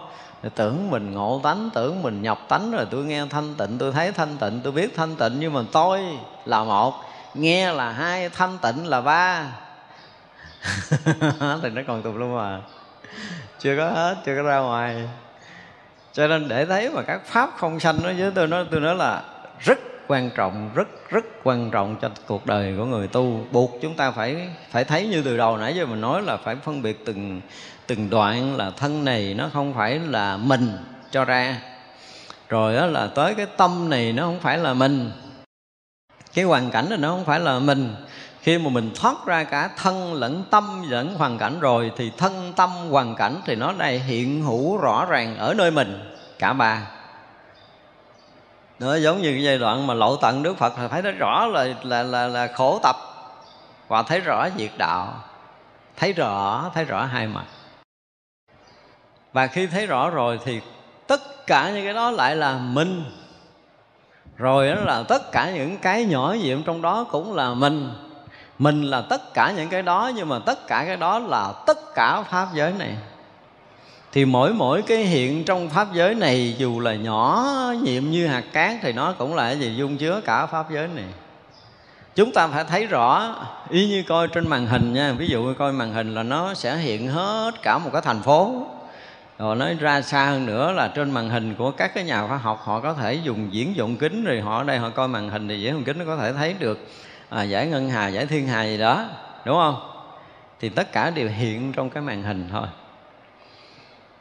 Tưởng 0.55 0.91
mình 0.91 1.13
ngộ 1.13 1.41
tánh, 1.43 1.71
tưởng 1.75 2.03
mình 2.03 2.23
nhập 2.23 2.39
tánh 2.49 2.71
rồi 2.71 2.87
tôi 2.91 3.05
nghe 3.05 3.25
thanh 3.31 3.55
tịnh, 3.55 3.79
tôi 3.79 3.93
thấy 3.93 4.13
thanh 4.13 4.37
tịnh, 4.37 4.61
tôi 4.65 4.73
biết 4.73 4.97
thanh 4.97 5.17
tịnh, 5.17 5.37
nhưng 5.41 5.53
mà 5.53 5.61
tôi 5.73 6.01
là 6.45 6.65
một, 6.65 6.95
nghe 7.35 7.73
là 7.73 7.93
hai, 7.93 8.29
thanh 8.29 8.59
tịnh 8.59 8.87
là 8.87 9.01
ba. 9.01 9.45
Thì 11.63 11.71
nó 11.71 11.83
còn 11.87 12.03
tùm 12.03 12.17
luôn 12.17 12.37
mà. 12.37 12.61
Chưa 13.59 13.77
có 13.77 13.91
hết, 13.91 14.17
chưa 14.27 14.37
có 14.37 14.43
ra 14.43 14.59
ngoài 14.59 15.09
cho 16.17 16.27
nên 16.27 16.49
để 16.49 16.65
thấy 16.65 16.91
mà 16.91 17.03
các 17.03 17.21
pháp 17.25 17.51
không 17.57 17.81
sanh 17.81 18.03
đó 18.03 18.11
với 18.19 18.31
tôi 18.35 18.47
nói 18.47 18.67
tôi 18.71 18.81
nói 18.81 18.95
là 18.95 19.23
rất 19.61 19.79
quan 20.09 20.31
trọng, 20.31 20.71
rất 20.75 20.89
rất 21.11 21.25
quan 21.43 21.71
trọng 21.71 21.97
cho 22.03 22.11
cuộc 22.27 22.47
đời 22.47 22.75
của 22.79 22.85
người 22.85 23.09
tu. 23.09 23.47
Buộc 23.53 23.79
chúng 23.83 23.95
ta 23.95 24.11
phải 24.11 24.49
phải 24.71 24.85
thấy 24.85 25.07
như 25.07 25.23
từ 25.23 25.37
đầu 25.37 25.57
nãy 25.57 25.75
giờ 25.77 25.87
mình 25.87 26.01
nói 26.01 26.23
là 26.23 26.37
phải 26.37 26.57
phân 26.57 26.83
biệt 26.83 27.05
từng 27.07 27.41
từng 27.87 28.11
đoạn 28.11 28.57
là 28.57 28.71
thân 28.71 29.05
này 29.05 29.35
nó 29.35 29.51
không 29.53 29.75
phải 29.75 29.99
là 29.99 30.37
mình 30.37 30.79
cho 31.11 31.25
ra. 31.25 31.61
Rồi 32.49 32.77
đó 32.77 32.87
là 32.87 33.07
tới 33.07 33.35
cái 33.35 33.47
tâm 33.57 33.91
này 33.91 34.13
nó 34.13 34.23
không 34.23 34.41
phải 34.41 34.59
là 34.59 34.75
mình. 34.75 35.11
Cái 36.35 36.45
hoàn 36.45 36.71
cảnh 36.71 36.87
này 36.89 36.99
nó 36.99 37.09
không 37.09 37.25
phải 37.25 37.41
là 37.41 37.59
mình 37.59 37.95
khi 38.47 38.59
mà 38.59 38.71
mình 38.71 38.91
thoát 38.95 39.27
ra 39.27 39.45
cả 39.45 39.71
thân 39.77 40.15
lẫn 40.15 40.45
tâm 40.51 40.83
lẫn 40.89 41.15
hoàn 41.15 41.39
cảnh 41.39 41.61
rồi 41.61 41.93
thì 41.97 42.13
thân 42.17 42.53
tâm 42.57 42.71
hoàn 42.71 43.15
cảnh 43.15 43.41
thì 43.47 43.55
nó 43.55 43.73
đây 43.73 43.99
hiện 43.99 44.43
hữu 44.43 44.77
rõ 44.77 45.07
ràng 45.09 45.37
ở 45.37 45.55
nơi 45.55 45.71
mình 45.71 46.17
cả 46.39 46.53
ba. 46.53 46.83
Nó 48.79 48.95
giống 48.95 49.23
như 49.23 49.33
cái 49.33 49.43
giai 49.43 49.59
đoạn 49.59 49.87
mà 49.87 49.95
lộ 49.95 50.17
tận 50.17 50.43
Đức 50.43 50.57
Phật 50.57 50.73
thì 50.77 50.83
thấy 50.91 51.03
nó 51.03 51.11
rõ 51.11 51.47
là 51.47 51.67
là 51.83 52.03
là, 52.03 52.27
là 52.27 52.47
khổ 52.47 52.81
tập 52.83 52.97
và 53.89 54.03
thấy 54.03 54.21
rõ 54.21 54.49
diệt 54.59 54.71
đạo 54.79 55.15
thấy 55.97 56.13
rõ 56.13 56.71
thấy 56.75 56.85
rõ 56.85 57.05
hai 57.05 57.27
mặt. 57.27 57.45
Và 59.33 59.47
khi 59.47 59.67
thấy 59.67 59.87
rõ 59.87 60.11
rồi 60.11 60.39
thì 60.45 60.61
tất 61.07 61.47
cả 61.47 61.71
những 61.71 61.85
cái 61.85 61.95
đó 61.95 62.11
lại 62.11 62.37
là 62.37 62.59
mình. 62.59 63.05
Rồi 64.37 64.69
đó 64.69 64.81
là 64.85 65.03
tất 65.09 65.33
cả 65.33 65.51
những 65.51 65.79
cái 65.79 66.05
nhỏ 66.05 66.37
nhiệm 66.43 66.63
trong 66.63 66.83
đó 66.83 67.05
cũng 67.11 67.35
là 67.35 67.55
mình 67.55 68.06
mình 68.59 68.83
là 68.83 69.01
tất 69.01 69.35
cả 69.35 69.53
những 69.57 69.69
cái 69.69 69.83
đó, 69.83 70.11
nhưng 70.17 70.29
mà 70.29 70.39
tất 70.39 70.67
cả 70.67 70.85
cái 70.87 70.97
đó 70.97 71.19
là 71.19 71.53
tất 71.67 71.95
cả 71.95 72.23
pháp 72.23 72.49
giới 72.55 72.73
này. 72.79 72.97
Thì 74.13 74.25
mỗi 74.25 74.53
mỗi 74.53 74.83
cái 74.83 74.99
hiện 74.99 75.45
trong 75.45 75.69
pháp 75.69 75.87
giới 75.93 76.15
này, 76.15 76.55
dù 76.59 76.81
là 76.81 76.95
nhỏ, 76.95 77.53
nhiệm 77.83 78.11
như 78.11 78.27
hạt 78.27 78.45
cát, 78.53 78.77
thì 78.83 78.93
nó 78.93 79.13
cũng 79.13 79.35
là 79.35 79.43
cái 79.43 79.59
gì 79.59 79.75
dung 79.77 79.97
chứa 79.97 80.21
cả 80.25 80.47
pháp 80.47 80.71
giới 80.71 80.89
này. 80.89 81.05
Chúng 82.15 82.33
ta 82.33 82.49
phải 82.49 82.65
thấy 82.65 82.87
rõ, 82.87 83.35
y 83.71 83.89
như 83.89 84.03
coi 84.09 84.29
trên 84.29 84.49
màn 84.49 84.67
hình 84.67 84.93
nha. 84.93 85.13
Ví 85.13 85.27
dụ 85.29 85.55
coi 85.55 85.73
màn 85.73 85.93
hình 85.93 86.15
là 86.15 86.23
nó 86.23 86.55
sẽ 86.55 86.77
hiện 86.77 87.09
hết 87.09 87.51
cả 87.63 87.79
một 87.79 87.91
cái 87.93 88.03
thành 88.03 88.23
phố. 88.23 88.67
Rồi 89.39 89.57
nói 89.57 89.75
ra 89.81 90.03
xa 90.03 90.27
hơn 90.27 90.47
nữa 90.47 90.73
là 90.73 90.89
trên 90.89 91.11
màn 91.11 91.31
hình 91.31 91.55
của 91.55 91.71
các 91.71 91.95
cái 91.95 92.05
nhà 92.05 92.27
khoa 92.27 92.37
học, 92.37 92.61
họ 92.65 92.81
có 92.81 92.95
thể 92.95 93.15
dùng 93.15 93.49
diễn 93.51 93.77
dụng 93.77 93.97
kính, 93.97 94.25
rồi 94.25 94.41
họ 94.41 94.59
ở 94.59 94.65
đây 94.65 94.79
họ 94.79 94.91
coi 94.91 95.09
màn 95.09 95.29
hình 95.29 95.49
thì 95.49 95.61
diễn 95.61 95.73
dụng 95.75 95.85
kính 95.85 95.99
nó 95.99 96.05
có 96.05 96.17
thể 96.17 96.33
thấy 96.33 96.55
được 96.59 96.89
à, 97.29 97.43
giải 97.43 97.67
ngân 97.67 97.91
hà 97.91 98.09
giải 98.09 98.27
thiên 98.27 98.49
hà 98.49 98.65
gì 98.65 98.79
đó 98.79 99.05
đúng 99.45 99.57
không? 99.57 99.91
Thì 100.61 100.69
tất 100.69 100.93
cả 100.93 101.11
đều 101.11 101.29
hiện 101.29 101.73
trong 101.73 101.91
cái 101.91 102.03
màn 102.03 102.23
hình 102.23 102.49
thôi. 102.53 102.67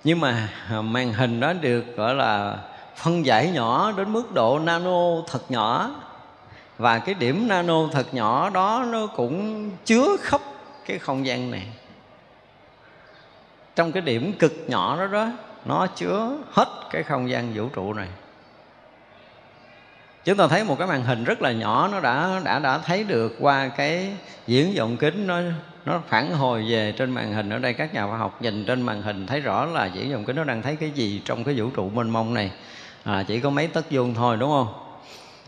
Nhưng 0.03 0.19
mà 0.19 0.49
màn 0.81 1.13
hình 1.13 1.39
đó 1.39 1.53
được 1.53 1.97
gọi 1.97 2.15
là 2.15 2.57
phân 2.95 3.25
giải 3.25 3.51
nhỏ 3.51 3.91
đến 3.91 4.13
mức 4.13 4.33
độ 4.33 4.59
nano 4.59 5.21
thật 5.27 5.51
nhỏ. 5.51 5.89
Và 6.77 6.99
cái 6.99 7.15
điểm 7.15 7.47
nano 7.47 7.87
thật 7.91 8.13
nhỏ 8.13 8.49
đó 8.49 8.85
nó 8.87 9.07
cũng 9.07 9.69
chứa 9.85 10.17
khắp 10.21 10.41
cái 10.85 10.99
không 10.99 11.25
gian 11.25 11.51
này. 11.51 11.67
Trong 13.75 13.91
cái 13.91 14.01
điểm 14.01 14.33
cực 14.39 14.53
nhỏ 14.67 14.97
đó 14.97 15.05
đó 15.07 15.27
nó 15.65 15.87
chứa 15.87 16.37
hết 16.51 16.67
cái 16.91 17.03
không 17.03 17.29
gian 17.29 17.53
vũ 17.53 17.69
trụ 17.69 17.93
này 17.93 18.07
chúng 20.25 20.37
ta 20.37 20.47
thấy 20.47 20.63
một 20.63 20.75
cái 20.79 20.87
màn 20.87 21.03
hình 21.03 21.23
rất 21.23 21.41
là 21.41 21.51
nhỏ 21.51 21.89
nó 21.91 21.99
đã 21.99 22.41
đã 22.43 22.59
đã 22.59 22.77
thấy 22.77 23.03
được 23.03 23.35
qua 23.39 23.67
cái 23.67 24.11
diễn 24.47 24.73
vọng 24.77 24.97
kính 24.97 25.27
nó 25.27 25.39
nó 25.85 26.01
phản 26.07 26.31
hồi 26.31 26.65
về 26.69 26.91
trên 26.91 27.11
màn 27.11 27.33
hình. 27.33 27.49
Ở 27.49 27.59
đây 27.59 27.73
các 27.73 27.93
nhà 27.93 28.07
khoa 28.07 28.17
học 28.17 28.41
nhìn 28.41 28.65
trên 28.65 28.81
màn 28.81 29.01
hình 29.01 29.27
thấy 29.27 29.39
rõ 29.39 29.65
là 29.65 29.85
diễn 29.85 30.11
vọng 30.11 30.25
kính 30.25 30.35
nó 30.35 30.43
đang 30.43 30.61
thấy 30.61 30.75
cái 30.75 30.91
gì 30.91 31.21
trong 31.25 31.43
cái 31.43 31.55
vũ 31.57 31.69
trụ 31.69 31.89
mênh 31.89 32.09
mông 32.09 32.33
này. 32.33 32.51
À, 33.03 33.23
chỉ 33.27 33.39
có 33.39 33.49
mấy 33.49 33.67
tấc 33.67 33.91
vuông 33.91 34.13
thôi 34.13 34.37
đúng 34.39 34.49
không? 34.49 34.67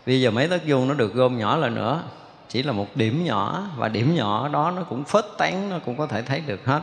Bây 0.06 0.20
giờ 0.20 0.30
mấy 0.30 0.48
tấc 0.48 0.62
vuông 0.66 0.88
nó 0.88 0.94
được 0.94 1.14
gom 1.14 1.38
nhỏ 1.38 1.56
lại 1.56 1.70
nữa. 1.70 2.02
Chỉ 2.48 2.62
là 2.62 2.72
một 2.72 2.96
điểm 2.96 3.24
nhỏ 3.24 3.66
và 3.76 3.88
điểm 3.88 4.14
nhỏ 4.14 4.48
đó 4.48 4.72
nó 4.76 4.82
cũng 4.82 5.04
phết 5.04 5.24
tán 5.38 5.70
nó 5.70 5.78
cũng 5.78 5.96
có 5.96 6.06
thể 6.06 6.22
thấy 6.22 6.42
được 6.46 6.66
hết. 6.66 6.80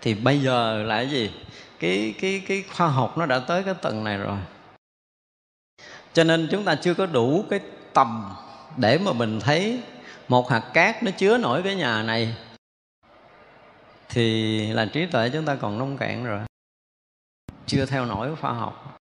Thì 0.00 0.14
bây 0.14 0.40
giờ 0.40 0.82
là 0.82 0.96
cái 0.96 1.10
gì? 1.10 1.30
Cái 1.80 2.14
cái 2.20 2.42
cái 2.48 2.64
khoa 2.76 2.88
học 2.88 3.18
nó 3.18 3.26
đã 3.26 3.38
tới 3.38 3.62
cái 3.62 3.74
tầng 3.74 4.04
này 4.04 4.18
rồi 4.18 4.36
cho 6.12 6.24
nên 6.24 6.48
chúng 6.50 6.64
ta 6.64 6.74
chưa 6.74 6.94
có 6.94 7.06
đủ 7.06 7.44
cái 7.50 7.60
tầm 7.92 8.34
để 8.76 8.98
mà 8.98 9.12
mình 9.12 9.40
thấy 9.40 9.80
một 10.28 10.50
hạt 10.50 10.62
cát 10.74 11.02
nó 11.02 11.10
chứa 11.10 11.38
nổi 11.38 11.62
cái 11.62 11.74
nhà 11.74 12.02
này. 12.02 12.36
Thì 14.08 14.66
là 14.72 14.86
trí 14.86 15.06
tuệ 15.06 15.30
chúng 15.30 15.44
ta 15.44 15.54
còn 15.54 15.78
nông 15.78 15.96
cạn 15.96 16.24
rồi. 16.24 16.40
Chưa 17.66 17.86
theo 17.86 18.04
nổi 18.04 18.36
khoa 18.36 18.52
học. 18.52 18.98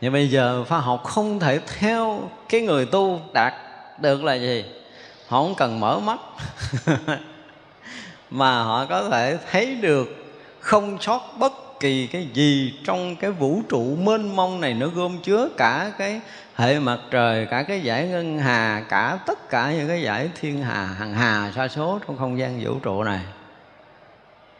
Nhưng 0.00 0.12
bây 0.12 0.28
giờ 0.28 0.64
khoa 0.68 0.78
học 0.80 1.04
không 1.04 1.40
thể 1.40 1.60
theo 1.78 2.30
cái 2.48 2.60
người 2.60 2.86
tu 2.86 3.20
đạt 3.32 3.54
được 4.00 4.24
là 4.24 4.34
gì? 4.34 4.64
Họ 5.26 5.42
không 5.42 5.54
cần 5.56 5.80
mở 5.80 6.00
mắt. 6.00 6.18
Mà 8.30 8.62
họ 8.62 8.86
có 8.86 9.08
thể 9.08 9.38
thấy 9.50 9.74
được 9.74 10.08
không 10.60 10.98
sót 11.00 11.20
bất 11.38 11.52
kỳ 11.80 12.06
cái 12.06 12.28
gì 12.34 12.74
trong 12.84 13.16
cái 13.16 13.30
vũ 13.30 13.62
trụ 13.68 13.96
mênh 13.96 14.36
mông 14.36 14.60
này 14.60 14.74
nó 14.74 14.86
gom 14.86 15.18
chứa 15.22 15.48
cả 15.56 15.92
cái 15.98 16.20
hệ 16.56 16.78
mặt 16.78 16.98
trời, 17.10 17.46
cả 17.46 17.62
cái 17.62 17.80
giải 17.80 18.08
ngân 18.08 18.38
hà, 18.38 18.84
cả 18.88 19.18
tất 19.26 19.50
cả 19.50 19.72
những 19.72 19.88
cái 19.88 20.02
giải 20.02 20.30
thiên 20.40 20.62
hà 20.62 20.84
hằng 20.84 21.14
hà, 21.14 21.52
sa 21.56 21.68
số 21.68 21.98
trong 22.06 22.16
không 22.16 22.38
gian 22.38 22.60
vũ 22.64 22.78
trụ 22.78 23.02
này. 23.02 23.20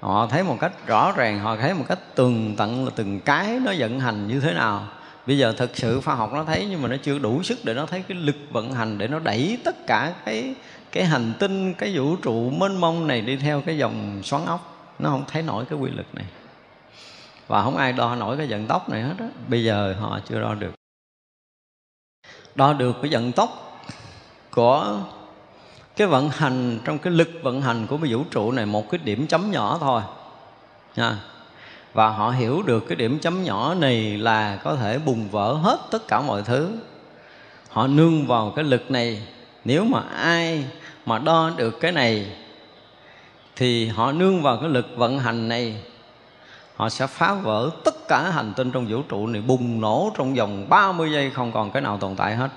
Họ 0.01 0.27
thấy 0.27 0.43
một 0.43 0.57
cách 0.61 0.73
rõ 0.87 1.13
ràng, 1.17 1.39
họ 1.39 1.57
thấy 1.57 1.75
một 1.75 1.85
cách 1.89 1.99
từng 2.15 2.55
tận 2.57 2.85
là 2.85 2.91
từng 2.97 3.21
cái 3.21 3.61
nó 3.65 3.73
vận 3.79 4.01
hành 4.01 4.29
như 4.29 4.41
thế 4.41 4.53
nào. 4.53 4.89
Bây 5.27 5.39
giờ 5.39 5.55
thực 5.57 5.77
sự 5.77 6.01
khoa 6.01 6.15
học 6.15 6.33
nó 6.33 6.45
thấy 6.45 6.67
nhưng 6.71 6.83
mà 6.83 6.89
nó 6.89 6.97
chưa 7.03 7.19
đủ 7.19 7.43
sức 7.43 7.59
để 7.65 7.75
nó 7.75 7.87
thấy 7.87 8.03
cái 8.09 8.19
lực 8.19 8.37
vận 8.51 8.73
hành 8.73 8.99
để 8.99 9.09
nó 9.09 9.19
đẩy 9.19 9.59
tất 9.65 9.87
cả 9.87 10.13
cái 10.25 10.55
cái 10.93 11.05
hành 11.05 11.33
tinh, 11.39 11.75
cái 11.75 11.97
vũ 11.97 12.17
trụ 12.17 12.51
mênh 12.51 12.77
mông 12.77 13.07
này 13.07 13.21
đi 13.21 13.37
theo 13.37 13.61
cái 13.61 13.79
dòng 13.79 14.21
xoắn 14.25 14.45
ốc. 14.47 14.95
Nó 14.99 15.11
không 15.11 15.25
thấy 15.33 15.43
nổi 15.43 15.65
cái 15.71 15.79
quy 15.79 15.91
lực 15.91 16.15
này 16.15 16.25
và 17.49 17.63
không 17.63 17.77
ai 17.77 17.93
đo 17.93 18.15
nổi 18.15 18.37
cái 18.37 18.47
vận 18.47 18.67
tốc 18.67 18.89
này 18.89 19.03
hết 19.03 19.15
á. 19.19 19.27
Bây 19.49 19.65
giờ 19.65 19.95
họ 20.01 20.21
chưa 20.29 20.41
đo 20.41 20.55
được. 20.55 20.75
Đo 22.55 22.73
được 22.73 22.97
cái 23.03 23.11
vận 23.11 23.33
tốc 23.33 23.81
của 24.51 25.01
cái 25.97 26.07
vận 26.07 26.29
hành, 26.29 26.79
trong 26.85 26.99
cái 26.99 27.13
lực 27.13 27.29
vận 27.43 27.63
hành 27.63 27.87
của 27.87 27.99
cái 27.99 28.13
vũ 28.13 28.25
trụ 28.31 28.53
này 28.53 28.67
một 28.67 28.91
cái 28.91 29.01
điểm 29.05 29.27
chấm 29.27 29.51
nhỏ 29.51 29.79
thôi. 29.81 30.03
Nha. 30.97 31.19
Và 31.93 32.09
họ 32.09 32.31
hiểu 32.31 32.63
được 32.63 32.85
cái 32.89 32.97
điểm 32.97 33.19
chấm 33.19 33.45
nhỏ 33.45 33.75
này 33.75 34.19
là 34.19 34.57
có 34.57 34.77
thể 34.77 34.99
bùng 34.99 35.29
vỡ 35.29 35.53
hết 35.53 35.79
tất 35.91 36.09
cả 36.09 36.21
mọi 36.21 36.43
thứ. 36.43 36.71
Họ 37.69 37.87
nương 37.87 38.27
vào 38.27 38.53
cái 38.57 38.65
lực 38.65 38.91
này. 38.91 39.23
Nếu 39.65 39.85
mà 39.85 40.01
ai 40.17 40.65
mà 41.07 41.19
đo 41.19 41.51
được 41.57 41.81
cái 41.81 41.93
này, 41.93 42.37
thì 43.57 43.87
họ 43.87 44.13
nương 44.13 44.43
vào 44.43 44.57
cái 44.57 44.71
lực 44.71 44.87
vận 44.97 45.19
hành 45.19 45.49
này 45.49 45.83
họ 46.79 46.89
sẽ 46.89 47.07
phá 47.07 47.35
vỡ 47.35 47.71
tất 47.85 48.09
cả 48.09 48.31
hành 48.31 48.53
tinh 48.57 48.71
trong 48.71 48.87
vũ 48.89 49.03
trụ 49.03 49.27
này, 49.27 49.43
bùng 49.43 49.81
nổ 49.81 50.13
trong 50.17 50.35
vòng 50.35 50.69
30 50.69 51.13
giây, 51.13 51.31
không 51.31 51.53
còn 51.53 51.71
cái 51.71 51.83
nào 51.83 51.99
tồn 51.99 52.17
tại 52.17 52.37
hết. 52.37 52.51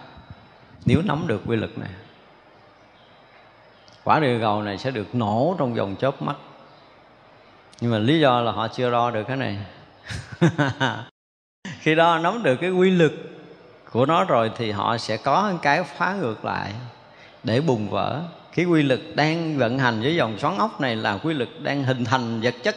Nếu 0.86 1.02
nắm 1.06 1.24
được 1.28 1.42
quy 1.46 1.56
lực 1.56 1.78
này, 1.78 1.90
quả 4.04 4.20
địa 4.20 4.40
cầu 4.42 4.62
này 4.62 4.78
sẽ 4.78 4.92
được 4.92 5.16
nổ 5.16 5.56
trong 5.60 5.74
vòng 5.74 5.96
chớp 6.00 6.22
mắt. 6.22 6.36
Nhưng 7.82 7.92
mà 7.92 7.98
lý 7.98 8.20
do 8.20 8.42
là 8.42 8.52
họ 8.52 8.68
chưa 8.68 8.92
đo 8.92 9.12
được 9.12 9.24
cái 9.28 9.38
này. 9.38 9.58
Khi 11.80 11.96
đo 11.96 12.18
nắm 12.18 12.44
được 12.44 12.56
cái 12.56 12.72
quy 12.72 12.92
lực 12.92 13.14
của 13.92 14.06
nó 14.06 14.24
rồi 14.24 14.52
thì 14.58 14.72
họ 14.72 14.98
sẽ 14.98 15.18
có 15.18 15.54
cái 15.62 15.84
phá 15.84 16.14
ngược 16.14 16.46
lại 16.46 16.74
để 17.44 17.62
bùng 17.62 17.90
vỡ. 17.90 18.22
Cái 18.56 18.66
quy 18.66 18.84
lực 18.84 19.02
đang 19.16 19.58
vận 19.58 19.80
hành 19.80 20.02
với 20.02 20.16
dòng 20.16 20.40
xoắn 20.40 20.58
ốc 20.58 20.82
này 20.82 20.96
là 20.96 21.18
quy 21.18 21.34
lực 21.34 21.50
đang 21.62 21.84
hình 21.84 22.06
thành 22.06 22.42
vật 22.42 22.56
chất 22.64 22.76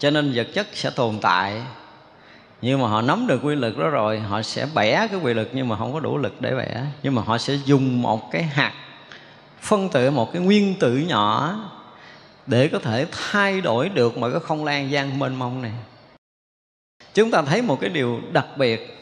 cho 0.00 0.10
nên 0.10 0.32
vật 0.34 0.46
chất 0.54 0.66
sẽ 0.72 0.90
tồn 0.90 1.18
tại. 1.22 1.62
Nhưng 2.62 2.82
mà 2.82 2.88
họ 2.88 3.02
nắm 3.02 3.26
được 3.26 3.40
quy 3.42 3.54
lực 3.54 3.78
đó 3.78 3.88
rồi, 3.88 4.20
họ 4.20 4.42
sẽ 4.42 4.66
bẻ 4.74 5.06
cái 5.10 5.20
quy 5.22 5.34
lực 5.34 5.50
nhưng 5.52 5.68
mà 5.68 5.76
không 5.76 5.92
có 5.92 6.00
đủ 6.00 6.18
lực 6.18 6.40
để 6.40 6.54
bẻ. 6.54 6.84
Nhưng 7.02 7.14
mà 7.14 7.22
họ 7.22 7.38
sẽ 7.38 7.54
dùng 7.64 8.02
một 8.02 8.30
cái 8.32 8.42
hạt, 8.42 8.72
phân 9.60 9.88
tử, 9.88 10.10
một 10.10 10.32
cái 10.32 10.42
nguyên 10.42 10.74
tử 10.78 10.96
nhỏ 10.96 11.58
để 12.46 12.68
có 12.68 12.78
thể 12.78 13.06
thay 13.12 13.60
đổi 13.60 13.88
được 13.88 14.18
mọi 14.18 14.30
cái 14.30 14.40
không 14.40 14.64
lan 14.64 14.90
gian 14.90 15.18
mênh 15.18 15.34
mông 15.34 15.62
này. 15.62 15.72
Chúng 17.14 17.30
ta 17.30 17.42
thấy 17.42 17.62
một 17.62 17.80
cái 17.80 17.90
điều 17.90 18.20
đặc 18.32 18.46
biệt 18.56 18.96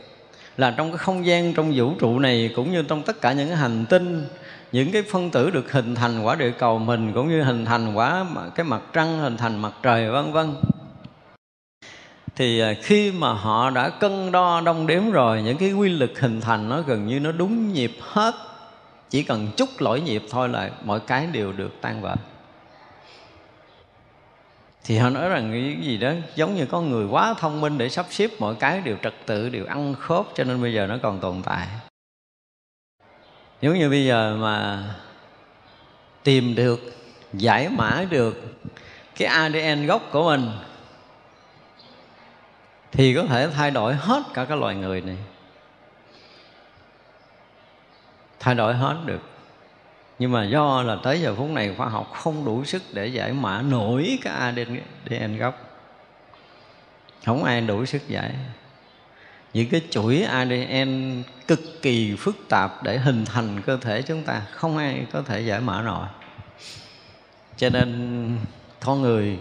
là 0.56 0.70
trong 0.70 0.90
cái 0.90 0.98
không 0.98 1.26
gian 1.26 1.54
trong 1.54 1.72
vũ 1.76 1.94
trụ 1.98 2.18
này 2.18 2.50
cũng 2.56 2.72
như 2.72 2.82
trong 2.82 3.02
tất 3.02 3.20
cả 3.20 3.32
những 3.32 3.48
cái 3.48 3.56
hành 3.56 3.86
tinh, 3.86 4.26
những 4.72 4.92
cái 4.92 5.02
phân 5.02 5.30
tử 5.30 5.50
được 5.50 5.72
hình 5.72 5.94
thành 5.94 6.22
quả 6.22 6.34
địa 6.34 6.50
cầu 6.50 6.78
mình 6.78 7.12
cũng 7.12 7.28
như 7.28 7.42
hình 7.42 7.64
thành 7.64 7.94
quả 7.94 8.26
cái 8.54 8.64
mặt 8.64 8.82
trăng, 8.92 9.18
hình 9.18 9.36
thành 9.36 9.62
mặt 9.62 9.72
trời, 9.82 10.10
vân 10.10 10.32
vân 10.32 10.54
thì 12.38 12.60
à, 12.60 12.74
khi 12.82 13.10
mà 13.10 13.32
họ 13.32 13.70
đã 13.70 13.88
cân 13.88 14.32
đo 14.32 14.60
đong 14.60 14.86
đếm 14.86 15.10
rồi, 15.10 15.42
những 15.42 15.58
cái 15.58 15.72
quy 15.72 15.88
lực 15.88 16.20
hình 16.20 16.40
thành 16.40 16.68
nó 16.68 16.80
gần 16.80 17.06
như 17.06 17.20
nó 17.20 17.32
đúng 17.32 17.72
nhịp 17.72 17.92
hết. 18.00 18.34
Chỉ 19.10 19.22
cần 19.22 19.48
chút 19.56 19.68
lỗi 19.78 20.00
nhịp 20.00 20.22
thôi 20.30 20.48
là 20.48 20.70
mọi 20.84 21.00
cái 21.00 21.26
đều 21.26 21.52
được 21.52 21.80
tan 21.80 22.00
vỡ. 22.00 22.16
Thì 24.84 24.98
họ 24.98 25.10
nói 25.10 25.28
rằng 25.28 25.50
cái 25.52 25.76
gì 25.82 25.98
đó, 25.98 26.12
giống 26.34 26.54
như 26.54 26.66
có 26.66 26.80
người 26.80 27.06
quá 27.06 27.34
thông 27.34 27.60
minh 27.60 27.78
để 27.78 27.88
sắp 27.88 28.06
xếp 28.10 28.30
mọi 28.38 28.54
cái 28.54 28.80
đều 28.80 28.96
trật 29.02 29.14
tự, 29.26 29.48
đều 29.48 29.66
ăn 29.66 29.94
khớp, 29.94 30.26
cho 30.34 30.44
nên 30.44 30.62
bây 30.62 30.74
giờ 30.74 30.86
nó 30.86 30.96
còn 31.02 31.20
tồn 31.20 31.42
tại. 31.44 31.66
Giống 33.60 33.78
như 33.78 33.90
bây 33.90 34.04
giờ 34.04 34.36
mà 34.40 34.84
tìm 36.22 36.54
được, 36.54 36.80
giải 37.32 37.68
mã 37.68 38.04
được 38.10 38.56
cái 39.16 39.28
ADN 39.28 39.86
gốc 39.86 40.02
của 40.12 40.24
mình 40.24 40.50
thì 42.92 43.14
có 43.14 43.24
thể 43.24 43.48
thay 43.48 43.70
đổi 43.70 43.94
hết 43.94 44.22
cả 44.34 44.44
cái 44.44 44.56
loài 44.56 44.74
người 44.74 45.00
này. 45.00 45.16
Thay 48.40 48.54
đổi 48.54 48.74
hết 48.74 48.96
được. 49.04 49.20
Nhưng 50.18 50.32
mà 50.32 50.44
do 50.44 50.82
là 50.82 50.96
tới 51.02 51.20
giờ 51.20 51.34
phút 51.34 51.50
này 51.50 51.74
khoa 51.76 51.88
học 51.88 52.12
không 52.14 52.44
đủ 52.44 52.64
sức 52.64 52.82
để 52.92 53.06
giải 53.06 53.32
mã 53.32 53.62
nổi 53.62 54.18
cái 54.22 54.34
ADN 54.34 55.36
gốc. 55.36 55.80
Không 57.24 57.44
ai 57.44 57.60
đủ 57.60 57.84
sức 57.84 58.08
giải. 58.08 58.34
Những 59.52 59.68
cái 59.70 59.82
chuỗi 59.90 60.22
ADN 60.22 61.22
cực 61.46 61.60
kỳ 61.82 62.16
phức 62.18 62.36
tạp 62.48 62.82
để 62.82 62.98
hình 62.98 63.24
thành 63.24 63.62
cơ 63.62 63.76
thể 63.76 64.02
chúng 64.02 64.22
ta, 64.22 64.42
không 64.52 64.76
ai 64.76 65.06
có 65.12 65.22
thể 65.22 65.40
giải 65.40 65.60
mã 65.60 65.82
nổi. 65.82 66.06
Cho 67.56 67.70
nên 67.70 68.38
con 68.80 69.02
người 69.02 69.38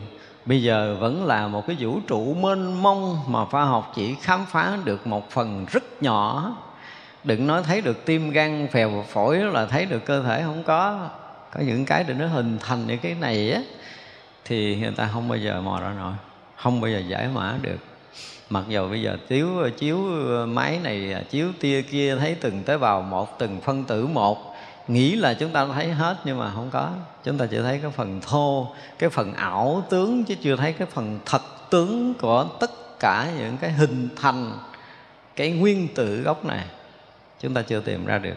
bây 0.47 0.63
giờ 0.63 0.97
vẫn 0.99 1.25
là 1.25 1.47
một 1.47 1.67
cái 1.67 1.75
vũ 1.79 1.99
trụ 2.07 2.33
mênh 2.33 2.83
mông 2.83 3.19
mà 3.27 3.45
khoa 3.45 3.65
học 3.65 3.91
chỉ 3.95 4.15
khám 4.21 4.45
phá 4.45 4.77
được 4.83 5.07
một 5.07 5.31
phần 5.31 5.65
rất 5.71 6.03
nhỏ. 6.03 6.55
Đừng 7.23 7.47
nói 7.47 7.63
thấy 7.63 7.81
được 7.81 8.05
tim 8.05 8.31
gan 8.31 8.67
phèo 8.71 9.05
phổi 9.09 9.37
là 9.37 9.65
thấy 9.65 9.85
được 9.85 10.05
cơ 10.05 10.23
thể 10.23 10.43
không 10.45 10.63
có. 10.63 11.09
Có 11.51 11.59
những 11.59 11.85
cái 11.85 12.03
để 12.03 12.13
nó 12.13 12.27
hình 12.27 12.57
thành 12.61 12.87
những 12.87 12.99
cái 12.99 13.15
này 13.21 13.51
á, 13.51 13.61
thì 14.45 14.75
người 14.75 14.91
ta 14.91 15.09
không 15.13 15.27
bao 15.27 15.37
giờ 15.37 15.61
mò 15.61 15.79
ra 15.79 15.93
nổi, 15.99 16.13
không 16.55 16.81
bao 16.81 16.91
giờ 16.91 16.99
giải 17.07 17.27
mã 17.33 17.53
được. 17.61 17.79
Mặc 18.49 18.63
dù 18.67 18.89
bây 18.89 19.01
giờ 19.01 19.17
chiếu 19.27 19.47
chiếu 19.77 19.97
máy 20.47 20.79
này, 20.83 21.25
chiếu 21.29 21.47
tia 21.59 21.81
kia, 21.81 22.15
thấy 22.15 22.35
từng 22.41 22.63
tế 22.63 22.77
bào 22.77 23.01
một, 23.01 23.39
từng 23.39 23.61
phân 23.61 23.83
tử 23.83 24.07
một 24.07 24.56
nghĩ 24.87 25.15
là 25.15 25.33
chúng 25.33 25.51
ta 25.51 25.67
thấy 25.73 25.91
hết 25.91 26.17
nhưng 26.25 26.39
mà 26.39 26.51
không 26.55 26.69
có. 26.71 26.91
Chúng 27.23 27.37
ta 27.37 27.45
chỉ 27.45 27.57
thấy 27.59 27.79
cái 27.81 27.91
phần 27.91 28.21
thô, 28.21 28.67
cái 28.99 29.09
phần 29.09 29.33
ảo 29.33 29.83
tướng 29.89 30.23
chứ 30.23 30.35
chưa 30.41 30.55
thấy 30.55 30.73
cái 30.73 30.87
phần 30.93 31.19
thật 31.25 31.41
tướng 31.69 32.13
của 32.13 32.45
tất 32.59 32.99
cả 32.99 33.27
những 33.37 33.57
cái 33.57 33.71
hình 33.71 34.09
thành 34.21 34.51
cái 35.35 35.51
nguyên 35.51 35.87
tử 35.95 36.21
gốc 36.21 36.45
này. 36.45 36.65
Chúng 37.41 37.53
ta 37.53 37.61
chưa 37.61 37.79
tìm 37.79 38.05
ra 38.05 38.17
được. 38.17 38.35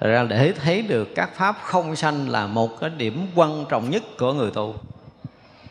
Thật 0.00 0.08
ra 0.08 0.24
để 0.24 0.52
thấy 0.52 0.82
được 0.82 1.08
các 1.14 1.30
pháp 1.36 1.56
không 1.62 1.96
sanh 1.96 2.28
là 2.28 2.46
một 2.46 2.80
cái 2.80 2.90
điểm 2.90 3.26
quan 3.34 3.64
trọng 3.68 3.90
nhất 3.90 4.02
của 4.18 4.32
người 4.32 4.50
tu. 4.50 4.74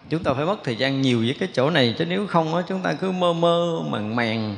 Chúng 0.10 0.24
ta 0.24 0.34
phải 0.34 0.46
mất 0.46 0.58
thời 0.64 0.76
gian 0.76 1.02
nhiều 1.02 1.20
với 1.20 1.36
cái 1.40 1.50
chỗ 1.54 1.70
này 1.70 1.96
chứ 1.98 2.06
nếu 2.06 2.28
không 2.28 2.56
á, 2.56 2.62
chúng 2.68 2.82
ta 2.82 2.94
cứ 2.94 3.12
mơ 3.12 3.34
mơ, 3.34 3.80
màng 3.90 4.16
màng 4.16 4.56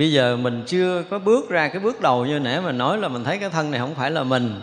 bây 0.00 0.12
giờ 0.12 0.36
mình 0.36 0.62
chưa 0.66 1.02
có 1.10 1.18
bước 1.18 1.50
ra 1.50 1.68
cái 1.68 1.80
bước 1.80 2.00
đầu 2.00 2.26
như 2.26 2.38
nãy 2.38 2.60
mình 2.60 2.78
nói 2.78 2.98
là 2.98 3.08
mình 3.08 3.24
thấy 3.24 3.38
cái 3.38 3.50
thân 3.50 3.70
này 3.70 3.80
không 3.80 3.94
phải 3.94 4.10
là 4.10 4.22
mình. 4.22 4.60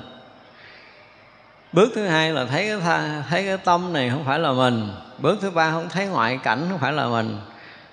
Bước 1.74 1.90
thứ 1.96 2.08
hai 2.08 2.34
là 2.34 2.46
thấy 2.46 2.68
cái 2.68 2.80
tha, 2.80 3.24
thấy 3.30 3.44
cái 3.44 3.58
tâm 3.58 3.94
này 3.94 4.10
không 4.10 4.24
phải 4.26 4.40
là 4.40 4.52
mình. 4.52 4.90
Bước 5.20 5.38
thứ 5.42 5.52
ba 5.52 5.72
không 5.72 5.90
thấy 5.90 6.06
ngoại 6.06 6.40
cảnh 6.44 6.66
không 6.70 6.80
phải 6.80 6.94
là 6.94 7.08
mình. 7.08 7.38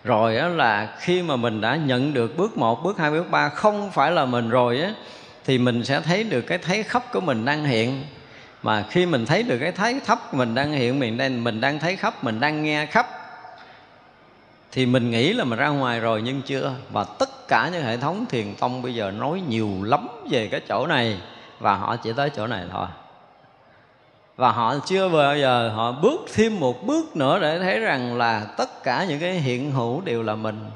Rồi 0.05 0.37
đó 0.37 0.49
là 0.49 0.97
khi 1.01 1.23
mà 1.23 1.37
mình 1.37 1.61
đã 1.61 1.77
nhận 1.77 2.15
được 2.15 2.37
bước 2.37 2.57
một 2.57 2.83
bước 2.85 2.99
hai 2.99 3.11
bước 3.11 3.31
ba 3.31 3.49
không 3.49 3.91
phải 3.91 4.11
là 4.11 4.25
mình 4.25 4.51
rồi 4.51 4.81
á 4.81 4.93
thì 5.45 5.59
mình 5.59 5.85
sẽ 5.85 6.01
thấy 6.01 6.25
được 6.25 6.41
cái 6.41 6.59
thấy 6.59 6.83
khắp 6.83 7.03
của 7.13 7.21
mình 7.21 7.45
đang 7.45 7.65
hiện. 7.65 8.05
Mà 8.63 8.85
khi 8.91 9.07
mình 9.07 9.27
thấy 9.27 9.43
được 9.43 9.59
cái 9.59 9.73
thấy 9.73 10.01
thấp 10.07 10.35
mình 10.35 10.55
đang 10.55 10.73
hiện 10.73 10.99
mình 10.99 11.17
đang 11.17 11.45
mình 11.45 11.61
đang 11.61 11.79
thấy 11.79 11.97
khắp 11.97 12.25
mình 12.25 12.41
đang 12.41 12.63
nghe 12.63 12.87
khắp 12.87 13.07
thì 14.73 14.87
mình 14.87 15.11
nghĩ 15.11 15.33
là 15.33 15.45
mình 15.45 15.59
ra 15.59 15.69
ngoài 15.69 16.01
rồi 16.01 16.23
nhưng 16.23 16.43
chưa. 16.43 16.75
Và 16.93 17.05
tất 17.05 17.29
cả 17.49 17.71
những 17.73 17.83
hệ 17.83 17.97
thống 17.97 18.27
thiền 18.27 18.55
tông 18.55 18.83
bây 18.83 18.95
giờ 18.95 19.11
nói 19.11 19.43
nhiều 19.49 19.71
lắm 19.83 20.09
về 20.31 20.49
cái 20.49 20.61
chỗ 20.69 20.87
này, 20.87 21.21
và 21.59 21.75
họ 21.75 21.97
chỉ 21.97 22.13
tới 22.13 22.31
chỗ 22.31 22.47
này 22.47 22.65
thôi. 22.73 22.87
Và 24.37 24.53
họ 24.53 24.75
chưa 24.87 25.09
bao 25.09 25.37
giờ, 25.37 25.69
họ 25.75 25.93
bước 25.93 26.21
thêm 26.35 26.61
một 26.61 26.87
bước 26.87 27.17
nữa 27.17 27.39
để 27.39 27.59
thấy 27.59 27.81
rằng 27.81 28.17
là 28.17 28.47
tất 28.57 28.83
cả 28.83 29.05
những 29.09 29.21
cái 29.21 29.33
hiện 29.33 29.71
hữu 29.71 30.01
đều 30.01 30.23
là 30.23 30.35
mình. 30.35 30.71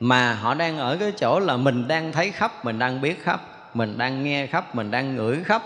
Mà 0.00 0.34
họ 0.34 0.54
đang 0.54 0.78
ở 0.78 0.96
cái 0.96 1.12
chỗ 1.12 1.40
là 1.40 1.56
mình 1.56 1.88
đang 1.88 2.12
thấy 2.12 2.30
khắp, 2.30 2.64
mình 2.64 2.78
đang 2.78 3.00
biết 3.00 3.24
khắp, 3.24 3.40
mình 3.74 3.98
đang 3.98 4.24
nghe 4.24 4.46
khắp, 4.46 4.74
mình 4.74 4.90
đang 4.90 5.16
ngửi 5.16 5.44
khắp, 5.44 5.62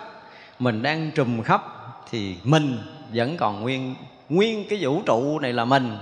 mình 0.58 0.82
đang 0.82 1.10
trùm 1.10 1.42
khắp, 1.42 1.62
thì 2.10 2.36
mình 2.44 2.78
vẫn 3.14 3.36
còn 3.36 3.62
nguyên 3.62 3.94
nguyên 4.28 4.68
cái 4.68 4.78
vũ 4.82 5.02
trụ 5.06 5.38
này 5.38 5.52
là 5.52 5.64
mình 5.64 5.98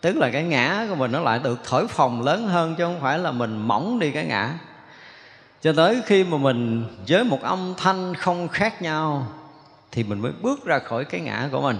tức 0.00 0.16
là 0.16 0.30
cái 0.30 0.42
ngã 0.42 0.86
của 0.88 0.94
mình 0.94 1.12
nó 1.12 1.20
lại 1.20 1.40
được 1.44 1.60
thổi 1.64 1.88
phồng 1.88 2.22
lớn 2.22 2.48
hơn 2.48 2.74
chứ 2.78 2.84
không 2.84 3.00
phải 3.00 3.18
là 3.18 3.30
mình 3.30 3.56
mỏng 3.56 3.98
đi 3.98 4.10
cái 4.10 4.24
ngã. 4.24 4.54
Cho 5.62 5.72
tới 5.72 6.00
khi 6.06 6.24
mà 6.24 6.36
mình 6.36 6.84
với 7.08 7.24
một 7.24 7.42
âm 7.42 7.74
thanh 7.76 8.14
không 8.14 8.48
khác 8.48 8.82
nhau 8.82 9.26
thì 9.92 10.04
mình 10.04 10.20
mới 10.20 10.32
bước 10.42 10.64
ra 10.64 10.78
khỏi 10.78 11.04
cái 11.04 11.20
ngã 11.20 11.48
của 11.52 11.60
mình. 11.60 11.78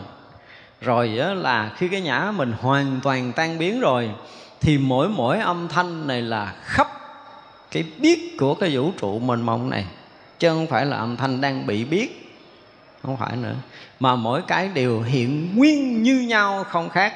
Rồi 0.80 1.16
đó 1.18 1.35
là 1.35 1.72
khi 1.76 1.88
cái 1.88 2.00
ngã 2.00 2.33
mình 2.37 2.52
hoàn 2.61 3.00
toàn 3.02 3.33
tan 3.33 3.59
biến 3.59 3.80
rồi 3.80 4.11
thì 4.61 4.78
mỗi 4.78 5.09
mỗi 5.09 5.38
âm 5.38 5.68
thanh 5.68 6.06
này 6.06 6.22
là 6.22 6.54
khắp 6.62 6.88
cái 7.70 7.85
biết 7.98 8.37
của 8.38 8.54
cái 8.54 8.76
vũ 8.76 8.92
trụ 9.00 9.18
mênh 9.18 9.42
mông 9.42 9.70
này. 9.70 9.85
Chứ 10.38 10.48
không 10.48 10.66
phải 10.66 10.87
là 10.87 10.96
âm 10.96 11.16
thanh 11.16 11.40
đang 11.40 11.66
bị 11.66 11.85
biết. 11.85 12.38
Không 13.02 13.16
phải 13.16 13.37
nữa. 13.37 13.54
Mà 14.00 14.16
mỗi 14.16 14.42
cái 14.42 14.68
đều 14.68 15.02
hiện 15.02 15.56
nguyên 15.56 16.02
như 16.02 16.20
nhau, 16.20 16.64
không 16.64 16.88
khác 16.88 17.14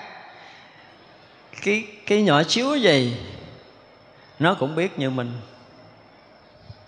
cái 1.63 1.87
cái 2.07 2.23
nhỏ 2.23 2.43
xíu 2.43 2.77
gì 2.77 3.17
nó 4.39 4.55
cũng 4.55 4.75
biết 4.75 4.99
như 4.99 5.11
mình. 5.11 5.33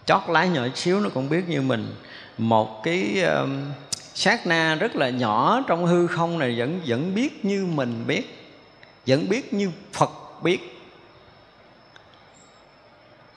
Chót 0.06 0.22
lái 0.28 0.48
nhỏ 0.48 0.62
xíu 0.74 1.00
nó 1.00 1.08
cũng 1.08 1.28
biết 1.28 1.48
như 1.48 1.62
mình. 1.62 1.94
Một 2.38 2.82
cái 2.82 3.22
um, 3.22 3.72
sát 4.14 4.46
na 4.46 4.74
rất 4.74 4.96
là 4.96 5.10
nhỏ 5.10 5.62
trong 5.66 5.86
hư 5.86 6.06
không 6.06 6.38
này 6.38 6.54
vẫn 6.58 6.80
vẫn 6.86 7.14
biết 7.14 7.44
như 7.44 7.66
mình 7.66 8.04
biết 8.06 8.48
vẫn 9.06 9.28
biết 9.28 9.52
như 9.52 9.70
phật 9.92 10.10
biết. 10.42 10.72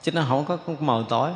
Chứ 0.02 0.12
nó 0.12 0.24
không 0.28 0.44
có 0.44 0.58
màu 0.80 1.02
tối 1.02 1.30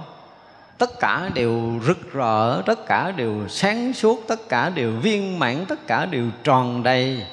tất 0.78 1.00
cả 1.00 1.30
đều 1.34 1.80
rực 1.86 2.12
rỡ 2.12 2.62
tất 2.66 2.86
cả 2.86 3.10
đều 3.10 3.48
sáng 3.48 3.92
suốt 3.92 4.24
tất 4.28 4.48
cả 4.48 4.68
đều 4.68 4.90
viên 4.90 5.38
mãn 5.38 5.64
tất 5.68 5.86
cả 5.86 6.06
đều 6.06 6.24
tròn 6.44 6.82
đầy 6.82 7.26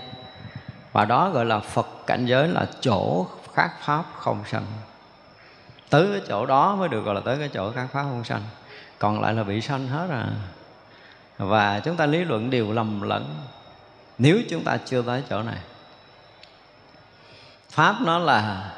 và 0.91 1.05
đó 1.05 1.29
gọi 1.29 1.45
là 1.45 1.59
phật 1.59 1.87
cảnh 2.07 2.25
giới 2.25 2.47
là 2.47 2.67
chỗ 2.81 3.27
khác 3.53 3.71
pháp 3.81 4.03
không 4.17 4.43
sanh. 4.51 4.65
Tới 5.89 6.07
cái 6.11 6.21
chỗ 6.27 6.45
đó 6.45 6.75
mới 6.75 6.89
được 6.89 7.01
gọi 7.01 7.15
là 7.15 7.21
tới 7.25 7.37
cái 7.37 7.49
chỗ 7.53 7.71
khác 7.71 7.87
pháp 7.91 8.03
không 8.03 8.23
sanh. 8.23 8.41
Còn 8.99 9.21
lại 9.21 9.33
là 9.33 9.43
bị 9.43 9.61
sanh 9.61 9.87
hết 9.87 10.07
à. 10.09 10.27
Và 11.37 11.79
chúng 11.79 11.95
ta 11.95 12.05
lý 12.05 12.23
luận 12.23 12.49
đều 12.49 12.71
lầm 12.71 13.01
lẫn. 13.01 13.35
Nếu 14.17 14.39
chúng 14.49 14.63
ta 14.63 14.77
chưa 14.85 15.01
tới 15.01 15.23
chỗ 15.29 15.43
này, 15.43 15.59
pháp 17.69 17.95
nó 18.01 18.19
là, 18.19 18.71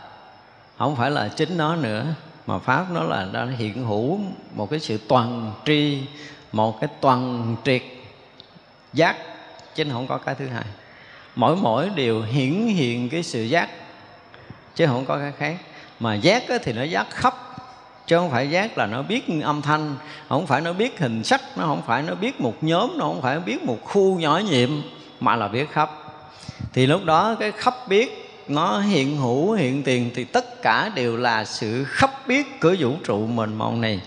không 0.77 0.95
phải 0.95 1.11
là 1.11 1.27
chính 1.27 1.57
nó 1.57 1.75
nữa, 1.75 2.05
mà 2.47 2.59
pháp 2.59 2.85
nó 2.91 3.03
là 3.03 3.25
nó 3.31 3.45
hiện 3.45 3.85
hữu 3.85 4.19
một 4.53 4.69
cái 4.69 4.79
sự 4.79 4.99
toàn 5.09 5.53
tri, 5.65 6.07
một 6.51 6.81
cái 6.81 6.89
toàn 7.01 7.55
triệt 7.63 7.81
giác. 8.93 9.15
Chứ 9.75 9.85
không 9.91 10.07
có 10.07 10.17
cái 10.17 10.35
thứ 10.35 10.47
hai 10.47 10.63
mỗi 11.35 11.55
mỗi 11.55 11.89
đều 11.95 12.21
hiển 12.21 12.67
hiện 12.67 13.09
cái 13.09 13.23
sự 13.23 13.43
giác, 13.43 13.69
chứ 14.75 14.87
không 14.87 15.05
có 15.05 15.17
cái 15.17 15.31
khác. 15.37 15.55
Mà 15.99 16.15
giác 16.15 16.43
thì 16.63 16.73
nó 16.73 16.83
giác 16.83 17.07
khắp, 17.09 17.35
chứ 18.07 18.17
không 18.17 18.31
phải 18.31 18.49
giác 18.49 18.77
là 18.77 18.85
nó 18.85 19.01
biết 19.01 19.25
âm 19.43 19.61
thanh, 19.61 19.95
không 20.29 20.47
phải 20.47 20.61
nó 20.61 20.73
biết 20.73 20.99
hình 20.99 21.23
sắc, 21.23 21.41
nó 21.55 21.65
không 21.65 21.81
phải 21.87 22.03
nó 22.03 22.15
biết 22.15 22.41
một 22.41 22.63
nhóm, 22.63 22.97
nó 22.97 23.05
không 23.05 23.21
phải 23.21 23.39
biết 23.39 23.63
một 23.63 23.77
khu 23.83 24.19
nhỏ 24.19 24.37
nhiệm, 24.37 24.69
mà 25.19 25.35
là 25.35 25.47
biết 25.47 25.71
khắp. 25.71 25.91
Thì 26.73 26.85
lúc 26.87 27.05
đó 27.05 27.35
cái 27.39 27.51
khắp 27.51 27.75
biết 27.87 28.39
nó 28.47 28.79
hiện 28.79 29.17
hữu, 29.17 29.51
hiện 29.51 29.83
tiền, 29.83 30.11
thì 30.15 30.23
tất 30.23 30.61
cả 30.61 30.91
đều 30.95 31.17
là 31.17 31.45
sự 31.45 31.83
khắp 31.83 32.27
biết 32.27 32.61
của 32.61 32.75
vũ 32.79 32.91
trụ 33.03 33.27
mình 33.27 33.53
mong 33.53 33.81
này. 33.81 34.01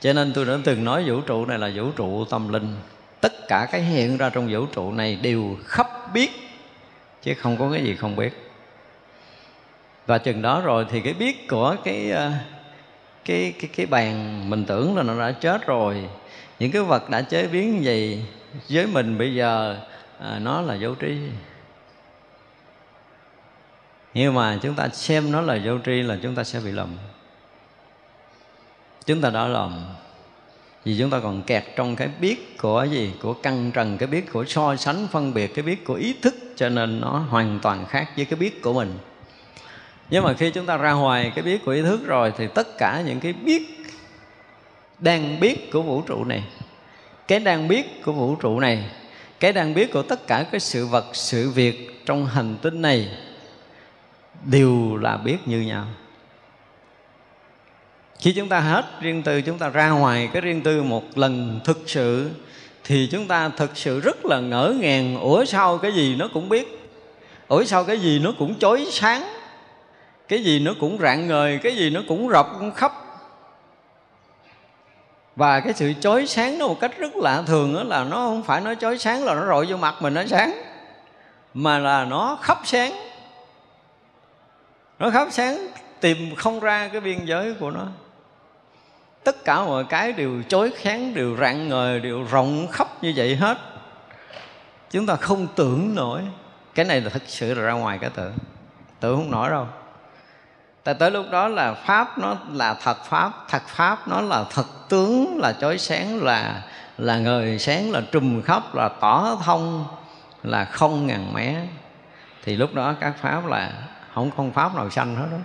Cho 0.00 0.12
nên 0.12 0.32
tôi 0.32 0.44
đã 0.44 0.54
từng 0.64 0.84
nói 0.84 1.04
vũ 1.06 1.20
trụ 1.20 1.46
này 1.46 1.58
là 1.58 1.70
vũ 1.74 1.90
trụ 1.96 2.24
tâm 2.24 2.48
linh. 2.48 2.76
Tất 3.20 3.48
cả 3.48 3.68
cái 3.72 3.82
hiện 3.82 4.16
ra 4.16 4.30
trong 4.30 4.48
vũ 4.52 4.66
trụ 4.66 4.92
này 4.92 5.18
đều 5.22 5.56
khắp 5.66 6.14
biết 6.14 6.49
chứ 7.22 7.34
không 7.34 7.56
có 7.56 7.70
cái 7.72 7.84
gì 7.84 7.96
không 7.96 8.16
biết. 8.16 8.50
Và 10.06 10.18
chừng 10.18 10.42
đó 10.42 10.60
rồi 10.60 10.86
thì 10.90 11.00
cái 11.00 11.14
biết 11.14 11.48
của 11.48 11.76
cái 11.84 12.10
ờ, 12.10 12.32
cái 13.24 13.54
cái 13.60 13.70
cái 13.76 13.86
bàn 13.86 14.44
mình 14.50 14.64
tưởng 14.64 14.96
là 14.96 15.02
nó 15.02 15.18
đã 15.18 15.32
chết 15.32 15.66
rồi. 15.66 16.08
Những 16.58 16.70
cái 16.70 16.82
vật 16.82 17.10
đã 17.10 17.22
chế 17.22 17.46
biến 17.46 17.76
như 17.76 17.80
vậy 17.84 18.24
với 18.68 18.86
mình 18.86 19.18
bây 19.18 19.34
giờ 19.34 19.80
à, 20.18 20.38
nó 20.38 20.60
là 20.60 20.76
vô 20.80 20.94
tri. 21.00 21.16
Nhưng 24.14 24.34
mà 24.34 24.58
chúng 24.62 24.74
ta 24.74 24.88
xem 24.88 25.32
nó 25.32 25.40
là 25.40 25.58
vô 25.64 25.78
tri 25.84 26.02
là 26.02 26.18
chúng 26.22 26.34
ta 26.34 26.44
sẽ 26.44 26.60
bị 26.60 26.70
lầm. 26.70 26.96
Chúng 29.06 29.20
ta 29.20 29.30
đã 29.30 29.46
lầm. 29.46 29.84
Vì 30.84 30.98
chúng 30.98 31.10
ta 31.10 31.20
còn 31.20 31.42
kẹt 31.42 31.64
trong 31.76 31.96
cái 31.96 32.08
biết 32.20 32.58
của 32.58 32.86
gì? 32.90 33.12
Của 33.22 33.34
căng 33.34 33.70
trần 33.72 33.98
cái 33.98 34.06
biết 34.06 34.32
của 34.32 34.44
so 34.44 34.76
sánh 34.76 35.06
phân 35.12 35.34
biệt 35.34 35.54
cái 35.54 35.62
biết 35.62 35.84
của 35.84 35.94
ý 35.94 36.14
thức 36.22 36.34
cho 36.60 36.68
nên 36.68 37.00
nó 37.00 37.18
hoàn 37.30 37.58
toàn 37.62 37.86
khác 37.86 38.10
với 38.16 38.24
cái 38.24 38.38
biết 38.38 38.62
của 38.62 38.72
mình. 38.72 38.98
Nhưng 40.10 40.24
mà 40.24 40.32
khi 40.32 40.50
chúng 40.50 40.66
ta 40.66 40.76
ra 40.76 40.92
ngoài 40.92 41.32
cái 41.34 41.44
biết 41.44 41.64
của 41.64 41.72
ý 41.72 41.82
thức 41.82 42.06
rồi 42.06 42.32
thì 42.38 42.46
tất 42.54 42.78
cả 42.78 43.02
những 43.06 43.20
cái 43.20 43.32
biết 43.32 43.62
đang 44.98 45.40
biết 45.40 45.72
của 45.72 45.82
vũ 45.82 46.02
trụ 46.02 46.24
này, 46.24 46.44
cái 47.28 47.40
đang 47.40 47.68
biết 47.68 48.02
của 48.04 48.12
vũ 48.12 48.36
trụ 48.36 48.60
này, 48.60 48.90
cái 49.40 49.52
đang 49.52 49.74
biết 49.74 49.92
của 49.92 50.02
tất 50.02 50.26
cả 50.26 50.44
cái 50.50 50.60
sự 50.60 50.86
vật, 50.86 51.06
sự 51.12 51.50
việc 51.50 52.02
trong 52.06 52.26
hành 52.26 52.56
tinh 52.62 52.82
này 52.82 53.08
đều 54.44 54.96
là 54.96 55.16
biết 55.16 55.38
như 55.46 55.60
nhau. 55.60 55.86
Khi 58.18 58.32
chúng 58.32 58.48
ta 58.48 58.60
hết 58.60 58.84
riêng 59.00 59.22
tư, 59.22 59.42
chúng 59.42 59.58
ta 59.58 59.68
ra 59.68 59.90
ngoài 59.90 60.30
cái 60.32 60.42
riêng 60.42 60.62
tư 60.62 60.82
một 60.82 61.18
lần 61.18 61.60
thực 61.64 61.82
sự 61.86 62.30
thì 62.84 63.08
chúng 63.12 63.26
ta 63.26 63.48
thực 63.48 63.76
sự 63.76 64.00
rất 64.00 64.26
là 64.26 64.40
ngỡ 64.40 64.74
ngàng, 64.80 65.20
ủa 65.20 65.44
sao 65.44 65.78
cái 65.78 65.92
gì 65.92 66.16
nó 66.18 66.28
cũng 66.34 66.48
biết? 66.48 66.90
Ủa 67.48 67.64
sao 67.64 67.84
cái 67.84 68.00
gì 68.00 68.18
nó 68.18 68.32
cũng 68.38 68.58
chói 68.58 68.86
sáng? 68.90 69.22
Cái 70.28 70.44
gì 70.44 70.60
nó 70.60 70.72
cũng 70.80 70.98
rạng 70.98 71.28
ngời? 71.28 71.58
Cái 71.62 71.76
gì 71.76 71.90
nó 71.90 72.00
cũng 72.08 72.28
rộng 72.28 72.56
cũng 72.58 72.72
khắp? 72.72 72.92
Và 75.36 75.60
cái 75.60 75.72
sự 75.72 75.92
chói 76.00 76.26
sáng 76.26 76.58
nó 76.58 76.68
một 76.68 76.80
cách 76.80 76.98
rất 76.98 77.16
lạ 77.16 77.42
thường 77.46 77.74
đó 77.74 77.82
là 77.82 78.04
nó 78.04 78.16
không 78.16 78.42
phải 78.42 78.60
nó 78.60 78.74
chói 78.74 78.98
sáng 78.98 79.24
là 79.24 79.34
nó 79.34 79.46
rọi 79.46 79.66
vô 79.66 79.76
mặt 79.76 79.94
mình 80.00 80.14
nó 80.14 80.22
sáng, 80.26 80.62
mà 81.54 81.78
là 81.78 82.04
nó 82.04 82.38
khắp 82.42 82.58
sáng. 82.64 82.92
Nó 84.98 85.10
khắp 85.10 85.28
sáng 85.30 85.68
tìm 86.00 86.34
không 86.36 86.60
ra 86.60 86.88
cái 86.88 87.00
biên 87.00 87.24
giới 87.24 87.54
của 87.54 87.70
nó 87.70 87.86
tất 89.24 89.44
cả 89.44 89.64
mọi 89.64 89.84
cái 89.84 90.12
đều 90.12 90.42
chối 90.48 90.72
kháng, 90.76 91.14
đều 91.14 91.36
rạng 91.36 91.68
ngời 91.68 92.00
đều 92.00 92.24
rộng 92.30 92.66
khắp 92.72 92.88
như 93.02 93.12
vậy 93.16 93.36
hết. 93.36 93.58
Chúng 94.90 95.06
ta 95.06 95.16
không 95.16 95.46
tưởng 95.56 95.94
nổi. 95.94 96.22
Cái 96.74 96.84
này 96.84 97.00
là 97.00 97.10
thực 97.10 97.22
sự 97.26 97.54
là 97.54 97.62
ra 97.62 97.72
ngoài 97.72 97.98
cái 98.00 98.10
tưởng 98.10 98.32
tưởng 99.00 99.16
không 99.16 99.30
nổi 99.30 99.50
đâu. 99.50 99.66
Tại 100.84 100.94
tới 100.94 101.10
lúc 101.10 101.26
đó 101.30 101.48
là 101.48 101.74
pháp 101.74 102.18
nó 102.18 102.36
là 102.52 102.74
thật 102.74 103.04
pháp 103.04 103.32
thật 103.48 103.62
pháp 103.66 104.08
nó 104.08 104.20
là 104.20 104.44
thật 104.50 104.66
tướng 104.88 105.38
là 105.42 105.52
chói 105.52 105.78
sáng 105.78 106.22
là 106.22 106.62
là 106.98 107.18
ngời 107.18 107.58
sáng 107.58 107.90
là 107.90 108.02
trùm 108.12 108.42
khắp 108.42 108.74
là 108.74 108.88
tỏ 108.88 109.38
thông 109.44 109.84
là 110.42 110.64
không 110.64 111.06
ngàn 111.06 111.32
mé. 111.34 111.66
Thì 112.44 112.56
lúc 112.56 112.74
đó 112.74 112.94
các 113.00 113.14
pháp 113.20 113.46
là 113.46 113.72
không 114.14 114.30
không 114.36 114.52
pháp 114.52 114.74
nào 114.74 114.90
sanh 114.90 115.16
hết 115.16 115.26
đó 115.30 115.38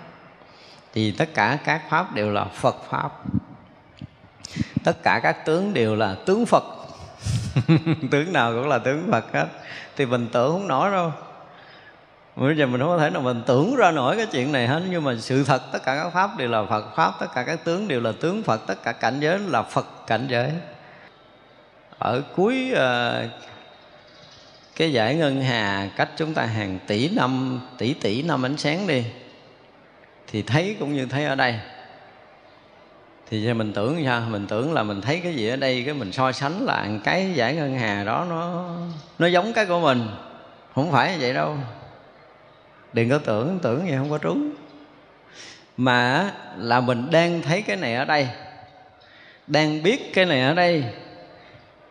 thì 0.94 1.12
tất 1.12 1.34
cả 1.34 1.58
các 1.64 1.82
pháp 1.90 2.14
đều 2.14 2.32
là 2.32 2.46
phật 2.46 2.76
pháp 2.90 3.12
tất 4.84 5.04
cả 5.04 5.20
các 5.24 5.46
tướng 5.46 5.74
đều 5.74 5.96
là 5.96 6.16
tướng 6.26 6.46
phật. 6.46 6.64
Tướng 8.12 8.34
nào 8.34 8.54
cũng 8.54 8.68
là 8.68 8.78
tướng 8.78 9.12
phật 9.12 9.34
hết. 9.34 9.48
Thì 9.96 10.06
mình 10.06 10.28
tưởng 10.32 10.52
không 10.52 10.68
nổi 10.68 10.92
đâu. 10.92 11.12
Bây 12.36 12.58
giờ 12.58 12.66
mình 12.66 12.82
không 12.82 12.90
có 12.90 12.98
thể 12.98 13.10
nào 13.10 13.22
mình 13.22 13.44
tưởng 13.46 13.76
ra 13.76 13.92
nổi 13.92 14.16
cái 14.18 14.26
chuyện 14.32 14.52
này 14.52 14.68
hết. 14.68 14.82
Nhưng 14.90 15.04
mà 15.04 15.16
sự 15.20 15.44
thật 15.44 15.62
tất 15.72 15.80
cả 15.86 15.96
các 15.96 16.10
pháp 16.10 16.38
đều 16.38 16.50
là 16.50 16.66
phật 16.70 16.96
pháp 16.96 17.14
tất 17.20 17.28
cả 17.36 17.44
các 17.44 17.64
tướng 17.64 17.88
đều 17.88 18.02
là 18.02 18.12
tướng 18.22 18.44
phật 18.44 18.62
tất 18.68 18.84
cả 18.84 18.92
cảnh 18.92 19.20
giới 19.20 19.40
là 19.40 19.62
phật 19.62 19.88
cảnh 20.08 20.28
giới. 20.30 20.52
Ở 21.98 22.22
cuối 22.36 22.74
uh, 22.74 23.32
cái 24.76 24.94
giải 24.94 25.16
ngân 25.16 25.42
hà 25.42 25.90
cách 25.96 26.10
chúng 26.18 26.34
ta 26.34 26.44
hàng 26.44 26.80
tỷ 26.88 27.10
năm 27.10 27.62
tỷ 27.78 27.94
tỷ 27.94 28.22
năm 28.22 28.46
ánh 28.46 28.58
sáng 28.58 28.88
đi 28.88 29.04
thì 30.28 30.42
thấy 30.42 30.76
cũng 30.80 30.94
như 30.94 31.06
thấy 31.06 31.26
ở 31.26 31.36
đây 31.36 31.60
thì 33.30 33.54
mình 33.54 33.74
tưởng 33.74 34.02
sao? 34.06 34.22
Mình 34.30 34.48
tưởng 34.48 34.74
là 34.74 34.84
mình 34.84 35.02
thấy 35.02 35.20
cái 35.20 35.36
gì 35.36 35.50
ở 35.50 35.56
đây, 35.56 35.84
cái 35.86 35.94
mình 35.94 36.12
so 36.12 36.32
sánh 36.32 36.66
là 36.66 36.88
cái 37.04 37.32
giải 37.34 37.56
ngân 37.56 37.80
hà 37.80 38.04
đó 38.04 38.26
nó 38.30 38.72
nó 39.20 39.28
giống 39.28 39.54
cái 39.54 39.66
của 39.66 39.80
mình. 39.80 40.08
Không 40.76 40.92
phải 40.92 41.18
vậy 41.20 41.34
đâu. 41.34 41.58
Đừng 42.94 43.10
có 43.10 43.18
tưởng 43.18 43.60
tưởng 43.62 43.86
vậy 43.86 43.98
không 43.98 44.10
có 44.10 44.18
trúng. 44.18 44.52
Mà 45.78 46.32
là 46.58 46.82
mình 46.82 47.08
đang 47.12 47.42
thấy 47.42 47.62
cái 47.62 47.76
này 47.76 47.96
ở 47.96 48.06
đây, 48.06 48.28
đang 49.48 49.84
biết 49.84 50.14
cái 50.14 50.26
này 50.26 50.42
ở 50.42 50.54
đây, 50.54 50.84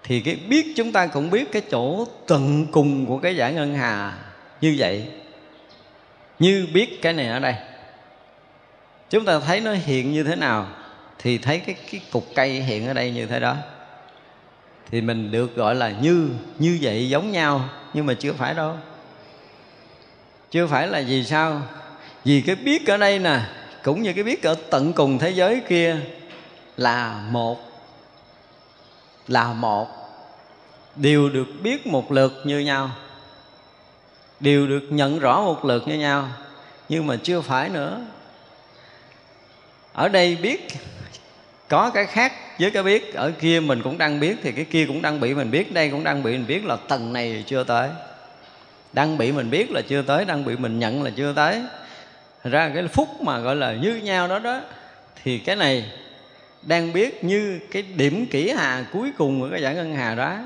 thì 0.03 0.21
cái 0.21 0.39
biết 0.49 0.73
chúng 0.77 0.93
ta 0.93 1.07
cũng 1.07 1.31
biết 1.31 1.53
cái 1.53 1.63
chỗ 1.71 2.07
tận 2.27 2.67
cùng 2.73 3.07
của 3.07 3.19
cái 3.19 3.37
giải 3.37 3.53
ngân 3.53 3.75
hà 3.75 4.19
như 4.61 4.75
vậy, 4.79 5.09
như 6.39 6.69
biết 6.75 7.03
cái 7.03 7.13
này 7.13 7.29
ở 7.29 7.39
đây. 7.39 7.55
Chúng 9.11 9.25
ta 9.25 9.39
thấy 9.39 9.61
nó 9.61 9.73
hiện 9.73 10.13
như 10.13 10.25
thế 10.25 10.37
nào? 10.37 10.67
Thì 11.25 11.39
thấy 11.39 11.59
cái 11.59 11.77
cái 11.91 12.01
cục 12.13 12.27
cây 12.35 12.51
hiện 12.51 12.87
ở 12.87 12.93
đây 12.93 13.11
như 13.11 13.27
thế 13.27 13.41
đó. 13.41 13.57
Thì 14.91 15.01
mình 15.01 15.31
được 15.31 15.57
gọi 15.57 15.75
là 15.75 15.91
như 15.91 16.29
như 16.59 16.79
vậy 16.83 17.09
giống 17.09 17.33
nhau, 17.33 17.69
nhưng 17.95 18.07
mà 18.07 18.15
chưa 18.15 18.33
phải 18.33 18.55
đâu. 18.55 18.77
Chưa 20.51 20.67
phải 20.67 20.89
là 20.89 20.99
gì 20.99 21.25
sao? 21.25 21.63
Vì 22.25 22.41
cái 22.41 22.57
biết 22.57 22.87
ở 22.87 22.97
đây 22.97 23.19
nè, 23.19 23.41
cũng 23.83 24.03
như 24.03 24.13
cái 24.13 24.25
biết 24.25 24.43
ở 24.43 24.55
tận 24.71 24.93
cùng 24.93 25.19
thế 25.19 25.31
giới 25.31 25.61
kia 25.69 25.97
là 26.77 27.27
một 27.31 27.59
là 29.29 29.53
một. 29.53 29.89
Đều 30.97 31.29
được 31.29 31.49
biết 31.63 31.87
một 31.87 32.13
lượt 32.13 32.43
như 32.45 32.59
nhau. 32.59 32.91
Đều 34.41 34.67
được 34.67 34.87
nhận 34.91 35.19
rõ 35.19 35.41
một 35.41 35.65
lượt 35.65 35.89
như 35.89 35.95
nhau, 35.95 36.29
nhưng 36.89 37.07
mà 37.07 37.17
chưa 37.23 37.41
phải 37.41 37.69
nữa. 37.69 38.01
Ở 39.93 40.09
đây 40.09 40.37
biết 40.37 40.69
có 41.69 41.91
cái 41.91 42.07
khác 42.07 42.33
với 42.61 42.71
cái 42.71 42.83
biết, 42.83 43.15
ở 43.15 43.33
kia 43.41 43.61
mình 43.61 43.83
cũng 43.83 43.99
đang 43.99 44.21
biết, 44.21 44.37
thì 44.43 44.53
cái 44.53 44.65
kia 44.65 44.87
cũng 44.87 45.03
đang 45.03 45.21
bị 45.21 45.35
mình 45.35 45.51
biết, 45.51 45.73
đây 45.73 45.91
cũng 45.91 46.05
đang 46.05 46.23
bị 46.23 46.33
mình 46.33 46.47
biết 46.47 46.65
là 46.65 46.77
tầng 46.89 47.13
này 47.13 47.45
chưa 47.47 47.65
tới. 47.65 47.89
Đang 48.93 49.19
bị 49.19 49.33
mình 49.33 49.51
biết 49.51 49.71
là 49.71 49.81
chưa 49.89 50.03
tới, 50.03 50.25
đang 50.25 50.45
bị 50.45 50.57
mình 50.57 50.79
nhận 50.79 51.03
là 51.03 51.11
chưa 51.17 51.33
tới. 51.33 51.63
Thật 52.43 52.51
ra 52.51 52.71
cái 52.75 52.89
phút 52.89 53.09
mà 53.23 53.39
gọi 53.39 53.57
là 53.57 53.73
như 53.73 53.97
nhau 53.97 54.29
đó 54.29 54.39
đó, 54.39 54.61
thì 55.23 55.39
cái 55.39 55.57
này 55.57 55.93
đang 56.63 56.93
biết 56.93 57.25
như 57.25 57.61
cái 57.71 57.83
điểm 57.83 58.27
kỹ 58.27 58.51
hà 58.51 58.85
cuối 58.93 59.13
cùng 59.19 59.41
của 59.41 59.49
cái 59.51 59.63
giải 59.63 59.75
ngân 59.75 59.95
hà 59.95 60.15
đó, 60.15 60.37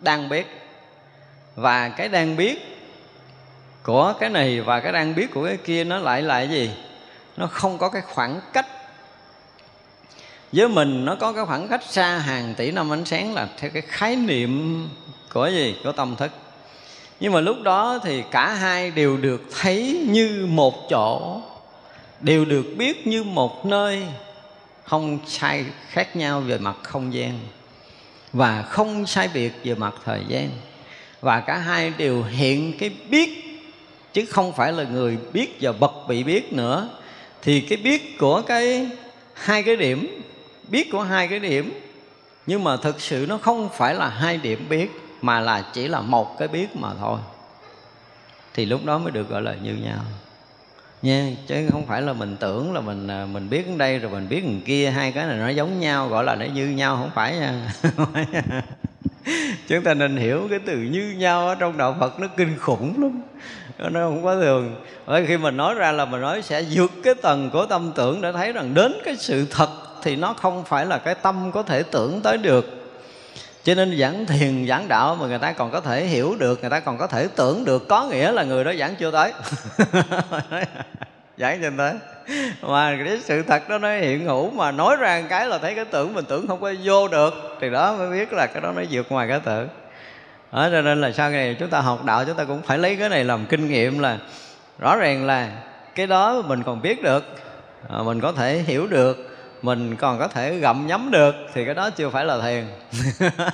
đang 0.00 0.28
biết. 0.28 0.46
Và 1.54 1.88
cái 1.88 2.08
đang 2.08 2.36
biết 2.36 2.76
của 3.82 4.14
cái 4.20 4.30
này 4.30 4.60
và 4.60 4.80
cái 4.80 4.92
đang 4.92 5.14
biết 5.14 5.30
của 5.30 5.44
cái 5.44 5.56
kia 5.56 5.84
nó 5.84 5.98
lại 5.98 6.22
lại 6.22 6.48
gì? 6.48 6.70
Nó 7.36 7.46
không 7.46 7.78
có 7.78 7.88
cái 7.88 8.02
khoảng 8.02 8.40
cách 8.52 8.66
với 10.52 10.68
mình 10.68 11.04
nó 11.04 11.14
có 11.14 11.32
cái 11.32 11.44
khoảng 11.44 11.68
cách 11.68 11.82
xa 11.88 12.18
hàng 12.18 12.54
tỷ 12.54 12.70
năm 12.70 12.92
ánh 12.92 13.04
sáng 13.04 13.34
là 13.34 13.48
theo 13.58 13.70
cái 13.70 13.82
khái 13.82 14.16
niệm 14.16 14.84
của 15.32 15.48
gì? 15.48 15.76
Của 15.84 15.92
tâm 15.92 16.16
thức. 16.16 16.30
Nhưng 17.20 17.32
mà 17.32 17.40
lúc 17.40 17.62
đó 17.62 17.98
thì 18.04 18.22
cả 18.30 18.54
hai 18.54 18.90
đều 18.90 19.16
được 19.16 19.42
thấy 19.60 20.06
như 20.10 20.46
một 20.50 20.88
chỗ, 20.90 21.40
đều 22.20 22.44
được 22.44 22.66
biết 22.76 23.06
như 23.06 23.22
một 23.22 23.66
nơi, 23.66 24.02
không 24.84 25.18
sai 25.26 25.64
khác 25.88 26.16
nhau 26.16 26.40
về 26.40 26.58
mặt 26.58 26.76
không 26.82 27.14
gian 27.14 27.38
và 28.32 28.62
không 28.62 29.06
sai 29.06 29.28
biệt 29.34 29.52
về 29.64 29.74
mặt 29.74 29.94
thời 30.04 30.20
gian. 30.28 30.50
Và 31.20 31.40
cả 31.40 31.56
hai 31.56 31.92
đều 31.96 32.22
hiện 32.22 32.78
cái 32.78 32.90
biết, 33.10 33.44
chứ 34.12 34.24
không 34.30 34.52
phải 34.52 34.72
là 34.72 34.84
người 34.84 35.18
biết 35.32 35.58
và 35.60 35.72
bậc 35.72 35.92
bị 36.08 36.22
biết 36.24 36.52
nữa. 36.52 36.88
Thì 37.42 37.60
cái 37.60 37.76
biết 37.76 38.18
của 38.18 38.42
cái 38.42 38.88
hai 39.34 39.62
cái 39.62 39.76
điểm 39.76 40.22
biết 40.70 40.88
của 40.92 41.02
hai 41.02 41.28
cái 41.28 41.38
điểm. 41.38 41.80
Nhưng 42.46 42.64
mà 42.64 42.76
thực 42.76 43.00
sự 43.00 43.26
nó 43.28 43.38
không 43.38 43.68
phải 43.76 43.94
là 43.94 44.08
hai 44.08 44.36
điểm 44.36 44.66
biết, 44.68 44.90
mà 45.22 45.40
là 45.40 45.64
chỉ 45.72 45.88
là 45.88 46.00
một 46.00 46.38
cái 46.38 46.48
biết 46.48 46.76
mà 46.76 46.88
thôi. 47.00 47.18
Thì 48.54 48.66
lúc 48.66 48.84
đó 48.84 48.98
mới 48.98 49.10
được 49.10 49.28
gọi 49.28 49.42
là 49.42 49.54
như 49.62 49.74
nhau. 49.74 50.00
Nha, 51.02 51.26
chứ 51.46 51.68
không 51.72 51.86
phải 51.86 52.02
là 52.02 52.12
mình 52.12 52.36
tưởng 52.40 52.74
là 52.74 52.80
mình 52.80 53.08
à, 53.08 53.26
mình 53.32 53.50
biết 53.50 53.66
ở 53.66 53.76
đây 53.76 53.98
rồi 53.98 54.10
mình 54.10 54.28
biết 54.28 54.44
ở 54.44 54.50
kia, 54.64 54.90
hai 54.90 55.12
cái 55.12 55.26
này 55.26 55.36
nó 55.36 55.48
giống 55.48 55.80
nhau, 55.80 56.08
gọi 56.08 56.24
là 56.24 56.34
nó 56.34 56.44
như 56.44 56.66
nhau, 56.66 56.96
không 56.96 57.10
phải 57.14 57.36
nha. 57.36 57.72
Chúng 59.68 59.82
ta 59.84 59.94
nên 59.94 60.16
hiểu 60.16 60.46
cái 60.50 60.58
từ 60.66 60.76
như 60.76 61.14
nhau 61.16 61.48
ở 61.48 61.54
trong 61.54 61.76
đạo 61.76 61.96
Phật 62.00 62.20
nó 62.20 62.26
kinh 62.36 62.58
khủng 62.58 63.02
lắm. 63.02 63.22
Nó 63.92 64.00
không 64.00 64.22
có 64.22 64.34
thường. 64.34 64.74
Bởi 65.06 65.26
khi 65.26 65.36
mình 65.36 65.56
nói 65.56 65.74
ra 65.74 65.92
là 65.92 66.04
mình 66.04 66.20
nói 66.20 66.42
sẽ 66.42 66.64
vượt 66.70 66.92
cái 67.04 67.14
tầng 67.14 67.50
của 67.52 67.66
tâm 67.66 67.92
tưởng 67.94 68.20
để 68.20 68.32
thấy 68.32 68.52
rằng 68.52 68.74
đến 68.74 68.92
cái 69.04 69.16
sự 69.16 69.46
thật 69.50 69.68
thì 70.02 70.16
nó 70.16 70.32
không 70.32 70.64
phải 70.64 70.86
là 70.86 70.98
cái 70.98 71.14
tâm 71.14 71.52
có 71.52 71.62
thể 71.62 71.82
tưởng 71.82 72.20
tới 72.20 72.38
được. 72.38 72.66
Cho 73.64 73.74
nên 73.74 73.98
giảng 73.98 74.26
thiền 74.26 74.66
giảng 74.68 74.88
đạo 74.88 75.14
mà 75.20 75.26
người 75.26 75.38
ta 75.38 75.52
còn 75.52 75.70
có 75.70 75.80
thể 75.80 76.04
hiểu 76.04 76.36
được 76.38 76.60
người 76.60 76.70
ta 76.70 76.80
còn 76.80 76.98
có 76.98 77.06
thể 77.06 77.28
tưởng 77.36 77.64
được 77.64 77.88
có 77.88 78.04
nghĩa 78.04 78.32
là 78.32 78.44
người 78.44 78.64
đó 78.64 78.72
giảng 78.78 78.94
chưa 78.96 79.10
tới. 79.10 79.32
Giảng 81.38 81.62
trên 81.62 81.76
tới. 81.76 81.94
Mà 82.62 82.98
cái 83.04 83.20
sự 83.24 83.42
thật 83.42 83.68
đó 83.68 83.78
nó 83.78 83.92
hiện 83.92 84.24
hữu 84.24 84.50
mà 84.50 84.72
nói 84.72 84.96
ra 84.96 85.22
cái 85.28 85.48
là 85.48 85.58
thấy 85.58 85.74
cái 85.74 85.84
tưởng 85.84 86.14
mình 86.14 86.24
tưởng 86.24 86.46
không 86.46 86.60
có 86.60 86.72
vô 86.84 87.08
được 87.08 87.34
thì 87.60 87.70
đó 87.70 87.96
mới 87.96 88.10
biết 88.10 88.32
là 88.32 88.46
cái 88.46 88.60
đó 88.62 88.72
nó 88.76 88.82
vượt 88.90 89.12
ngoài 89.12 89.28
cái 89.28 89.40
tưởng. 89.44 89.68
Đó, 90.52 90.68
cho 90.72 90.80
nên 90.82 91.00
là 91.00 91.12
sau 91.12 91.30
này 91.30 91.56
chúng 91.60 91.70
ta 91.70 91.80
học 91.80 92.04
đạo 92.04 92.24
chúng 92.24 92.36
ta 92.36 92.44
cũng 92.44 92.62
phải 92.62 92.78
lấy 92.78 92.96
cái 92.96 93.08
này 93.08 93.24
làm 93.24 93.46
kinh 93.46 93.68
nghiệm 93.68 93.98
là 93.98 94.18
rõ 94.78 94.96
ràng 94.96 95.26
là 95.26 95.50
cái 95.94 96.06
đó 96.06 96.42
mình 96.46 96.62
còn 96.62 96.82
biết 96.82 97.02
được 97.02 97.24
à, 97.88 97.98
mình 98.02 98.20
có 98.20 98.32
thể 98.32 98.58
hiểu 98.66 98.86
được 98.86 99.29
mình 99.62 99.96
còn 99.96 100.18
có 100.18 100.28
thể 100.28 100.56
gặm 100.56 100.86
nhấm 100.86 101.10
được, 101.10 101.34
thì 101.54 101.64
cái 101.64 101.74
đó 101.74 101.90
chưa 101.90 102.10
phải 102.10 102.24
là 102.24 102.40
thiền. 102.40 102.64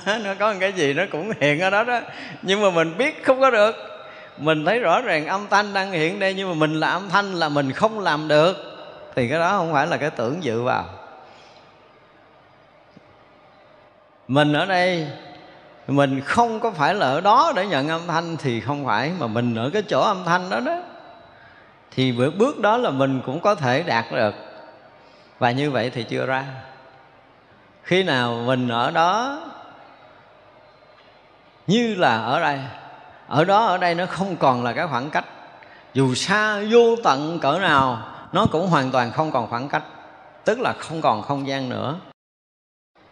Nó 0.23 0.33
có 0.39 0.53
một 0.53 0.57
cái 0.59 0.73
gì 0.73 0.93
nó 0.93 1.03
cũng 1.11 1.31
hiện 1.41 1.59
ở 1.59 1.69
đó 1.69 1.83
đó. 1.83 1.99
Nhưng 2.41 2.61
mà 2.61 2.69
mình 2.69 2.97
biết 2.97 3.23
không 3.23 3.41
có 3.41 3.51
được. 3.51 3.75
Mình 4.37 4.65
thấy 4.65 4.79
rõ 4.79 5.01
ràng 5.01 5.25
âm 5.25 5.47
thanh 5.49 5.73
đang 5.73 5.91
hiện 5.91 6.19
đây, 6.19 6.33
nhưng 6.33 6.49
mà 6.49 6.55
mình 6.55 6.79
là 6.79 6.89
âm 6.89 7.09
thanh 7.09 7.33
là 7.33 7.49
mình 7.49 7.71
không 7.71 7.99
làm 7.99 8.27
được. 8.27 8.57
Thì 9.15 9.29
cái 9.29 9.39
đó 9.39 9.51
không 9.51 9.73
phải 9.73 9.87
là 9.87 9.97
cái 9.97 10.09
tưởng 10.09 10.43
dự 10.43 10.63
vào. 10.63 10.85
Mình 14.27 14.53
ở 14.53 14.65
đây, 14.65 15.07
mình 15.87 16.21
không 16.21 16.59
có 16.59 16.71
phải 16.71 16.93
là 16.95 17.05
ở 17.05 17.21
đó 17.21 17.53
để 17.55 17.65
nhận 17.65 17.89
âm 17.89 18.01
thanh, 18.07 18.37
thì 18.37 18.59
không 18.59 18.85
phải 18.85 19.11
mà 19.19 19.27
mình 19.27 19.55
ở 19.55 19.69
cái 19.73 19.81
chỗ 19.81 20.01
âm 20.01 20.23
thanh 20.25 20.49
đó 20.49 20.59
đó. 20.59 20.81
Thì 21.91 22.11
bước 22.11 22.33
bước 22.37 22.59
đó 22.59 22.77
là 22.77 22.89
mình 22.89 23.21
cũng 23.25 23.39
có 23.39 23.55
thể 23.55 23.83
đạt 23.83 24.05
được 24.11 24.46
và 25.39 25.51
như 25.51 25.71
vậy 25.71 25.89
thì 25.89 26.03
chưa 26.03 26.25
ra. 26.25 26.45
Khi 27.83 28.03
nào 28.03 28.43
mình 28.45 28.69
ở 28.69 28.91
đó, 28.91 29.39
như 31.67 31.95
là 31.95 32.17
ở 32.17 32.39
đây, 32.39 32.59
ở 33.27 33.45
đó, 33.45 33.65
ở 33.65 33.77
đây 33.77 33.95
nó 33.95 34.05
không 34.05 34.35
còn 34.35 34.63
là 34.63 34.73
cái 34.73 34.87
khoảng 34.87 35.09
cách. 35.09 35.25
Dù 35.93 36.13
xa, 36.13 36.61
vô 36.71 36.95
tận, 37.03 37.39
cỡ 37.39 37.59
nào, 37.59 38.01
nó 38.31 38.45
cũng 38.51 38.67
hoàn 38.67 38.91
toàn 38.91 39.11
không 39.11 39.31
còn 39.31 39.49
khoảng 39.49 39.69
cách. 39.69 39.83
Tức 40.45 40.59
là 40.59 40.73
không 40.73 41.01
còn 41.01 41.21
không 41.21 41.47
gian 41.47 41.69
nữa. 41.69 41.99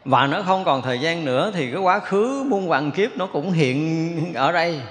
Và 0.06 0.28
nó 0.28 0.42
không 0.42 0.64
còn 0.64 0.82
thời 0.82 1.00
gian 1.00 1.26
nữa 1.26 1.52
thì 1.54 1.72
cái 1.72 1.82
quá 1.82 2.00
khứ 2.00 2.46
muôn 2.50 2.68
vạn 2.68 2.92
kiếp 2.92 3.18
nó 3.18 3.26
cũng 3.26 3.52
hiện 3.52 4.34
ở 4.36 4.52
đây. 4.52 4.82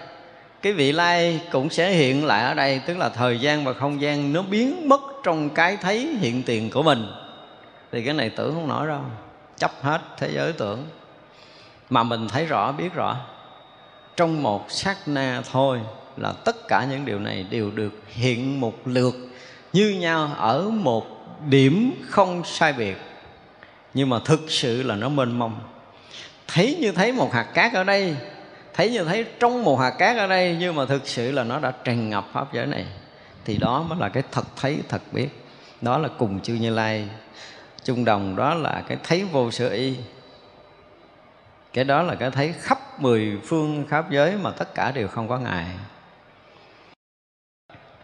Cái 0.62 0.72
vị 0.72 0.92
lai 0.92 1.40
cũng 1.52 1.70
sẽ 1.70 1.90
hiện 1.90 2.26
lại 2.26 2.44
ở 2.44 2.54
đây. 2.54 2.80
Tức 2.86 2.98
là 2.98 3.08
thời 3.08 3.40
gian 3.40 3.64
và 3.64 3.72
không 3.72 4.00
gian 4.00 4.32
nó 4.32 4.42
biến 4.42 4.88
mất 4.88 5.00
trong 5.22 5.50
cái 5.50 5.76
thấy 5.76 6.16
hiện 6.20 6.42
tiền 6.42 6.70
của 6.70 6.82
mình 6.82 7.06
thì 7.94 8.02
cái 8.02 8.14
này 8.14 8.30
tưởng 8.30 8.54
không 8.54 8.68
nổi 8.68 8.87
đâu. 8.87 9.00
Chấp 9.57 9.70
hết 9.83 10.00
thế 10.18 10.31
giới 10.35 10.52
tưởng. 10.52 10.87
Mà 11.90 12.02
mình 12.02 12.29
thấy 12.29 12.46
rõ, 12.46 12.73
biết 12.73 12.94
rõ. 12.94 13.16
Trong 14.16 14.42
một 14.42 14.71
sát 14.71 14.96
na 15.06 15.42
thôi 15.52 15.81
là 16.16 16.33
tất 16.44 16.68
cả 16.68 16.87
những 16.90 17.04
điều 17.04 17.18
này 17.18 17.46
đều 17.50 17.71
được 17.71 17.92
hiện 18.08 18.60
một 18.60 18.75
lượt 18.85 19.14
như 19.73 19.90
nhau 19.90 20.31
ở 20.37 20.71
một 20.71 21.06
điểm 21.48 22.02
không 22.08 22.44
sai 22.44 22.73
biệt. 22.73 22.96
Nhưng 23.94 24.08
mà 24.08 24.18
thực 24.25 24.40
sự 24.48 24.83
là 24.83 24.94
nó 24.96 25.08
mênh 25.08 25.38
mông. 25.38 25.60
Thấy 26.48 26.77
như 26.81 26.92
thấy 26.92 27.12
một 27.12 27.33
hạt 27.33 27.46
cát 27.54 27.73
ở 27.73 27.85
đây, 27.85 28.16
thấy 28.75 28.90
như 28.90 29.04
thấy 29.04 29.25
trong 29.40 29.64
một 29.64 29.77
hạt 29.77 29.90
cát 29.90 30.16
ở 30.16 30.27
đây, 30.27 30.56
nhưng 30.60 30.75
mà 30.75 30.87
thực 30.87 31.06
sự 31.06 31.33
là 31.33 31.44
nó 31.44 31.58
đã 31.58 31.73
tràn 31.85 32.10
ngập 32.10 32.25
pháp 32.33 32.52
giới 32.52 32.66
này, 32.66 32.87
thì 33.44 33.56
đó 33.56 33.83
mới 33.83 33.98
là 33.98 34.08
cái 34.08 34.23
thật 34.33 34.44
thấy, 34.56 34.79
thật 34.88 35.02
biết. 35.12 35.29
Đó 35.81 35.98
là 35.98 36.08
cùng 36.18 36.40
chư 36.40 36.54
như 36.54 36.71
lai 36.71 37.08
chung 37.85 38.04
đồng 38.04 38.37
đó 38.37 38.54
là 38.54 38.82
cái 38.88 38.98
thấy 39.04 39.24
vô 39.24 39.50
sở 39.50 39.68
y. 39.68 39.96
Cái 41.72 41.85
đó 41.85 42.02
là 42.02 42.14
cái 42.14 42.30
thấy 42.30 42.54
khắp 42.60 43.00
mười 43.00 43.40
phương 43.46 43.85
khắp 43.88 44.10
giới 44.10 44.37
mà 44.37 44.50
tất 44.50 44.74
cả 44.74 44.90
đều 44.90 45.08
không 45.08 45.28
có 45.28 45.38
ngại. 45.38 45.66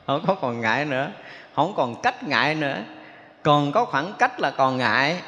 Không 0.07 0.25
có 0.27 0.35
còn 0.35 0.61
ngại 0.61 0.85
nữa, 0.85 1.11
không 1.55 1.75
còn 1.77 2.03
cách 2.03 2.23
ngại 2.23 2.55
nữa. 2.55 2.79
Còn 3.43 3.73
có 3.73 3.85
khoảng 3.85 4.13
cách 4.19 4.41
là 4.41 4.51
còn 4.51 4.77
ngại. 4.77 5.21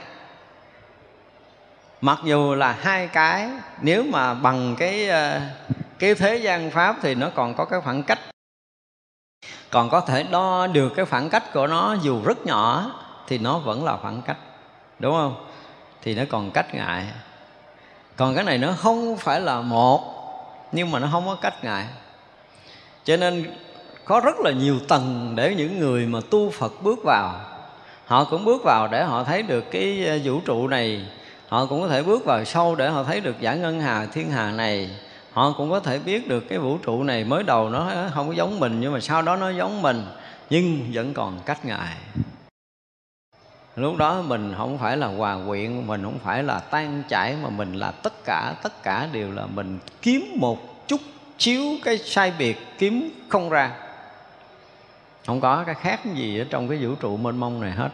Mặc 2.00 2.18
dù 2.24 2.54
là 2.54 2.72
hai 2.72 3.06
cái, 3.06 3.50
nếu 3.80 4.04
mà 4.10 4.34
bằng 4.34 4.76
cái 4.78 5.08
ờ, 5.08 5.40
cái 5.98 6.14
thế 6.14 6.36
gian 6.36 6.70
pháp 6.70 6.96
thì 7.02 7.14
nó 7.14 7.30
còn 7.34 7.54
có 7.54 7.64
cái 7.64 7.80
khoảng 7.80 8.02
cách. 8.02 8.18
Còn 9.70 9.90
có 9.90 10.00
thể 10.00 10.22
đo 10.22 10.66
được 10.66 10.92
cái 10.96 11.04
khoảng 11.04 11.30
cách 11.30 11.52
của 11.52 11.66
nó 11.66 11.96
dù 12.02 12.22
rất 12.24 12.46
nhỏ 12.46 12.90
thì 13.32 13.38
nó 13.38 13.58
vẫn 13.58 13.84
là 13.84 13.96
khoảng 13.96 14.22
cách, 14.22 14.36
đúng 14.98 15.12
không? 15.12 15.34
Thì 16.02 16.14
nó 16.14 16.22
còn 16.30 16.50
cách 16.50 16.74
ngại. 16.74 17.06
Còn 18.16 18.34
cái 18.34 18.44
này 18.44 18.58
nó 18.58 18.72
không 18.72 19.16
phải 19.16 19.40
là 19.40 19.60
một, 19.60 20.00
nhưng 20.72 20.90
mà 20.90 20.98
nó 20.98 21.08
không 21.12 21.26
có 21.26 21.34
cách 21.34 21.64
ngại. 21.64 21.86
Cho 23.04 23.16
nên 23.16 23.52
có 24.04 24.20
rất 24.20 24.40
là 24.40 24.50
nhiều 24.50 24.78
tầng 24.88 25.32
để 25.36 25.54
những 25.54 25.78
người 25.78 26.06
mà 26.06 26.18
tu 26.30 26.50
phật 26.50 26.72
bước 26.82 26.98
vào. 27.04 27.40
Họ 28.06 28.24
cũng 28.24 28.44
bước 28.44 28.62
vào 28.64 28.88
để 28.88 29.04
họ 29.04 29.24
thấy 29.24 29.42
được 29.42 29.64
cái 29.70 30.06
ờ, 30.06 30.18
vũ 30.24 30.40
trụ 30.44 30.68
này. 30.68 31.06
Họ 31.48 31.66
cũng 31.66 31.82
có 31.82 31.88
thể 31.88 32.02
bước 32.02 32.24
vào 32.24 32.44
sâu 32.44 32.74
để 32.74 32.88
họ 32.88 33.04
thấy 33.04 33.20
được 33.20 33.40
giải 33.40 33.58
ngân 33.58 33.80
hà, 33.80 34.06
thiên 34.06 34.30
hà 34.30 34.50
này. 34.50 34.90
Họ 35.32 35.54
cũng 35.56 35.70
có 35.70 35.80
thể 35.80 35.98
biết 35.98 36.28
được 36.28 36.44
cái 36.48 36.58
vũ 36.58 36.78
trụ 36.78 37.02
này. 37.02 37.24
Mới 37.24 37.42
đầu 37.42 37.70
nó 37.70 37.92
không 38.14 38.28
có 38.28 38.34
giống 38.34 38.60
mình, 38.60 38.80
nhưng 38.80 38.92
mà 38.92 39.00
sau 39.00 39.22
đó 39.22 39.36
nó 39.36 39.50
giống 39.50 39.82
mình, 39.82 40.04
nhưng 40.50 40.90
vẫn 40.92 41.14
còn 41.14 41.38
cách 41.46 41.64
ngại 41.64 41.96
lúc 43.76 43.96
đó 43.96 44.22
mình 44.22 44.54
không 44.56 44.78
phải 44.78 44.96
là 44.96 45.06
hòa 45.06 45.38
quyện, 45.46 45.86
mình 45.86 46.02
không 46.02 46.18
phải 46.18 46.42
là 46.42 46.58
tan 46.58 47.02
chảy, 47.08 47.36
mà 47.42 47.48
mình 47.48 47.72
là 47.72 47.90
tất 47.90 48.24
cả 48.24 48.54
tất 48.62 48.82
cả 48.82 49.08
đều 49.12 49.32
là 49.32 49.46
mình 49.46 49.78
kiếm 50.02 50.36
một 50.36 50.88
chút 50.88 51.00
chiếu 51.38 51.62
cái 51.84 51.98
sai 51.98 52.32
biệt, 52.38 52.58
kiếm 52.78 53.10
không 53.28 53.50
ra. 53.50 53.70
Không 55.26 55.40
có 55.40 55.64
cái 55.66 55.74
khác 55.74 56.00
gì 56.14 56.38
ở 56.38 56.46
trong 56.50 56.68
cái 56.68 56.78
vũ 56.78 56.94
trụ 56.94 57.16
mênh 57.16 57.36
mông 57.36 57.60
này 57.60 57.70
hết. 57.70 57.90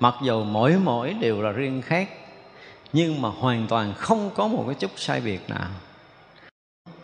Mặc 0.00 0.14
dù 0.22 0.44
mỗi 0.44 0.76
mỗi 0.84 1.14
đều 1.14 1.42
là 1.42 1.52
riêng 1.52 1.82
khác, 1.82 2.08
nhưng 2.92 3.22
mà 3.22 3.28
hoàn 3.28 3.66
toàn 3.66 3.94
không 3.96 4.30
có 4.34 4.48
một 4.48 4.64
cái 4.66 4.74
chút 4.74 4.90
sai 4.96 5.20
biệt 5.20 5.40
nào. 5.48 5.68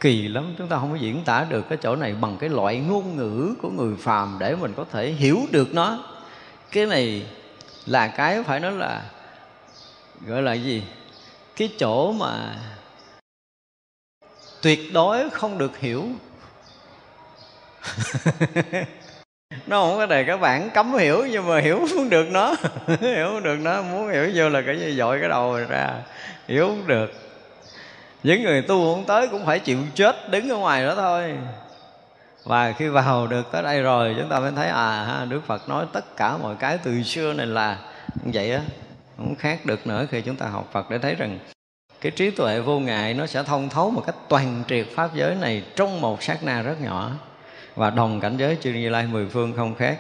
Kỳ 0.01 0.29
lắm, 0.29 0.55
chúng 0.59 0.69
ta 0.69 0.79
không 0.79 0.91
có 0.91 0.97
diễn 0.97 1.25
tả 1.25 1.47
được 1.49 1.69
cái 1.69 1.79
chỗ 1.83 1.97
này 1.97 2.15
bằng 2.21 2.37
cái 2.41 2.49
loại 2.49 2.79
ngôn 2.79 3.17
ngữ 3.17 3.55
của 3.63 3.71
người 3.71 3.97
phàm 3.97 4.37
để 4.39 4.57
mình 4.57 4.73
có 4.77 4.85
thể 4.93 5.13
hiểu 5.13 5.39
được 5.51 5.75
nó. 5.75 5.99
Cái 6.73 6.87
này 6.87 7.27
là 7.87 8.09
cái 8.09 8.43
phải 8.43 8.61
nói 8.61 8.73
là 8.73 9.03
gọi 10.27 10.43
là 10.43 10.53
gì? 10.53 10.83
Cái 11.57 11.71
chỗ 11.79 12.13
mà 12.13 12.55
tuyệt 14.63 14.93
đối 14.93 15.31
không 15.31 15.59
được 15.59 15.79
hiểu. 15.79 16.09
Nó 19.67 19.81
không 19.81 19.97
có 19.97 20.07
đề 20.07 20.25
các 20.25 20.37
bạn 20.37 20.71
cấm 20.71 20.95
hiểu, 20.95 21.27
nhưng 21.31 21.49
mà 21.49 21.61
hiểu 21.61 21.87
không 21.95 22.11
được 22.11 22.27
nó. 22.31 22.55
Hiểu 23.01 23.27
không 23.27 23.43
được 23.43 23.57
nó, 23.63 23.83
muốn 23.83 24.09
hiểu 24.09 24.31
vô 24.35 24.49
là 24.49 24.63
cái 24.67 24.81
gì? 24.81 24.97
Dội 24.97 25.21
cái 25.21 25.29
đầu 25.29 25.59
ra. 25.69 25.91
Hiểu 26.49 26.67
không 26.67 26.87
được. 26.87 27.13
Những 28.23 28.43
người 28.43 28.63
tu 28.63 28.95
không 28.95 29.05
tới 29.05 29.29
cũng 29.29 29.47
phải 29.47 29.59
chịu 29.59 29.79
chết 29.95 30.31
đứng 30.31 30.49
ở 30.49 30.57
ngoài 30.57 30.85
đó 30.85 30.95
thôi 30.95 31.37
và 32.45 32.73
khi 32.73 32.89
vào 32.89 33.27
được 33.27 33.53
tới 33.53 33.63
đây 33.63 33.83
rồi, 33.83 34.15
chúng 34.19 34.29
ta 34.29 34.41
mới 34.41 34.53
thấy 34.57 34.69
à 34.69 35.27
đức 35.29 35.41
phật 35.47 35.69
nói 35.69 35.87
tất 35.93 36.17
cả 36.17 36.37
mọi 36.37 36.57
cái 36.57 36.79
từ 36.79 37.03
xưa 37.03 37.33
này 37.33 37.47
là 37.47 37.79
vậy 38.25 38.53
á, 38.53 38.61
không 39.17 39.35
khác 39.35 39.67
được 39.67 39.87
nữa 39.87 40.07
khi 40.11 40.21
chúng 40.21 40.37
ta 40.37 40.47
học 40.47 40.69
phật 40.73 40.91
để 40.91 40.99
thấy 40.99 41.15
rằng 41.15 41.39
cái 42.01 42.13
trí 42.13 42.31
tuệ 42.31 42.61
vô 42.61 42.81
ngại 42.81 43.15
nó 43.15 43.27
sẽ 43.27 43.43
thông 43.43 43.69
thấu 43.69 43.91
một 43.91 44.03
cách 44.07 44.17
toàn 44.29 44.63
triệt 44.69 44.87
pháp 44.95 45.15
giới 45.15 45.35
này 45.35 45.65
trong 45.77 46.01
một 46.01 46.23
sát 46.23 46.45
na 46.45 46.63
rất 46.63 46.81
nhỏ 46.81 47.11
và 47.75 47.91
đồng 47.91 48.21
cảnh 48.21 48.37
giới 48.37 48.57
chư 48.61 48.73
như 48.73 48.89
lai 48.89 49.07
mười 49.07 49.29
phương 49.29 49.53
không 49.57 49.75
khác. 49.75 49.99